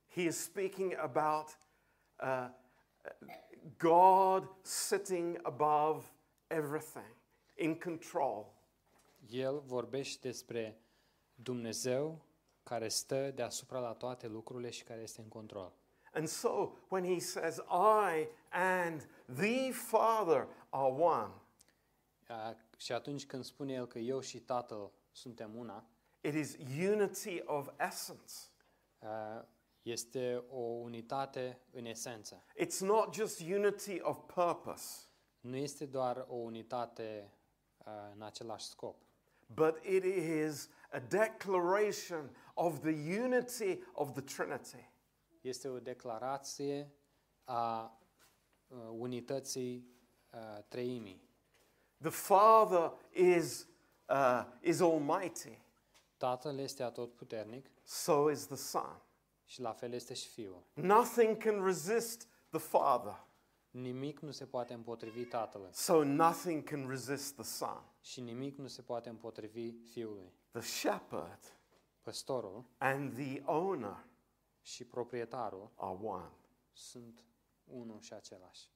He 0.08 0.22
is 0.22 0.42
speaking 0.42 0.94
about 0.98 1.58
uh, 2.20 2.48
God 3.78 4.48
sitting 4.62 5.38
above 5.42 6.04
everything, 6.46 7.14
in 7.56 7.78
control. 7.78 8.52
El 9.30 9.60
vorbește 9.60 10.28
despre 10.28 10.78
Dumnezeu 11.34 12.24
care 12.62 12.88
stă 12.88 13.30
deasupra 13.30 13.78
la 13.78 13.92
toate 13.92 14.26
lucrurile 14.26 14.70
și 14.70 14.82
care 14.84 15.00
este 15.00 15.20
în 15.20 15.28
control. 15.28 15.72
And 16.14 16.28
so 16.28 16.72
when 16.88 17.04
he 17.04 17.18
says, 17.18 17.56
I 18.12 18.28
and 18.50 19.08
the 19.36 19.72
Father 19.72 20.48
are 20.70 20.92
one, 20.92 21.32
Uh, 22.28 22.56
și 22.76 22.92
atunci 22.92 23.26
când 23.26 23.44
spune 23.44 23.72
El 23.72 23.86
că 23.86 23.98
eu 23.98 24.20
și 24.20 24.38
Tatăl 24.40 24.90
suntem 25.10 25.56
una, 25.56 25.84
it 26.20 26.34
is 26.34 26.56
unity 26.90 27.42
of 27.44 27.68
essence. 27.78 28.34
uh, 28.98 29.42
este 29.82 30.44
o 30.50 30.60
unitate 30.60 31.60
în 31.72 31.84
esență. 31.84 32.42
It's 32.64 32.78
not 32.80 33.14
just 33.14 33.40
unity 33.40 34.00
of 34.00 34.18
purpose, 34.34 35.04
Nu 35.40 35.56
este 35.56 35.86
doar 35.86 36.26
o 36.28 36.34
unitate 36.34 37.32
uh, 37.78 37.92
în 38.14 38.22
același 38.22 38.64
scop, 38.64 38.96
but 39.46 39.84
it 39.84 40.04
is 40.04 40.68
a 40.92 41.00
declaration 41.00 42.30
of 42.54 42.80
the 42.80 42.92
unity 43.22 43.80
of 43.92 44.12
the 44.12 44.22
Trinity. 44.22 44.90
este 45.40 45.68
o 45.68 45.78
declarație 45.78 46.92
a 47.44 47.98
uh, 48.66 48.78
unității 48.90 49.86
uh, 50.32 50.62
treimii. 50.68 51.30
The 52.00 52.10
Father 52.10 52.92
is, 53.12 53.68
uh, 54.08 54.44
is 54.60 54.80
almighty. 54.80 55.60
Tatăl 56.16 56.58
este 56.58 56.82
atotputernic 56.82 57.70
so 57.82 58.30
is 58.30 58.46
the 58.46 58.56
Son. 58.56 59.02
și 59.44 59.60
la 59.60 59.72
fel 59.72 59.92
este 59.92 60.14
și 60.14 60.28
Fiul. 60.28 60.62
Nothing 60.74 61.36
can 61.36 61.64
resist 61.64 62.28
the 62.50 62.58
Father, 62.60 63.26
Nimic 63.70 64.20
nu 64.20 64.30
se 64.30 64.46
poate 64.46 64.74
împotrivi 64.74 65.24
Tatălui 65.24 65.68
so 65.72 66.04
nothing 66.04 66.64
can 66.64 66.88
resist 66.88 67.34
the 67.34 67.44
Son. 67.44 67.82
și 68.00 68.20
nimic 68.20 68.56
nu 68.56 68.66
se 68.66 68.82
poate 68.82 69.08
împotrivi 69.08 69.70
Fiului. 69.70 70.32
The 70.52 70.60
shepherd 70.60 71.38
Păstorul 72.02 72.64
and 72.78 73.12
the 73.14 73.42
owner 73.44 74.04
și 74.62 74.84
proprietarul 74.84 75.70
are 75.74 75.98
one. 76.02 76.30
sunt 76.72 77.24
unul 77.64 78.00
și 78.00 78.12
același. 78.12 78.70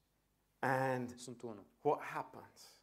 And 0.59 1.17
Sunt 1.19 1.41
unul. 1.41 1.65
what 1.81 2.01
happens? 2.01 2.81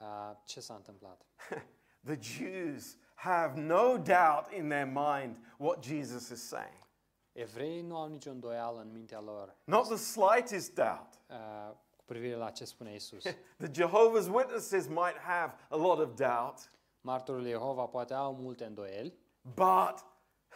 Uh, 0.00 0.32
ce 0.44 0.60
s-a 0.60 0.74
întâmplat? 0.74 1.26
The 2.04 2.18
Jews 2.20 2.96
have 3.14 3.60
no 3.60 3.96
doubt 3.98 4.52
in 4.52 4.68
their 4.68 4.86
mind 4.86 5.38
what 5.58 5.82
Jesus 5.84 6.28
is 6.28 6.48
saying. 6.48 6.88
Evreii 7.32 7.82
nu 7.82 7.96
au 7.96 8.08
nicio 8.08 8.30
îndoială 8.30 8.80
în 8.80 8.92
mintea 8.92 9.20
lor 9.20 9.56
Not 9.64 9.86
the 9.86 9.96
slightest 9.96 10.74
doubt. 10.74 11.08
uh, 11.28 11.70
cu 11.96 12.04
privire 12.04 12.34
la 12.34 12.50
ce 12.50 12.64
spune 12.64 12.94
Isus. 12.94 13.22
The 13.64 13.70
Jehovah's 13.82 14.28
Witnesses 14.32 14.86
might 14.86 15.16
have 15.18 15.54
a 15.68 15.76
lot 15.76 15.98
of 15.98 16.14
doubt, 16.14 16.70
Martorul 17.00 17.46
Jehova 17.46 17.86
poate 17.86 18.14
au 18.14 18.34
multe 18.34 18.64
îndoieli, 18.64 19.18
but 19.42 20.04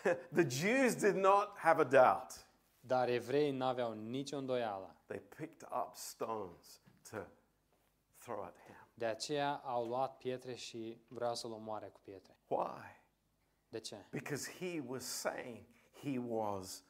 the 0.39 0.49
Jews 0.49 0.95
did 0.95 1.15
not 1.15 1.59
have 1.59 1.81
a 1.81 1.85
doubt. 1.85 2.47
dar 2.81 3.09
evreii 3.09 3.51
n-aveau 3.51 3.93
nicio 3.93 4.37
îndoială. 4.37 4.97
They 5.07 5.21
picked 5.21 5.69
up 5.71 5.95
stones 5.95 6.81
to 7.11 7.17
throw 8.19 8.43
at 8.43 8.57
him. 8.67 8.75
De 8.95 9.07
aceea 9.07 9.55
au 9.55 9.87
luat 9.87 10.17
pietre 10.17 10.55
și 10.55 11.01
vreau 11.09 11.35
să-l 11.35 11.53
omoare 11.53 11.89
cu 11.89 12.01
pietre. 12.01 12.37
Why? 12.47 13.03
De 13.69 13.81
ce? 13.81 14.07
Because 14.11 14.51
he 14.51 14.83
was 14.87 15.05
saying 15.05 15.67
he 16.03 16.19
was 16.29 16.85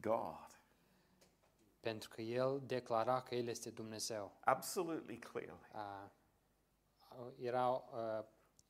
God. 0.00 0.60
Pentru 1.80 2.08
că 2.08 2.22
el 2.22 2.62
declara 2.66 3.22
că 3.22 3.34
el 3.34 3.46
este 3.46 3.70
Dumnezeu. 3.70 4.32
Absolutely 4.44 5.18
clearly. 5.18 5.66
Uh, 5.74 6.10
era 7.38 7.68
uh, 7.68 8.24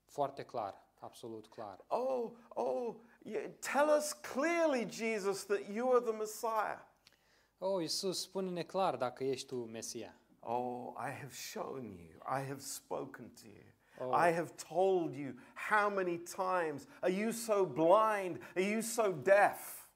foarte 0.07 0.43
clar, 0.43 0.83
absolut 0.99 1.47
clar. 1.47 1.85
Oh, 1.87 2.33
oh, 2.49 2.95
tell 3.73 3.89
us 3.99 4.13
clearly, 4.13 4.87
Jesus, 4.89 5.45
that 5.45 5.69
you 5.69 5.93
are 5.93 6.01
the 6.01 6.17
Messiah. 6.17 6.79
Oh, 7.59 7.83
Isus, 7.83 8.21
spune-ne 8.21 8.63
clar 8.63 8.97
dacă 8.97 9.25
ești 9.25 9.47
tu 9.47 9.57
Mesia. 9.57 10.21
Oh, 10.41 10.95
I 10.97 11.11
have 11.11 11.33
shown 11.33 11.85
you. 11.85 12.19
I 12.41 12.47
have 12.47 12.61
spoken 12.61 13.33
to 13.43 13.47
you. 13.47 13.65
Oh. 13.99 14.13
I 14.13 14.33
have 14.33 14.53
told 14.69 15.15
you 15.15 15.35
how 15.55 15.89
many 15.89 16.19
times. 16.19 16.87
Are 17.01 17.13
you 17.13 17.33
so 17.33 17.65
blind? 17.65 18.43
Are 18.55 18.65
you 18.65 18.81
so 18.81 19.13
deaf? 19.13 19.89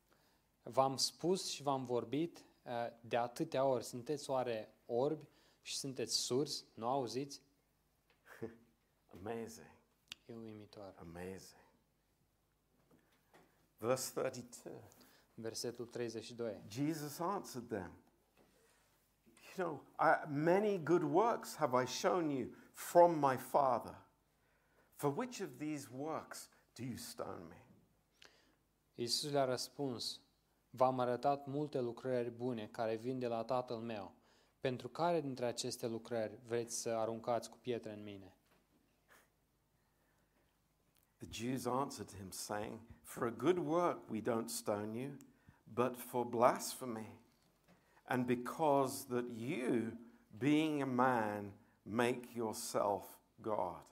V-am 0.62 0.96
spus 0.96 1.48
și 1.48 1.62
v-am 1.62 1.84
vorbit 1.84 2.44
uh, 2.62 2.72
de 3.00 3.16
atâtea 3.16 3.64
ori. 3.64 3.84
Sunteți 3.84 4.30
oare 4.30 4.74
orbi 4.86 5.28
și 5.62 5.76
sunteți 5.76 6.14
surzi? 6.14 6.64
Nu 6.74 6.88
auziți? 6.88 7.42
Amazing. 9.18 9.79
E 10.30 10.34
uimitor. 10.34 10.94
Amazing. 10.98 11.60
Verse 13.78 14.10
32. 14.12 14.72
Versetul 15.34 15.86
32. 15.86 16.60
Jesus 16.68 17.18
answered 17.18 17.68
them, 17.68 17.90
You 19.56 19.66
know, 19.66 19.82
I, 19.98 20.28
many 20.28 20.78
good 20.78 21.02
works 21.02 21.56
have 21.56 21.82
I 21.82 21.86
shown 21.86 22.30
you 22.30 22.48
from 22.72 23.18
my 23.18 23.36
Father. 23.36 23.96
For 24.94 25.10
which 25.16 25.40
of 25.40 25.48
these 25.58 25.88
works 25.90 26.48
do 26.74 26.82
you 26.82 26.96
stone 26.96 27.46
me? 27.48 27.64
Iisus 28.94 29.30
le-a 29.30 29.44
răspuns, 29.44 30.20
V-am 30.70 31.00
arătat 31.00 31.46
multe 31.46 31.80
lucrări 31.80 32.30
bune 32.30 32.66
care 32.66 32.96
vin 32.96 33.18
de 33.18 33.26
la 33.26 33.44
Tatăl 33.44 33.76
meu. 33.76 34.12
Pentru 34.60 34.88
care 34.88 35.20
dintre 35.20 35.44
aceste 35.46 35.86
lucrări 35.86 36.38
vreți 36.46 36.80
să 36.80 36.88
aruncați 36.88 37.50
cu 37.50 37.56
pietre 37.56 37.92
în 37.92 38.02
mine? 38.02 38.34
The 41.20 41.26
Jews 41.30 41.66
answered 41.66 42.10
him, 42.10 42.30
saying, 42.30 42.80
For 43.02 43.26
a 43.26 43.30
good 43.30 43.58
work 43.58 43.98
we 44.10 44.20
don't 44.20 44.50
stone 44.50 44.94
you, 44.94 45.18
but 45.74 45.96
for 45.96 46.24
blasphemy, 46.24 47.12
and 48.08 48.26
because 48.26 49.04
that 49.04 49.30
you, 49.30 49.92
being 50.38 50.82
a 50.82 50.86
man, 50.86 51.52
make 51.84 52.34
yourself 52.34 53.18
God. 53.42 53.84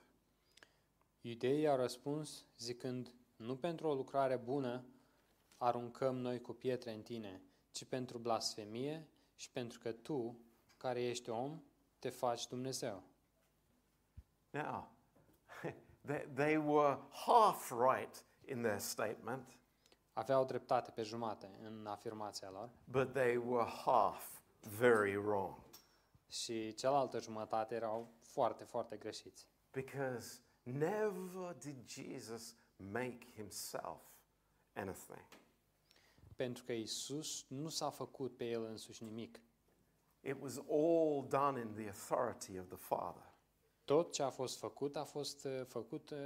Iudeii 1.21 1.69
au 1.69 1.77
răspuns 1.77 2.45
zicând, 2.59 3.15
nu 3.37 3.57
pentru 3.57 3.89
o 3.89 3.95
lucrare 3.95 4.37
bună 4.37 4.85
aruncăm 5.57 6.17
noi 6.17 6.41
cu 6.41 6.53
pietre 6.53 6.93
în 6.93 7.03
tine, 7.03 7.43
ci 7.71 7.85
pentru 7.85 8.19
blasfemie 8.19 9.09
și 9.37 9.51
pentru 9.51 9.79
că 9.79 9.93
tu, 9.93 10.39
care 10.77 11.03
ești 11.03 11.31
om, 11.31 11.63
te 11.99 12.09
faci 12.09 12.47
Dumnezeu. 12.47 13.03
Now, 14.51 14.91
they, 16.09 16.27
they 16.35 16.57
were 16.57 16.99
half 17.27 17.71
right 17.71 18.25
in 18.47 18.63
their 18.63 18.79
statement, 18.81 19.57
Aveau 20.13 20.45
dreptate 20.45 20.91
pe 20.91 21.03
jumate 21.03 21.59
în 21.63 21.87
afirmația 21.87 22.51
lor 22.51 22.71
but 22.85 23.13
they 23.13 23.37
were 23.37 23.69
half 23.85 24.41
very 24.79 25.17
wrong. 25.17 25.57
și 26.29 26.75
cealaltă 26.75 27.21
jumătate 27.21 27.75
erau 27.75 28.13
foarte, 28.21 28.65
foarte 28.65 28.97
greșiți. 28.97 29.49
Because 29.73 30.41
never 30.63 31.57
did 31.59 31.77
Jesus 31.87 32.57
make 32.77 33.19
himself 33.35 34.01
anything. 34.75 35.27
Pentru 36.37 36.65
că 36.65 36.73
Isus 36.73 37.45
nu 37.49 37.69
s-a 37.69 37.91
făcut 37.91 38.37
pe 38.37 38.45
el 38.45 38.65
însuși 38.65 39.05
nimic. 39.05 39.41
It 40.21 40.37
was 40.41 40.57
all 40.71 41.27
done 41.29 41.61
in 41.61 41.75
the 41.75 41.87
authority 41.87 42.59
of 42.59 42.67
the 42.69 42.77
Father. 42.77 43.28
Tot 43.89 44.13
ce 44.13 44.23
a 44.23 44.31
fost 44.31 44.59
făcut 44.59 44.97
a 44.97 45.05
fost 45.05 45.45
uh, 45.45 45.65
făcut 45.67 46.11
uh, 46.11 46.19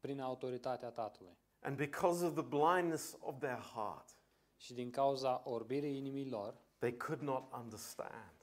prin 0.00 0.20
autoritatea 0.20 0.90
Tatălui. 0.90 1.36
And 1.60 1.76
because 1.76 2.24
of 2.24 2.32
the 2.32 2.42
blindness 2.42 3.16
of 3.20 3.38
their 3.38 3.58
heart, 3.58 4.16
Și 4.56 4.74
din 4.74 4.90
cauza 4.90 5.42
orbirii 5.44 5.96
inimii 5.96 6.28
lor, 6.28 6.60
they 6.78 6.96
could 6.96 7.20
not 7.20 7.52
understand 7.52 8.34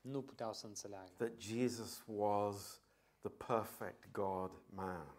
nu 0.00 0.22
puteau 0.22 0.52
să 0.52 0.66
înțeleagă 0.66 1.10
that 1.16 1.38
Jesus 1.38 2.04
was 2.06 2.80
the 3.20 3.30
perfect 3.30 4.10
God 4.12 4.50
man. 4.66 5.14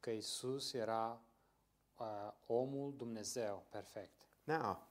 că 0.00 0.10
Isus 0.10 0.72
era 0.72 1.22
uh, 1.98 2.32
omul 2.46 2.94
Dumnezeu 2.96 3.66
perfect. 3.70 4.28
Now, 4.44 4.86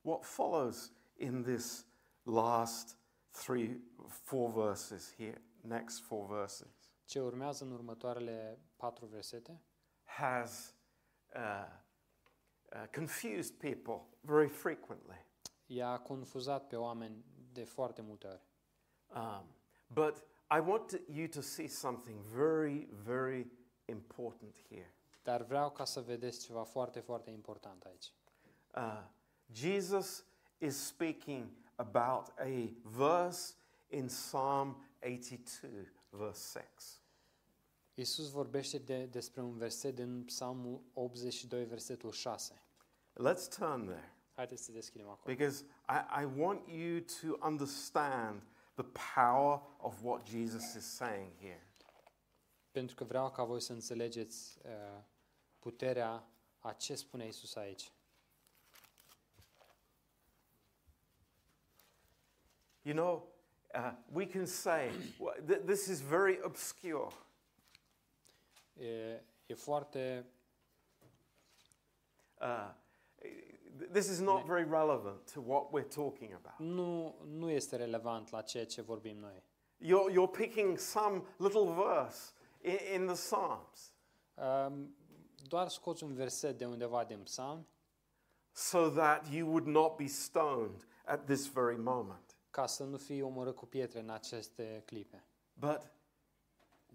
what 0.00 0.24
follows 0.24 0.92
in 1.16 1.42
this 1.42 1.86
last 2.22 2.96
three, 3.30 3.80
four 4.08 4.50
verses 4.50 5.14
here, 5.14 5.42
next 5.64 6.00
four 6.00 6.26
verses, 6.26 6.94
Ce 7.04 7.20
urmează 7.20 7.64
în 7.64 7.70
următoarele 7.70 8.58
patru 8.76 9.06
versete 9.06 9.62
has 10.02 10.74
uh, 11.34 11.66
uh, 12.72 12.88
confused 12.94 13.54
people 13.58 14.06
very 14.20 14.48
frequently. 14.48 15.26
i-a 15.66 15.98
confuzat 15.98 16.66
pe 16.66 16.76
oameni 16.76 17.24
de 17.52 17.64
foarte 17.64 18.02
multe 18.02 18.26
ori. 18.26 18.42
Um, 19.14 19.46
but 19.86 20.16
I 20.50 20.58
want 20.58 20.90
to, 20.90 20.96
you 21.12 21.26
to 21.26 21.40
see 21.40 21.66
something 21.66 22.20
very, 22.20 22.88
very 23.04 23.50
important 23.84 24.56
here. 24.68 24.94
Dar 25.22 25.42
vreau 25.42 25.70
ca 25.70 25.84
să 25.84 26.00
vedeți 26.00 26.44
ceva 26.44 26.62
foarte, 26.62 27.00
foarte 27.00 27.30
important 27.30 27.84
aici. 27.84 28.12
Uh, 28.74 29.04
Jesus 29.52 30.24
is 30.58 30.86
speaking 30.86 31.50
about 31.76 32.28
a 32.38 32.72
verse 32.82 33.54
in 33.88 34.06
Psalm 34.06 34.83
82, 35.04 35.92
verse 36.10 36.58
6. 36.76 36.98
Isus 37.94 38.30
vorbește 38.30 38.78
de, 38.78 39.06
despre 39.06 39.40
un 39.42 39.56
verset 39.56 39.94
din 39.94 40.24
Psalmul 40.24 40.82
82, 40.92 41.64
versetul 41.64 42.12
6. 42.12 42.62
Let's 43.12 43.48
turn 43.58 43.84
there 43.86 44.14
Haideți 44.34 44.64
să 44.64 44.72
deschidem 44.72 45.08
acolo. 45.08 45.34
because 45.34 45.64
I, 45.88 46.22
I 46.22 46.40
want 46.40 46.68
you 46.68 47.00
to 47.20 47.46
understand 47.46 48.42
the 48.74 48.86
power 49.14 49.60
of 49.78 50.02
what 50.02 50.26
Jesus 50.26 50.74
is 50.74 50.84
saying 50.84 51.32
here. 51.38 51.68
Pentru 52.70 52.96
că 52.96 53.04
vreau 53.04 53.30
ca 53.30 53.44
voi 53.44 53.60
să 53.60 53.72
înțelegeți 53.72 54.58
uh, 54.64 55.02
puterea 55.58 56.28
a 56.58 56.72
ce 56.72 56.94
spune 56.94 57.26
Isus 57.26 57.54
aici. 57.54 57.92
You 62.82 62.94
know, 62.94 63.33
uh, 63.74 63.90
we 64.12 64.26
can 64.26 64.46
say, 64.46 64.90
well, 65.18 65.34
th- 65.46 65.62
this 65.66 65.88
is 65.88 66.00
very 66.00 66.38
obscure. 66.44 67.12
E, 68.76 69.18
e 69.46 69.54
foarte 69.54 70.24
Uh, 72.40 72.68
this 73.90 74.08
is 74.08 74.20
not 74.20 74.46
very 74.46 74.64
relevant 74.64 75.26
to 75.26 75.40
what 75.40 75.72
we're 75.72 75.88
talking 75.88 76.34
about. 76.34 76.60
nu, 76.60 77.14
nu 77.38 77.50
este 77.50 77.76
relevant 77.76 78.30
la 78.30 78.42
ceea 78.42 78.64
ce 78.64 78.82
vorbim 78.82 79.16
noi. 79.20 79.42
You're, 79.78 80.10
you're 80.10 80.28
picking 80.28 80.78
some 80.78 81.22
little 81.38 81.72
verse 81.72 82.32
in, 82.60 82.78
in 82.94 83.06
the 83.06 83.14
Psalms. 83.14 83.92
Um, 84.34 84.94
doar 85.48 85.68
scoți 85.68 86.04
un 86.04 86.14
verset 86.14 86.58
de 86.58 86.64
undeva 86.64 87.04
din 87.04 87.22
psalm 87.22 87.66
so 88.52 88.88
that 88.88 89.26
you 89.30 89.46
would 89.46 89.66
not 89.66 89.96
be 89.96 90.06
stoned 90.06 90.84
at 91.04 91.26
this 91.26 91.46
very 91.46 91.76
moment. 91.76 92.33
Ca 92.54 92.66
să 92.66 92.84
nu 92.84 92.96
fii 92.96 93.22
omorât 93.22 93.56
cu 93.56 93.66
pietre 93.66 94.00
în 94.00 94.10
aceste 94.10 94.82
clipe. 94.86 95.24
But 95.54 95.90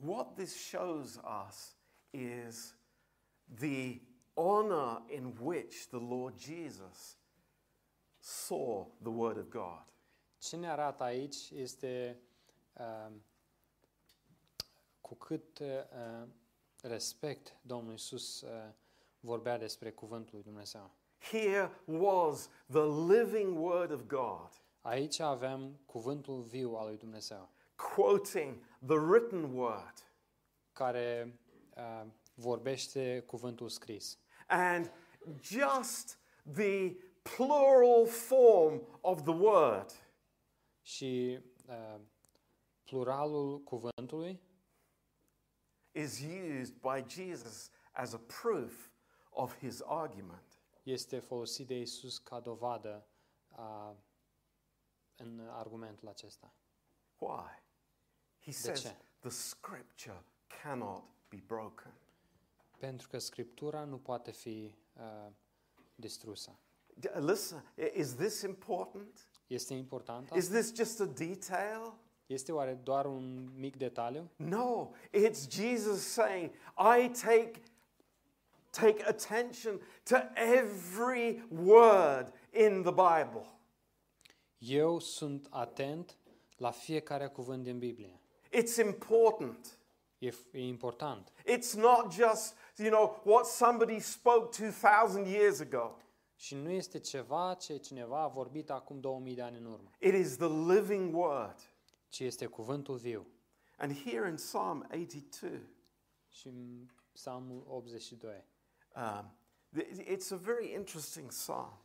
what 0.05 0.33
this 0.35 0.67
shows 0.67 1.19
us 1.47 1.75
is 2.09 2.75
the 3.59 4.01
honor 4.33 5.03
in 5.07 5.37
which 5.41 5.87
the 5.87 5.99
Lord 5.99 6.37
Jesus 6.37 7.17
saw 8.19 8.87
the 9.01 9.09
Word 9.09 9.37
of 9.37 9.47
God. 9.47 9.83
Ce 10.37 10.55
ne 10.55 10.69
arată 10.69 11.03
aici 11.03 11.49
este 11.49 12.21
uh, 12.73 13.11
cu 15.01 15.15
cât 15.15 15.59
uh, 15.59 16.27
respect 16.81 17.55
Domnul 17.61 17.93
Isus 17.93 18.41
uh, 18.41 18.49
vorbea 19.19 19.57
despre 19.57 19.91
cuvântul 19.91 20.33
lui 20.33 20.43
Dumnezeu. 20.43 20.91
Here 21.17 21.71
was 21.85 22.49
the 22.65 22.85
living 23.13 23.57
Word 23.57 23.91
of 23.91 24.01
God, 24.01 24.49
Aici 24.81 25.19
avem 25.19 25.79
cuvântul 25.85 26.41
viu 26.41 26.75
al 26.75 26.87
lui 26.87 26.97
Dumnezeu, 26.97 27.49
quoting 27.95 28.63
the 28.85 28.95
written 28.95 29.43
Word. 29.53 29.93
care 30.71 31.39
uh, 31.75 32.05
vorbește 32.33 33.23
cuvântul 33.25 33.69
scris. 33.69 34.19
And 34.47 34.91
just 35.41 36.19
the 36.53 36.95
plural 37.21 38.07
form 38.07 38.99
of 39.01 39.21
the 39.21 39.33
Word 39.33 39.91
Și 40.81 41.39
uh, 41.67 41.99
pluralul 42.83 43.61
cuvântului 43.61 44.41
is 45.91 46.21
used 46.21 46.73
by 46.73 47.05
Jesus 47.07 47.69
as 47.91 48.13
a 48.13 48.19
proof 48.41 48.91
of 49.29 49.57
his 49.57 49.81
argument. 49.85 50.61
este 50.83 51.19
folosit 51.19 51.67
de 51.67 51.79
Isus 51.79 52.17
ca 52.17 52.39
dovadă 52.39 53.07
uh, 53.57 53.91
în 55.19 55.47
argumentul 55.51 56.07
acesta. 56.07 56.53
Why? 57.17 57.63
He 58.39 58.51
says 58.51 58.81
ce? 58.81 58.95
the 59.19 59.29
scripture 59.29 60.23
cannot 60.63 61.03
be 61.29 61.43
broken. 61.45 61.93
Pentru 62.77 63.07
că 63.07 63.17
Scriptura 63.17 63.83
nu 63.83 63.97
poate 63.97 64.31
fi 64.31 64.75
uh, 64.93 65.31
distrusă. 65.95 66.59
D- 66.99 67.17
Listen, 67.19 67.63
is 67.93 68.15
this 68.15 68.41
important? 68.41 69.29
Este 69.47 69.73
important 69.73 70.29
Is 70.35 70.47
this 70.47 70.73
just 70.75 70.99
a 70.99 71.05
detail? 71.05 71.93
Este 72.25 72.51
oare 72.51 72.73
doar 72.73 73.05
un 73.05 73.49
mic 73.55 73.75
detaliu? 73.75 74.29
No, 74.35 74.91
it's 75.11 75.47
Jesus 75.49 76.01
saying, 76.01 76.51
I 76.77 77.09
take, 77.09 77.61
take 78.69 79.07
attention 79.07 79.81
to 80.03 80.15
every 80.35 81.47
word 81.49 82.33
in 82.51 82.81
the 82.83 82.91
Bible. 82.91 83.58
Eu 84.59 84.99
sunt 84.99 85.47
atent 85.49 86.17
la 86.57 86.71
fiecare 86.71 87.27
cuvânt 87.27 87.63
din 87.63 87.79
Biblie. 87.79 88.19
It's 88.51 88.75
important. 88.85 89.79
E, 90.17 90.29
f- 90.29 90.51
e 90.51 90.67
important. 90.67 91.31
It's 91.45 91.73
not 91.73 92.11
just, 92.13 92.55
you 92.77 92.89
know, 92.89 93.21
what 93.25 93.45
somebody 93.45 93.99
spoke 93.99 94.63
2,000 94.63 95.27
years 95.27 95.59
ago. 95.59 95.97
Și 96.35 96.55
nu 96.55 96.69
este 96.69 96.99
ceva 96.99 97.53
ce 97.53 97.77
cineva 97.77 98.21
a 98.21 98.27
vorbit 98.27 98.69
acum 98.69 98.99
2000 98.99 99.35
de 99.35 99.41
ani 99.41 99.57
în 99.57 99.65
urmă, 99.65 99.89
It 99.99 100.13
is 100.13 100.35
the 100.37 100.47
living 100.73 101.15
word. 101.15 101.55
ci 102.09 102.19
este 102.19 102.45
cuvântul 102.45 102.95
viu. 102.95 103.27
And 103.77 103.93
here 104.03 104.27
in 104.29 104.35
Psalm 104.35 104.87
82, 104.91 105.61
Și 106.29 106.47
în 106.47 106.85
Psalmul 107.11 107.63
82. 107.67 108.45
um, 108.95 109.33
th- 109.79 110.05
it's 110.15 110.31
a 110.31 110.35
very 110.35 110.73
interesting 110.73 111.27
psalm. 111.29 111.77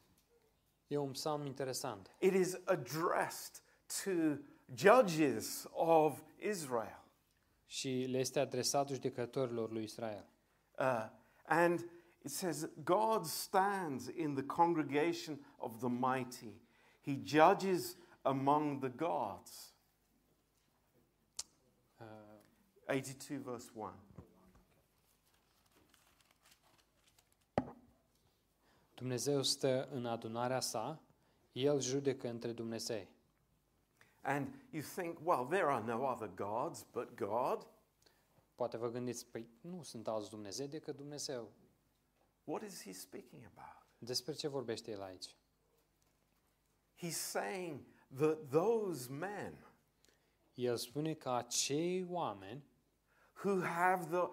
E 0.86 0.96
un 0.96 1.12
psalm 1.12 1.46
interesant. 1.46 2.10
It 2.20 2.34
is 2.34 2.58
addressed 2.64 3.62
to 4.04 4.38
judges 4.74 5.66
of 5.72 6.22
Israel. 6.38 7.02
Și 7.66 8.06
le 8.08 8.18
este 8.18 8.40
adresat 8.40 8.88
judecătorilor 8.88 9.70
lui 9.70 9.82
Israel. 9.82 10.24
Uh, 10.78 11.06
and 11.46 11.80
it 12.24 12.30
says, 12.30 12.68
God 12.84 13.24
stands 13.24 14.06
in 14.06 14.34
the 14.34 14.42
congregation 14.42 15.38
of 15.58 15.78
the 15.78 15.88
mighty, 15.88 16.60
He 17.00 17.22
judges 17.22 17.96
among 18.22 18.80
the 18.80 18.88
gods. 18.88 19.74
Uh, 22.00 22.04
82, 22.86 23.38
verse 23.38 23.70
1. 23.74 23.92
Dumnezeu 29.04 29.42
stă 29.42 29.88
în 29.90 30.06
adunarea 30.06 30.60
sa, 30.60 31.02
El 31.52 31.80
judecă 31.80 32.28
între 32.28 32.52
Dumnezei. 32.52 33.08
And 34.22 34.54
you 34.70 34.82
think, 34.82 35.18
well, 35.24 35.46
there 35.46 35.64
are 35.64 35.84
no 35.84 36.10
other 36.10 36.30
gods 36.34 36.86
but 36.92 37.14
God. 37.14 37.66
Poate 38.54 38.76
vă 38.76 38.90
gândiți, 38.90 39.26
păi 39.26 39.48
nu 39.60 39.82
sunt 39.82 40.08
alți 40.08 40.30
Dumnezei 40.30 40.68
decât 40.68 40.96
Dumnezeu. 40.96 41.52
What 42.44 42.62
is 42.62 42.82
he 42.82 42.92
speaking 42.92 43.50
about? 43.54 43.86
Despre 43.98 44.32
ce 44.32 44.48
vorbește 44.48 44.90
El 44.90 45.02
aici? 45.02 45.36
He's 46.96 47.30
saying 47.30 47.80
that 48.16 48.48
those 48.50 49.12
men 49.12 49.66
El 50.54 50.76
spune 50.76 51.14
că 51.14 51.30
acei 51.30 52.06
oameni 52.10 52.64
who 53.42 53.60
have 53.60 54.06
the 54.06 54.30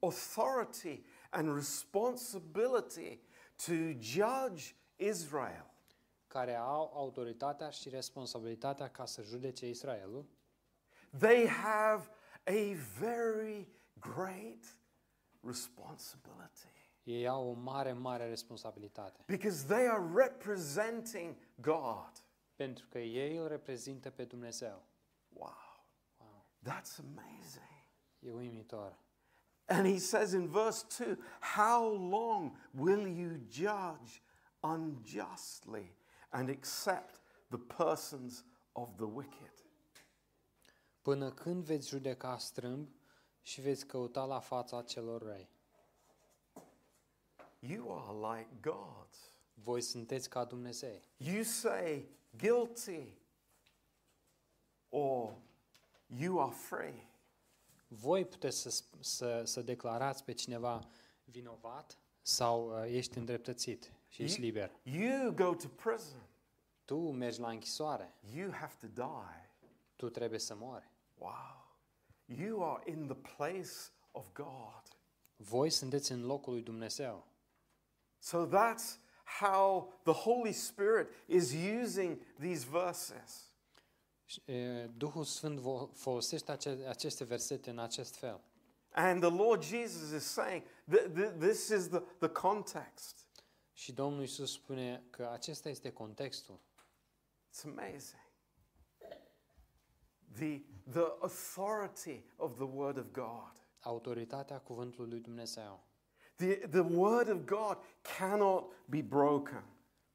authority 0.00 1.04
and 1.30 1.54
responsibility 1.54 3.20
to 3.66 3.72
judge 4.00 4.74
Israel 4.96 5.66
care 6.26 6.54
au 6.54 6.90
autoritatea 6.94 7.70
și 7.70 7.88
responsabilitatea 7.88 8.88
ca 8.88 9.04
să 9.04 9.22
judece 9.22 9.68
Israelul, 9.68 10.24
they 11.18 11.46
have 11.48 12.08
a 12.44 12.74
very 12.98 13.68
great 14.00 14.78
responsibility 15.40 16.66
ei 17.02 17.26
au 17.28 17.48
o 17.48 17.52
mare, 17.52 17.92
mare 17.92 18.28
responsabilitate. 18.28 19.22
because 19.26 19.64
they 19.66 19.86
are 19.86 20.04
representing 20.14 21.36
God. 21.60 22.12
Pentru 22.56 22.86
că 22.88 22.98
ei 22.98 23.36
îl 23.36 23.48
reprezintă 23.48 24.10
pe 24.10 24.24
Dumnezeu. 24.24 24.82
Wow, 25.28 25.56
Wow, 26.18 26.44
that's 26.62 26.98
amazing. 26.98 27.86
e 28.18 28.32
uimitor. 28.32 28.98
And 29.68 29.86
he 29.86 29.98
says 29.98 30.32
in 30.32 30.48
verse 30.48 30.84
2 30.96 31.16
How 31.40 31.84
long 31.86 32.56
will 32.74 33.06
you 33.06 33.38
judge 33.50 34.22
unjustly 34.62 35.92
and 36.32 36.48
accept 36.48 37.20
the 37.50 37.58
persons 37.58 38.44
of 38.74 38.96
the 38.96 39.06
wicked? 39.06 39.52
Până 41.02 41.30
când 41.30 41.64
veți 41.64 41.88
judeca 41.88 42.38
strâmb 42.38 42.88
și 43.42 43.60
veți 43.60 43.86
căuta 43.86 44.24
la 44.24 44.40
fața 44.40 44.82
celor 44.82 45.22
răi? 45.22 45.48
You 47.58 47.98
are 47.98 48.38
like 48.38 48.48
God. 48.60 49.08
Voi 49.54 49.80
sunteți 49.80 50.28
ca 50.28 50.44
Dumnezei. 50.44 51.02
You 51.16 51.42
say 51.42 52.08
guilty 52.36 53.18
or 54.88 55.34
you 56.06 56.40
are 56.40 56.52
free. 56.52 57.06
Voi 57.88 58.24
puteți 58.24 58.58
să, 58.60 58.68
sp- 58.68 59.00
să, 59.00 59.42
să 59.44 59.62
declarați 59.62 60.24
pe 60.24 60.32
cineva 60.32 60.88
vinovat 61.24 61.98
sau 62.22 62.82
uh, 62.82 62.84
ești 62.86 63.18
îndreptățit 63.18 63.92
și 64.08 64.22
ești 64.22 64.40
liber. 64.40 64.70
You 64.82 65.32
go 65.32 65.54
to 65.54 65.68
prison. 65.68 66.28
Tu 66.84 67.10
mergi 67.10 67.40
la 67.40 67.48
închisoare. 67.48 68.14
You 68.34 68.50
have 68.52 68.74
to 68.80 68.86
die. 68.86 69.50
Tu 69.96 70.08
trebuie 70.08 70.38
să 70.38 70.54
mori. 70.54 70.90
Wow. 71.18 71.66
You 72.24 72.64
are 72.64 72.90
in 72.90 73.06
the 73.06 73.16
place 73.36 73.70
of 74.12 74.32
God. 74.32 74.82
Voi 75.36 75.70
sunteți 75.70 76.12
în 76.12 76.26
locul 76.26 76.52
lui 76.52 76.62
Dumnezeu. 76.62 77.26
So 78.18 78.46
that's 78.46 78.98
how 79.40 79.92
the 80.02 80.12
Holy 80.12 80.52
Spirit 80.52 81.08
is 81.26 81.52
using 81.82 82.18
these 82.38 82.66
verses. 82.70 83.47
Și, 84.28 84.42
e, 84.44 84.86
Duhul 84.86 85.24
Sfânt 85.24 85.58
vo- 85.58 85.92
folosește 85.94 86.50
ace- 86.50 86.84
aceste 86.88 87.24
versete 87.24 87.70
în 87.70 87.78
acest 87.78 88.14
fel. 88.14 88.40
And 88.90 89.20
the 89.20 89.30
Lord 89.30 89.62
Jesus 89.62 90.22
is 90.22 90.24
saying 90.24 90.62
that 90.90 91.10
th- 91.10 91.38
this 91.38 91.68
is 91.68 91.88
the, 91.88 91.98
the 92.18 92.28
context. 92.28 93.26
Și 93.72 93.92
Domnul 93.92 94.22
Isus 94.22 94.52
spune 94.52 95.04
că 95.10 95.28
acesta 95.32 95.68
este 95.68 95.92
contextul. 95.92 96.60
It's 97.50 97.64
amazing. 97.64 98.26
The, 100.32 100.62
the 100.90 101.06
authority 101.20 102.24
of 102.36 102.54
the 102.54 102.64
Word 102.72 102.98
of 102.98 103.10
God. 103.12 103.52
Autoritatea 103.80 104.60
cuvântului 104.60 105.10
lui 105.10 105.20
Dumnezeu. 105.20 105.84
The, 106.34 106.54
the 106.54 106.80
Word 106.80 107.28
of 107.28 107.44
God 107.44 107.78
cannot 108.18 108.72
be 108.84 109.02
broken. 109.02 109.64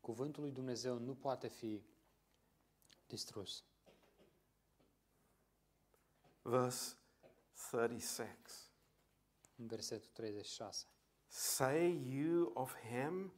Cuvântul 0.01 0.43
lui 0.43 0.51
Dumnezeu 0.51 0.97
nu 0.97 1.16
poate 1.16 1.47
fi 1.47 1.84
distrus. 3.07 3.64
Verse 6.44 6.96
36. 7.54 8.38
În 9.56 9.68
versetul 9.68 10.10
36. 10.14 10.86
Say 11.28 12.02
you 12.06 12.52
of 12.54 12.76
him 12.76 13.34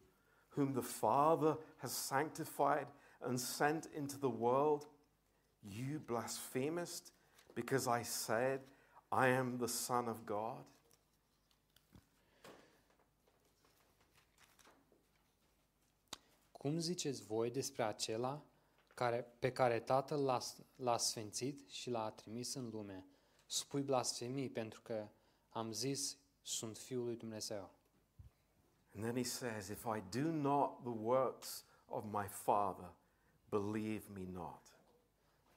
whom 0.56 0.74
the 0.74 0.82
Father 0.82 1.58
has 1.78 1.92
sanctified 1.92 2.88
and 3.20 3.40
sent 3.40 3.90
into 3.96 4.18
the 4.18 4.30
world, 4.40 4.88
You 5.62 6.00
blasphemest, 6.00 7.14
because 7.54 7.88
I 7.88 8.04
said, 8.04 8.62
I 9.12 9.28
am 9.28 9.58
the 9.58 9.68
Son 9.68 10.08
of 10.08 10.24
God? 10.26 10.66
Cum 16.52 16.80
ziceți 16.80 17.24
voi 17.24 17.52
despre 17.52 17.84
acela 17.84 18.42
care, 18.96 19.36
pe 19.40 19.52
care 19.52 19.80
Tatăl 19.80 20.24
l-a, 20.24 20.40
l-a 20.76 20.98
sfințit 20.98 21.70
și 21.70 21.90
l-a 21.90 22.10
trimis 22.10 22.54
în 22.54 22.70
lume? 22.70 23.06
Spui 23.46 23.82
blasfemii 23.82 24.50
pentru 24.50 24.82
că 24.82 25.08
am 25.50 25.72
zis, 25.72 26.18
sunt 26.42 26.78
Fiul 26.78 27.04
lui 27.04 27.16
Dumnezeu. 27.16 27.70
And 28.96 29.04
then 29.04 29.16
he 29.16 29.24
says, 29.24 29.68
If 29.68 29.86
I 29.86 30.20
do 30.22 30.30
not 30.32 30.84
the 30.84 30.94
works 31.02 31.66
of 31.86 32.04
my 32.12 32.28
Father, 32.28 32.94
believe 33.50 34.04
me 34.14 34.26
not. 34.32 34.62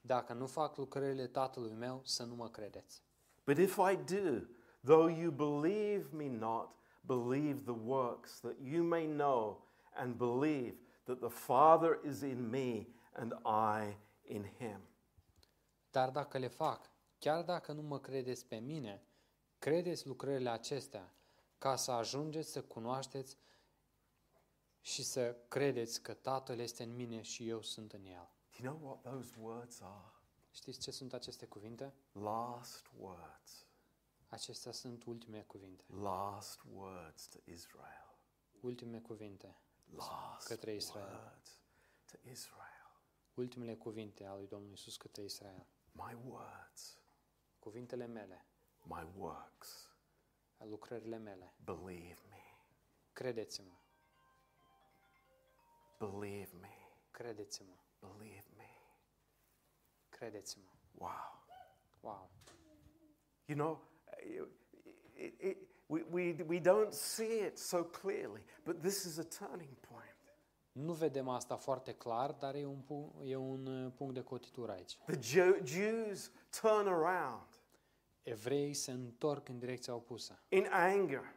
Dacă 0.01 0.33
nu 0.33 0.45
fac 0.45 0.77
lucrările 0.77 1.27
Tatălui 1.27 1.73
meu, 1.73 2.01
să 2.03 2.23
nu 2.23 2.35
mă 2.35 2.49
credeți. 2.49 3.03
But 3.45 3.57
if 3.57 3.77
I 3.91 3.95
do, 3.95 4.45
though 4.83 5.17
you 5.17 5.31
believe 5.31 6.07
me 6.11 6.27
not, 6.27 6.69
believe 7.01 7.61
the 7.63 7.79
works, 7.85 8.39
that 8.39 8.55
you 8.61 8.83
may 8.83 9.05
know 9.05 9.67
and 9.93 10.15
believe 10.15 10.75
that 11.03 11.19
the 11.19 11.29
Father 11.29 11.99
is 12.05 12.21
in 12.21 12.49
me 12.49 12.87
and 13.11 13.33
I 13.45 13.97
in 14.33 14.45
him. 14.57 14.79
Dar 15.91 16.09
dacă 16.09 16.37
le 16.37 16.47
fac, 16.47 16.89
chiar 17.19 17.43
dacă 17.43 17.71
nu 17.71 17.81
mă 17.81 17.99
credeți 17.99 18.45
pe 18.45 18.55
mine, 18.55 19.03
credeți 19.59 20.07
lucrările 20.07 20.49
acestea, 20.49 21.13
ca 21.57 21.75
să 21.75 21.91
ajungeți 21.91 22.51
să 22.51 22.63
cunoașteți 22.63 23.37
și 24.81 25.03
să 25.03 25.35
credeți 25.47 26.01
că 26.01 26.13
Tatăl 26.13 26.59
este 26.59 26.83
în 26.83 26.95
mine 26.95 27.21
și 27.21 27.47
eu 27.47 27.61
sunt 27.61 27.93
în 27.93 28.05
El. 28.05 28.29
Do 28.59 28.63
you 28.63 28.73
know 28.73 28.89
what 28.89 29.01
those 29.01 29.33
words 29.39 29.81
are? 29.81 30.13
Știți 30.51 30.79
ce 30.79 30.91
sunt 30.91 31.13
aceste 31.13 31.45
cuvinte? 31.45 31.93
Last 32.11 32.91
words. 32.97 33.65
Acestea 34.27 34.71
sunt 34.71 35.03
ultime 35.03 35.43
cuvinte. 35.47 35.83
Last 36.01 36.61
words 36.73 37.27
to 37.27 37.37
Israel. 37.43 38.17
Ultime 38.61 38.99
cuvinte 38.99 39.55
Last 39.95 40.47
către 40.47 40.73
Israel. 40.73 41.07
words 41.07 41.59
to 42.05 42.17
Israel. 42.29 42.68
Ultimele 43.33 43.75
cuvinte 43.75 44.25
ale 44.25 44.37
lui 44.37 44.47
Domnul 44.47 44.71
Isus 44.71 44.97
către 44.97 45.23
Israel. 45.23 45.65
My 45.91 46.17
words, 46.25 46.99
Cuvintele 47.59 48.05
mele, 48.05 48.45
my 48.83 49.07
works. 49.17 49.89
lucrările 50.57 51.17
mele. 51.17 51.53
Believe 51.63 52.19
me. 52.29 52.41
Credeți-mă, 53.13 53.73
Believe 55.99 56.57
me. 56.59 56.69
credeți-mă, 57.11 57.73
Believe 57.99 58.45
me. 58.57 58.69
credeți-mă. 60.09 60.69
Wow. 60.91 61.37
Wow! 62.01 62.29
You 63.45 63.57
know, 63.57 63.81
it, 65.15 65.41
it, 65.41 65.57
we, 65.87 66.03
we, 66.11 66.33
we 66.47 66.59
don't 66.59 66.93
see 66.93 67.39
it 67.45 67.57
so 67.57 67.83
clearly, 67.83 68.43
but 68.63 68.81
this 68.81 69.03
is 69.05 69.17
a 69.17 69.23
turning 69.23 69.75
point. 69.81 70.08
Nu 70.71 70.93
vedem 70.93 71.29
asta 71.29 71.55
foarte 71.55 71.93
clar, 71.93 72.31
dar 72.31 72.55
e 72.55 72.65
un, 72.65 72.83
e 73.23 73.35
un 73.35 73.65
uh, 73.65 73.91
punct 73.95 74.13
de 74.13 74.21
cotitură 74.23 74.71
aici. 74.71 74.97
The 75.19 75.59
Jews 75.63 76.31
turn 76.61 76.87
around 76.87 77.47
Evreii 78.23 78.73
se 78.73 78.91
întorc 78.91 79.49
în 79.49 79.59
direcția 79.59 79.93
opusă, 79.95 80.43
in 80.49 80.67
anger, 80.71 81.35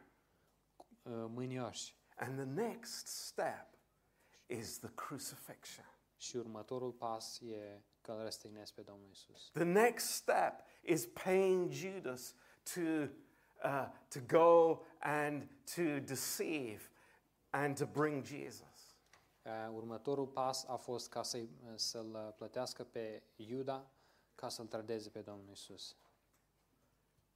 uh, 1.03 1.11
mânioși. 1.27 1.95
and 2.15 2.35
the 2.35 2.63
next 2.63 3.07
step 3.07 3.67
is 4.45 4.79
the 4.79 4.89
crucifixion. 4.95 5.85
Și 6.17 6.37
următorul 6.37 6.91
pas 6.91 7.39
e 7.39 7.81
că 8.01 8.11
îl 8.11 8.23
răstignesc 8.23 8.73
pe 8.73 8.81
Domnul 8.81 9.09
Isus. 9.11 9.49
The 9.53 9.63
next 9.63 10.05
step 10.07 10.53
is 10.81 11.05
paying 11.23 11.71
Judas 11.71 12.35
to, 12.73 12.81
uh, 13.63 13.87
to 14.07 14.19
go 14.27 14.81
and 14.99 15.49
to 15.75 15.99
deceive 15.99 16.81
and 17.49 17.77
to 17.77 17.85
bring 17.85 18.25
Jesus. 18.25 18.72
Uh, 19.45 19.51
următorul 19.73 20.27
pas 20.27 20.63
a 20.63 20.75
fost 20.75 21.09
ca 21.09 21.23
să-i, 21.23 21.49
să-l 21.75 22.13
uh, 22.13 22.33
plătească 22.35 22.83
pe 22.83 23.23
Iuda 23.35 23.91
ca 24.35 24.49
să-l 24.49 24.67
trădeze 24.67 25.09
pe 25.09 25.21
Domnul 25.21 25.51
Isus. 25.51 25.95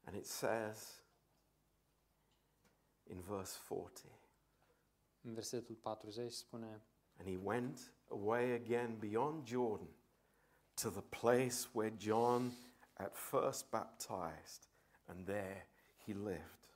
And 0.03 0.16
it 0.16 0.26
says 0.26 1.03
in 3.03 3.20
verse 3.20 3.60
40 3.68 4.12
În 5.22 5.34
versetul 5.34 5.76
40 5.76 6.32
spune 6.32 6.82
And 7.18 7.28
he 7.28 7.39
went 7.43 7.91
away 8.10 8.51
again 8.51 8.97
beyond 8.99 9.47
Jordan 9.47 9.89
to 10.82 10.89
the 10.89 11.01
place 11.01 11.68
where 11.74 11.95
John 11.97 12.51
at 12.97 13.16
first 13.16 13.70
baptized, 13.70 14.68
and 15.08 15.26
there 15.26 15.68
he 16.05 16.14
lived. 16.14 16.68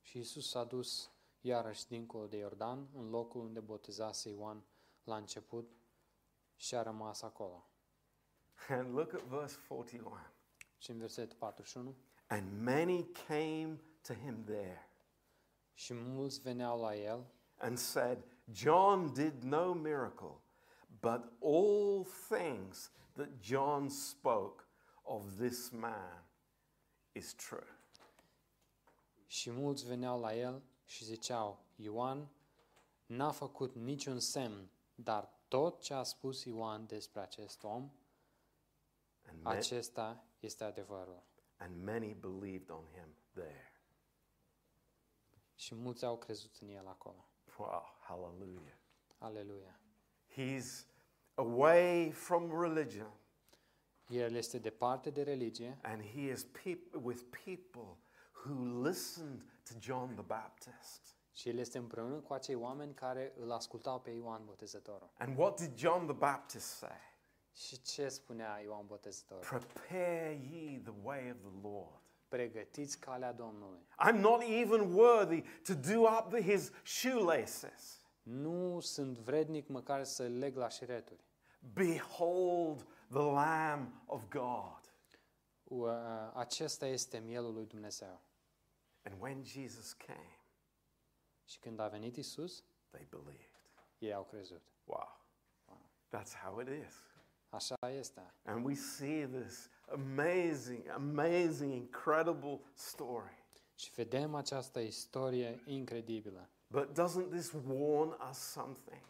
Și 0.00 0.18
Isus 0.18 0.48
s-a 0.48 0.64
dus 0.64 1.10
iarăși 1.46 1.86
dincolo 1.86 2.26
de 2.26 2.36
Iordan, 2.36 2.88
în 2.94 3.10
locul 3.10 3.40
unde 3.40 3.60
botezase 3.60 4.30
Ioan 4.30 4.64
la 5.04 5.16
început 5.16 5.76
și 6.56 6.74
a 6.74 6.82
rămas 6.82 7.22
acolo. 7.22 7.66
And 8.68 8.94
look 8.94 9.12
at 9.12 9.22
verse 9.22 9.58
41. 9.68 10.16
Și 10.78 10.90
în 10.90 10.98
versetul 10.98 11.36
41, 11.38 11.94
And 12.26 12.62
many 12.62 13.10
came 13.26 13.80
to 14.02 14.14
him 14.14 14.44
there 14.44 14.88
și 15.72 15.94
mulți 15.94 16.40
veneau 16.40 16.80
la 16.80 16.96
el 16.96 17.26
and 17.56 17.78
said, 17.78 18.24
John 18.52 19.12
did 19.12 19.42
no 19.42 19.72
miracle, 19.72 20.40
but 21.00 21.32
all 21.40 22.04
things 22.28 22.90
that 23.12 23.28
John 23.40 23.88
spoke 23.88 24.64
of 25.02 25.36
this 25.38 25.68
man 25.68 26.24
is 27.12 27.34
true. 27.34 27.68
și 29.26 29.50
mulți 29.50 29.86
veneau 29.86 30.20
la 30.20 30.34
el 30.34 30.62
și 30.84 31.04
ziceau, 31.04 31.64
Ioan 31.76 32.28
n-a 33.06 33.30
făcut 33.30 33.74
niciun 33.74 34.18
semn, 34.20 34.70
dar 34.94 35.32
tot 35.48 35.80
ce 35.80 35.94
a 35.94 36.02
spus 36.02 36.44
Ioan 36.44 36.86
despre 36.86 37.20
acest 37.20 37.62
om, 37.64 37.90
And, 39.28 39.38
ma- 39.42 39.44
acesta 39.56 40.24
este 40.40 40.64
adevărul. 40.64 41.22
and 41.56 41.84
many 41.84 42.14
believed 42.14 42.70
on 42.70 42.84
him 42.92 43.14
there. 43.32 43.72
Și 45.54 45.74
mulți 45.74 46.04
au 46.04 46.18
crezut 46.18 46.56
în 46.60 46.68
el 46.68 46.86
acolo. 46.86 47.28
Wow, 47.58 47.82
hallelujah. 48.00 48.74
Aleluia! 49.18 49.80
He's 50.36 50.86
away 51.34 52.10
from 52.10 52.60
religion 52.60 53.12
El 54.08 54.34
este 54.34 54.58
departe 54.58 55.10
de 55.10 55.22
religie 55.22 55.78
and 55.82 56.02
he 56.02 56.20
is 56.20 56.44
peop- 56.46 57.02
with 57.02 57.22
people 57.44 57.96
who 58.44 58.82
listened 58.82 59.42
to 59.68 59.74
John 59.80 60.12
the 60.14 60.22
Baptist. 60.22 61.16
și 61.32 61.48
el 61.48 61.58
este 61.58 61.78
împreună 61.78 62.14
cu 62.16 62.32
acei 62.32 62.54
oameni 62.54 62.94
care 62.94 63.32
îl 63.40 63.52
ascultau 63.52 64.00
pe 64.00 64.10
Ioan 64.10 64.44
Botezătorul. 64.44 65.10
And 65.18 65.38
what 65.38 65.60
did 65.60 65.76
John 65.78 66.04
the 66.04 66.14
Baptist 66.14 66.66
say? 66.66 67.00
Și 67.52 67.80
ce 67.82 68.08
spunea 68.08 68.60
Ioan 68.62 68.86
Botezătorul? 68.86 69.44
Prepare 69.44 70.40
ye 70.50 70.78
the 70.78 70.92
way 71.02 71.30
of 71.30 71.36
the 71.40 71.68
Lord. 71.68 72.00
Pregătiți 72.28 72.98
calea 72.98 73.32
Domnului. 73.32 73.86
I'm 74.08 74.14
not 74.20 74.42
even 74.42 74.94
worthy 74.94 75.40
to 75.62 75.74
do 75.92 76.00
up 76.00 76.28
the, 76.34 76.42
his 76.42 76.70
shoelaces. 76.84 78.02
Nu 78.22 78.80
sunt 78.80 79.18
vrednic 79.18 79.68
măcar 79.68 80.04
să 80.04 80.26
leg 80.28 80.56
la 80.56 80.68
șireturi. 80.68 81.24
Behold 81.72 82.86
the 83.10 83.22
Lamb 83.22 83.92
of 84.06 84.28
God. 84.28 84.80
U- 85.64 85.84
Acesta 86.34 86.86
este 86.86 87.18
mielul 87.18 87.52
lui 87.54 87.66
Dumnezeu. 87.66 88.20
And 89.04 89.20
when 89.20 89.42
Jesus 89.42 89.92
came, 89.92 90.38
Și 91.44 91.58
când 91.58 91.78
a 91.80 91.88
venit 91.88 92.16
Isus, 92.16 92.64
they 92.90 93.06
believed. 93.10 93.50
ei 93.98 94.12
au 94.14 94.24
crezut. 94.24 94.62
Wow. 94.84 95.20
wow. 95.68 95.80
That's 96.10 96.32
how 96.42 96.60
it 96.60 96.68
is. 96.86 96.94
Așa 97.48 97.90
este. 97.90 98.34
And 98.44 98.64
we 98.64 98.74
see 98.74 99.26
this 99.26 99.70
amazing, 99.92 100.88
amazing, 100.88 101.72
incredible 101.72 102.60
story. 102.74 103.42
Și 103.74 103.90
vedem 103.90 104.34
această 104.34 104.80
istorie 104.80 105.62
incredibilă. 105.64 106.48
But 106.66 106.88
doesn't 106.98 107.30
this 107.30 107.52
warn 107.66 108.16
us 108.30 108.38
something? 108.38 109.02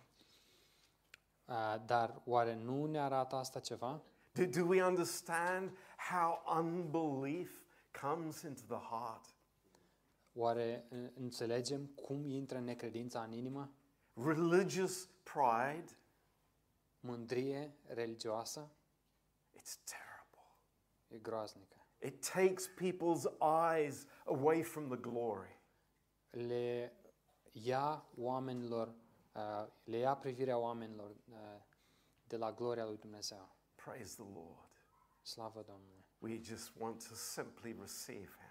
Uh, 1.47 1.77
Dar 1.87 2.23
oare 2.25 2.55
nu 2.55 2.87
ne 2.87 3.01
arată 3.01 3.37
asta 3.37 3.61
ceva? 3.61 4.03
Do, 4.33 4.45
do 4.47 4.65
we 4.67 4.85
understand 4.85 5.77
how 6.11 6.43
unbelief 6.59 7.63
comes 8.01 8.43
into 8.43 8.63
the 8.67 8.87
heart? 8.87 9.34
Oare 10.37 10.89
înțelegem 11.15 11.87
cum 11.87 12.27
intră 12.27 12.61
necredința 12.61 13.23
în 13.23 13.33
inimă? 13.33 13.75
Religious 14.15 15.09
pride, 15.23 15.99
Mândrie 17.01 17.75
religioasă 17.87 18.71
it's 19.57 19.77
terrible. 19.85 20.57
e 21.09 21.19
groaznică. 21.19 21.87
It 21.99 22.31
takes 22.33 22.69
people's 22.69 23.25
eyes 23.41 24.07
away 24.25 24.63
from 24.63 24.89
the 24.89 24.97
glory. 24.97 25.61
Le 26.31 26.93
ia 27.53 28.05
oamenilor, 28.17 28.95
uh, 29.35 29.67
le 29.85 29.97
ia 29.97 30.17
privirea 30.17 30.59
oamenilor 30.59 31.11
uh, 31.11 31.37
de 32.27 32.37
la 32.37 32.53
gloria 32.53 32.85
lui 32.85 32.97
Dumnezeu. 32.97 33.57
Praise 33.75 34.15
the 34.15 34.33
Lord. 34.33 34.69
Slavă 35.23 35.63
Domnului! 35.63 36.05
We 36.19 36.41
just 36.43 36.73
want 36.79 37.09
to 37.09 37.15
simply 37.15 37.77
receive 37.81 38.29
Him 38.39 38.44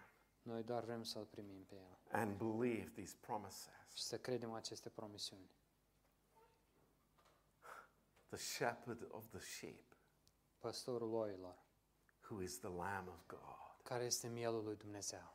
Noi 0.44 0.64
doar 0.64 0.84
vrem 0.84 1.04
să-L 1.04 1.26
primim 1.26 1.64
pe 1.64 1.76
El 1.76 1.98
and 2.12 2.38
believe 2.38 2.90
these 2.90 3.10
și 3.12 3.18
promises. 3.18 3.70
să 3.96 4.20
credem 4.20 4.54
aceste 4.54 4.90
promisiuni. 4.90 5.50
The 8.28 8.38
shepherd 8.38 9.08
of 9.12 9.28
the 9.30 9.40
sheep, 9.40 9.96
Păstorul 10.60 11.14
oilor, 11.14 11.56
who 12.30 12.42
is 12.42 12.60
the 12.60 12.68
Lamb 12.70 13.08
of 13.08 13.26
God. 13.28 13.82
care 13.84 14.04
este 14.04 14.28
mielul 14.28 14.64
lui 14.64 14.76
Dumnezeu. 14.76 15.34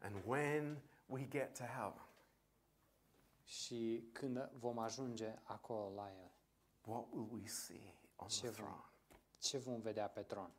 And 0.00 0.24
when 0.26 0.82
we 1.06 1.28
get 1.28 1.56
to 1.58 1.64
heaven, 1.64 2.04
Și 3.44 4.08
când 4.12 4.50
vom 4.52 4.78
ajunge 4.78 5.38
acolo 5.42 5.94
la 5.94 6.10
El, 6.12 6.30
what 6.84 7.06
will 7.12 7.28
we 7.32 7.46
see 7.46 7.94
on 8.16 8.28
the 8.28 8.36
Ce 8.36 8.48
vom- 8.48 8.52
throne? 8.54 8.84
ce 9.38 9.58
vom 9.58 9.80
vedea 9.80 10.08
pe 10.08 10.22
tron? 10.22 10.50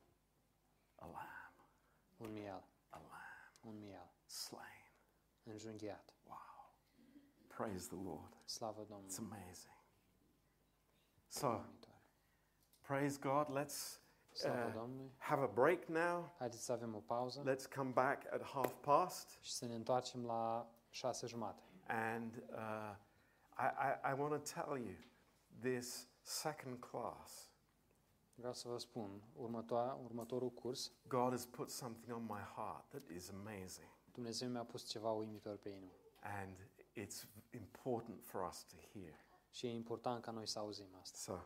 A 0.96 1.06
lamb, 1.06 1.54
Un 2.18 2.32
miel, 2.32 2.64
a 3.64 3.68
lamb 3.68 3.76
un 3.76 3.80
miel, 3.80 4.12
slain. 4.26 4.92
înjunghiat. 5.44 6.14
Wow. 6.24 6.76
Praise 7.48 7.88
the 7.88 8.04
Lord. 8.04 8.38
Slavă 8.46 8.82
It's 9.06 9.18
amazing. 9.18 9.80
So, 11.28 11.66
praise 12.82 13.18
God. 13.18 13.48
Let's 13.50 14.00
uh, 14.46 14.74
have 15.18 15.42
a 15.42 15.48
break 15.48 15.88
now. 15.88 16.34
Haideți 16.38 16.64
să 16.64 16.72
avem 16.72 16.96
o 16.96 17.00
pauză 17.00 17.56
Let's 17.56 17.76
come 17.76 17.92
back 17.92 18.34
at 18.34 18.44
half 18.44 18.74
past. 18.74 19.38
și 19.42 19.52
să 19.52 19.66
ne 19.66 19.76
întoarcem 19.76 20.26
la 20.26 20.70
șase 20.90 21.28
jumate. 21.28 21.64
And 21.88 22.44
uh, 22.50 22.96
I, 23.58 23.66
I, 23.66 24.12
I 24.12 24.20
want 24.20 24.44
to 24.44 24.62
tell 24.62 24.78
you 24.78 24.96
this 25.60 26.08
second 26.22 26.80
class, 26.80 27.51
Vreau 28.42 28.56
să 28.56 28.68
vă 28.68 28.78
spun, 28.78 29.22
următoa, 29.36 30.00
următorul 30.04 30.52
curs, 30.52 30.92
God 31.08 31.30
has 31.30 31.46
put 31.46 31.70
something 31.70 32.16
on 32.16 32.24
my 32.24 32.42
heart 32.56 32.90
that 32.90 33.10
is 33.16 33.30
amazing. 33.30 33.88
Dumnezeu 34.12 34.50
mi-a 34.50 34.64
pus 34.64 34.84
ceva 34.90 35.12
uimitor 35.12 35.58
pe 35.58 35.70
inimă. 35.70 35.92
And 36.22 36.58
it's 37.00 37.24
important 37.50 38.24
for 38.24 38.48
us 38.48 38.64
to 38.64 38.76
hear. 38.94 39.14
Și 39.50 39.66
e 39.66 39.70
important 39.70 40.22
ca 40.22 40.32
noi 40.32 40.48
să 40.48 40.60
auzim 40.60 40.96
asta. 41.02 41.18
So 41.18 41.40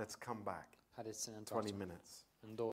let's 0.00 0.24
come 0.26 0.40
back. 0.42 0.68
Haideți 0.90 1.22
să 1.22 1.30
ne 1.30 1.36
20 1.36 1.48
întoarcem 1.48 1.76
minutes. 1.76 2.26
în 2.40 2.54
două 2.54 2.66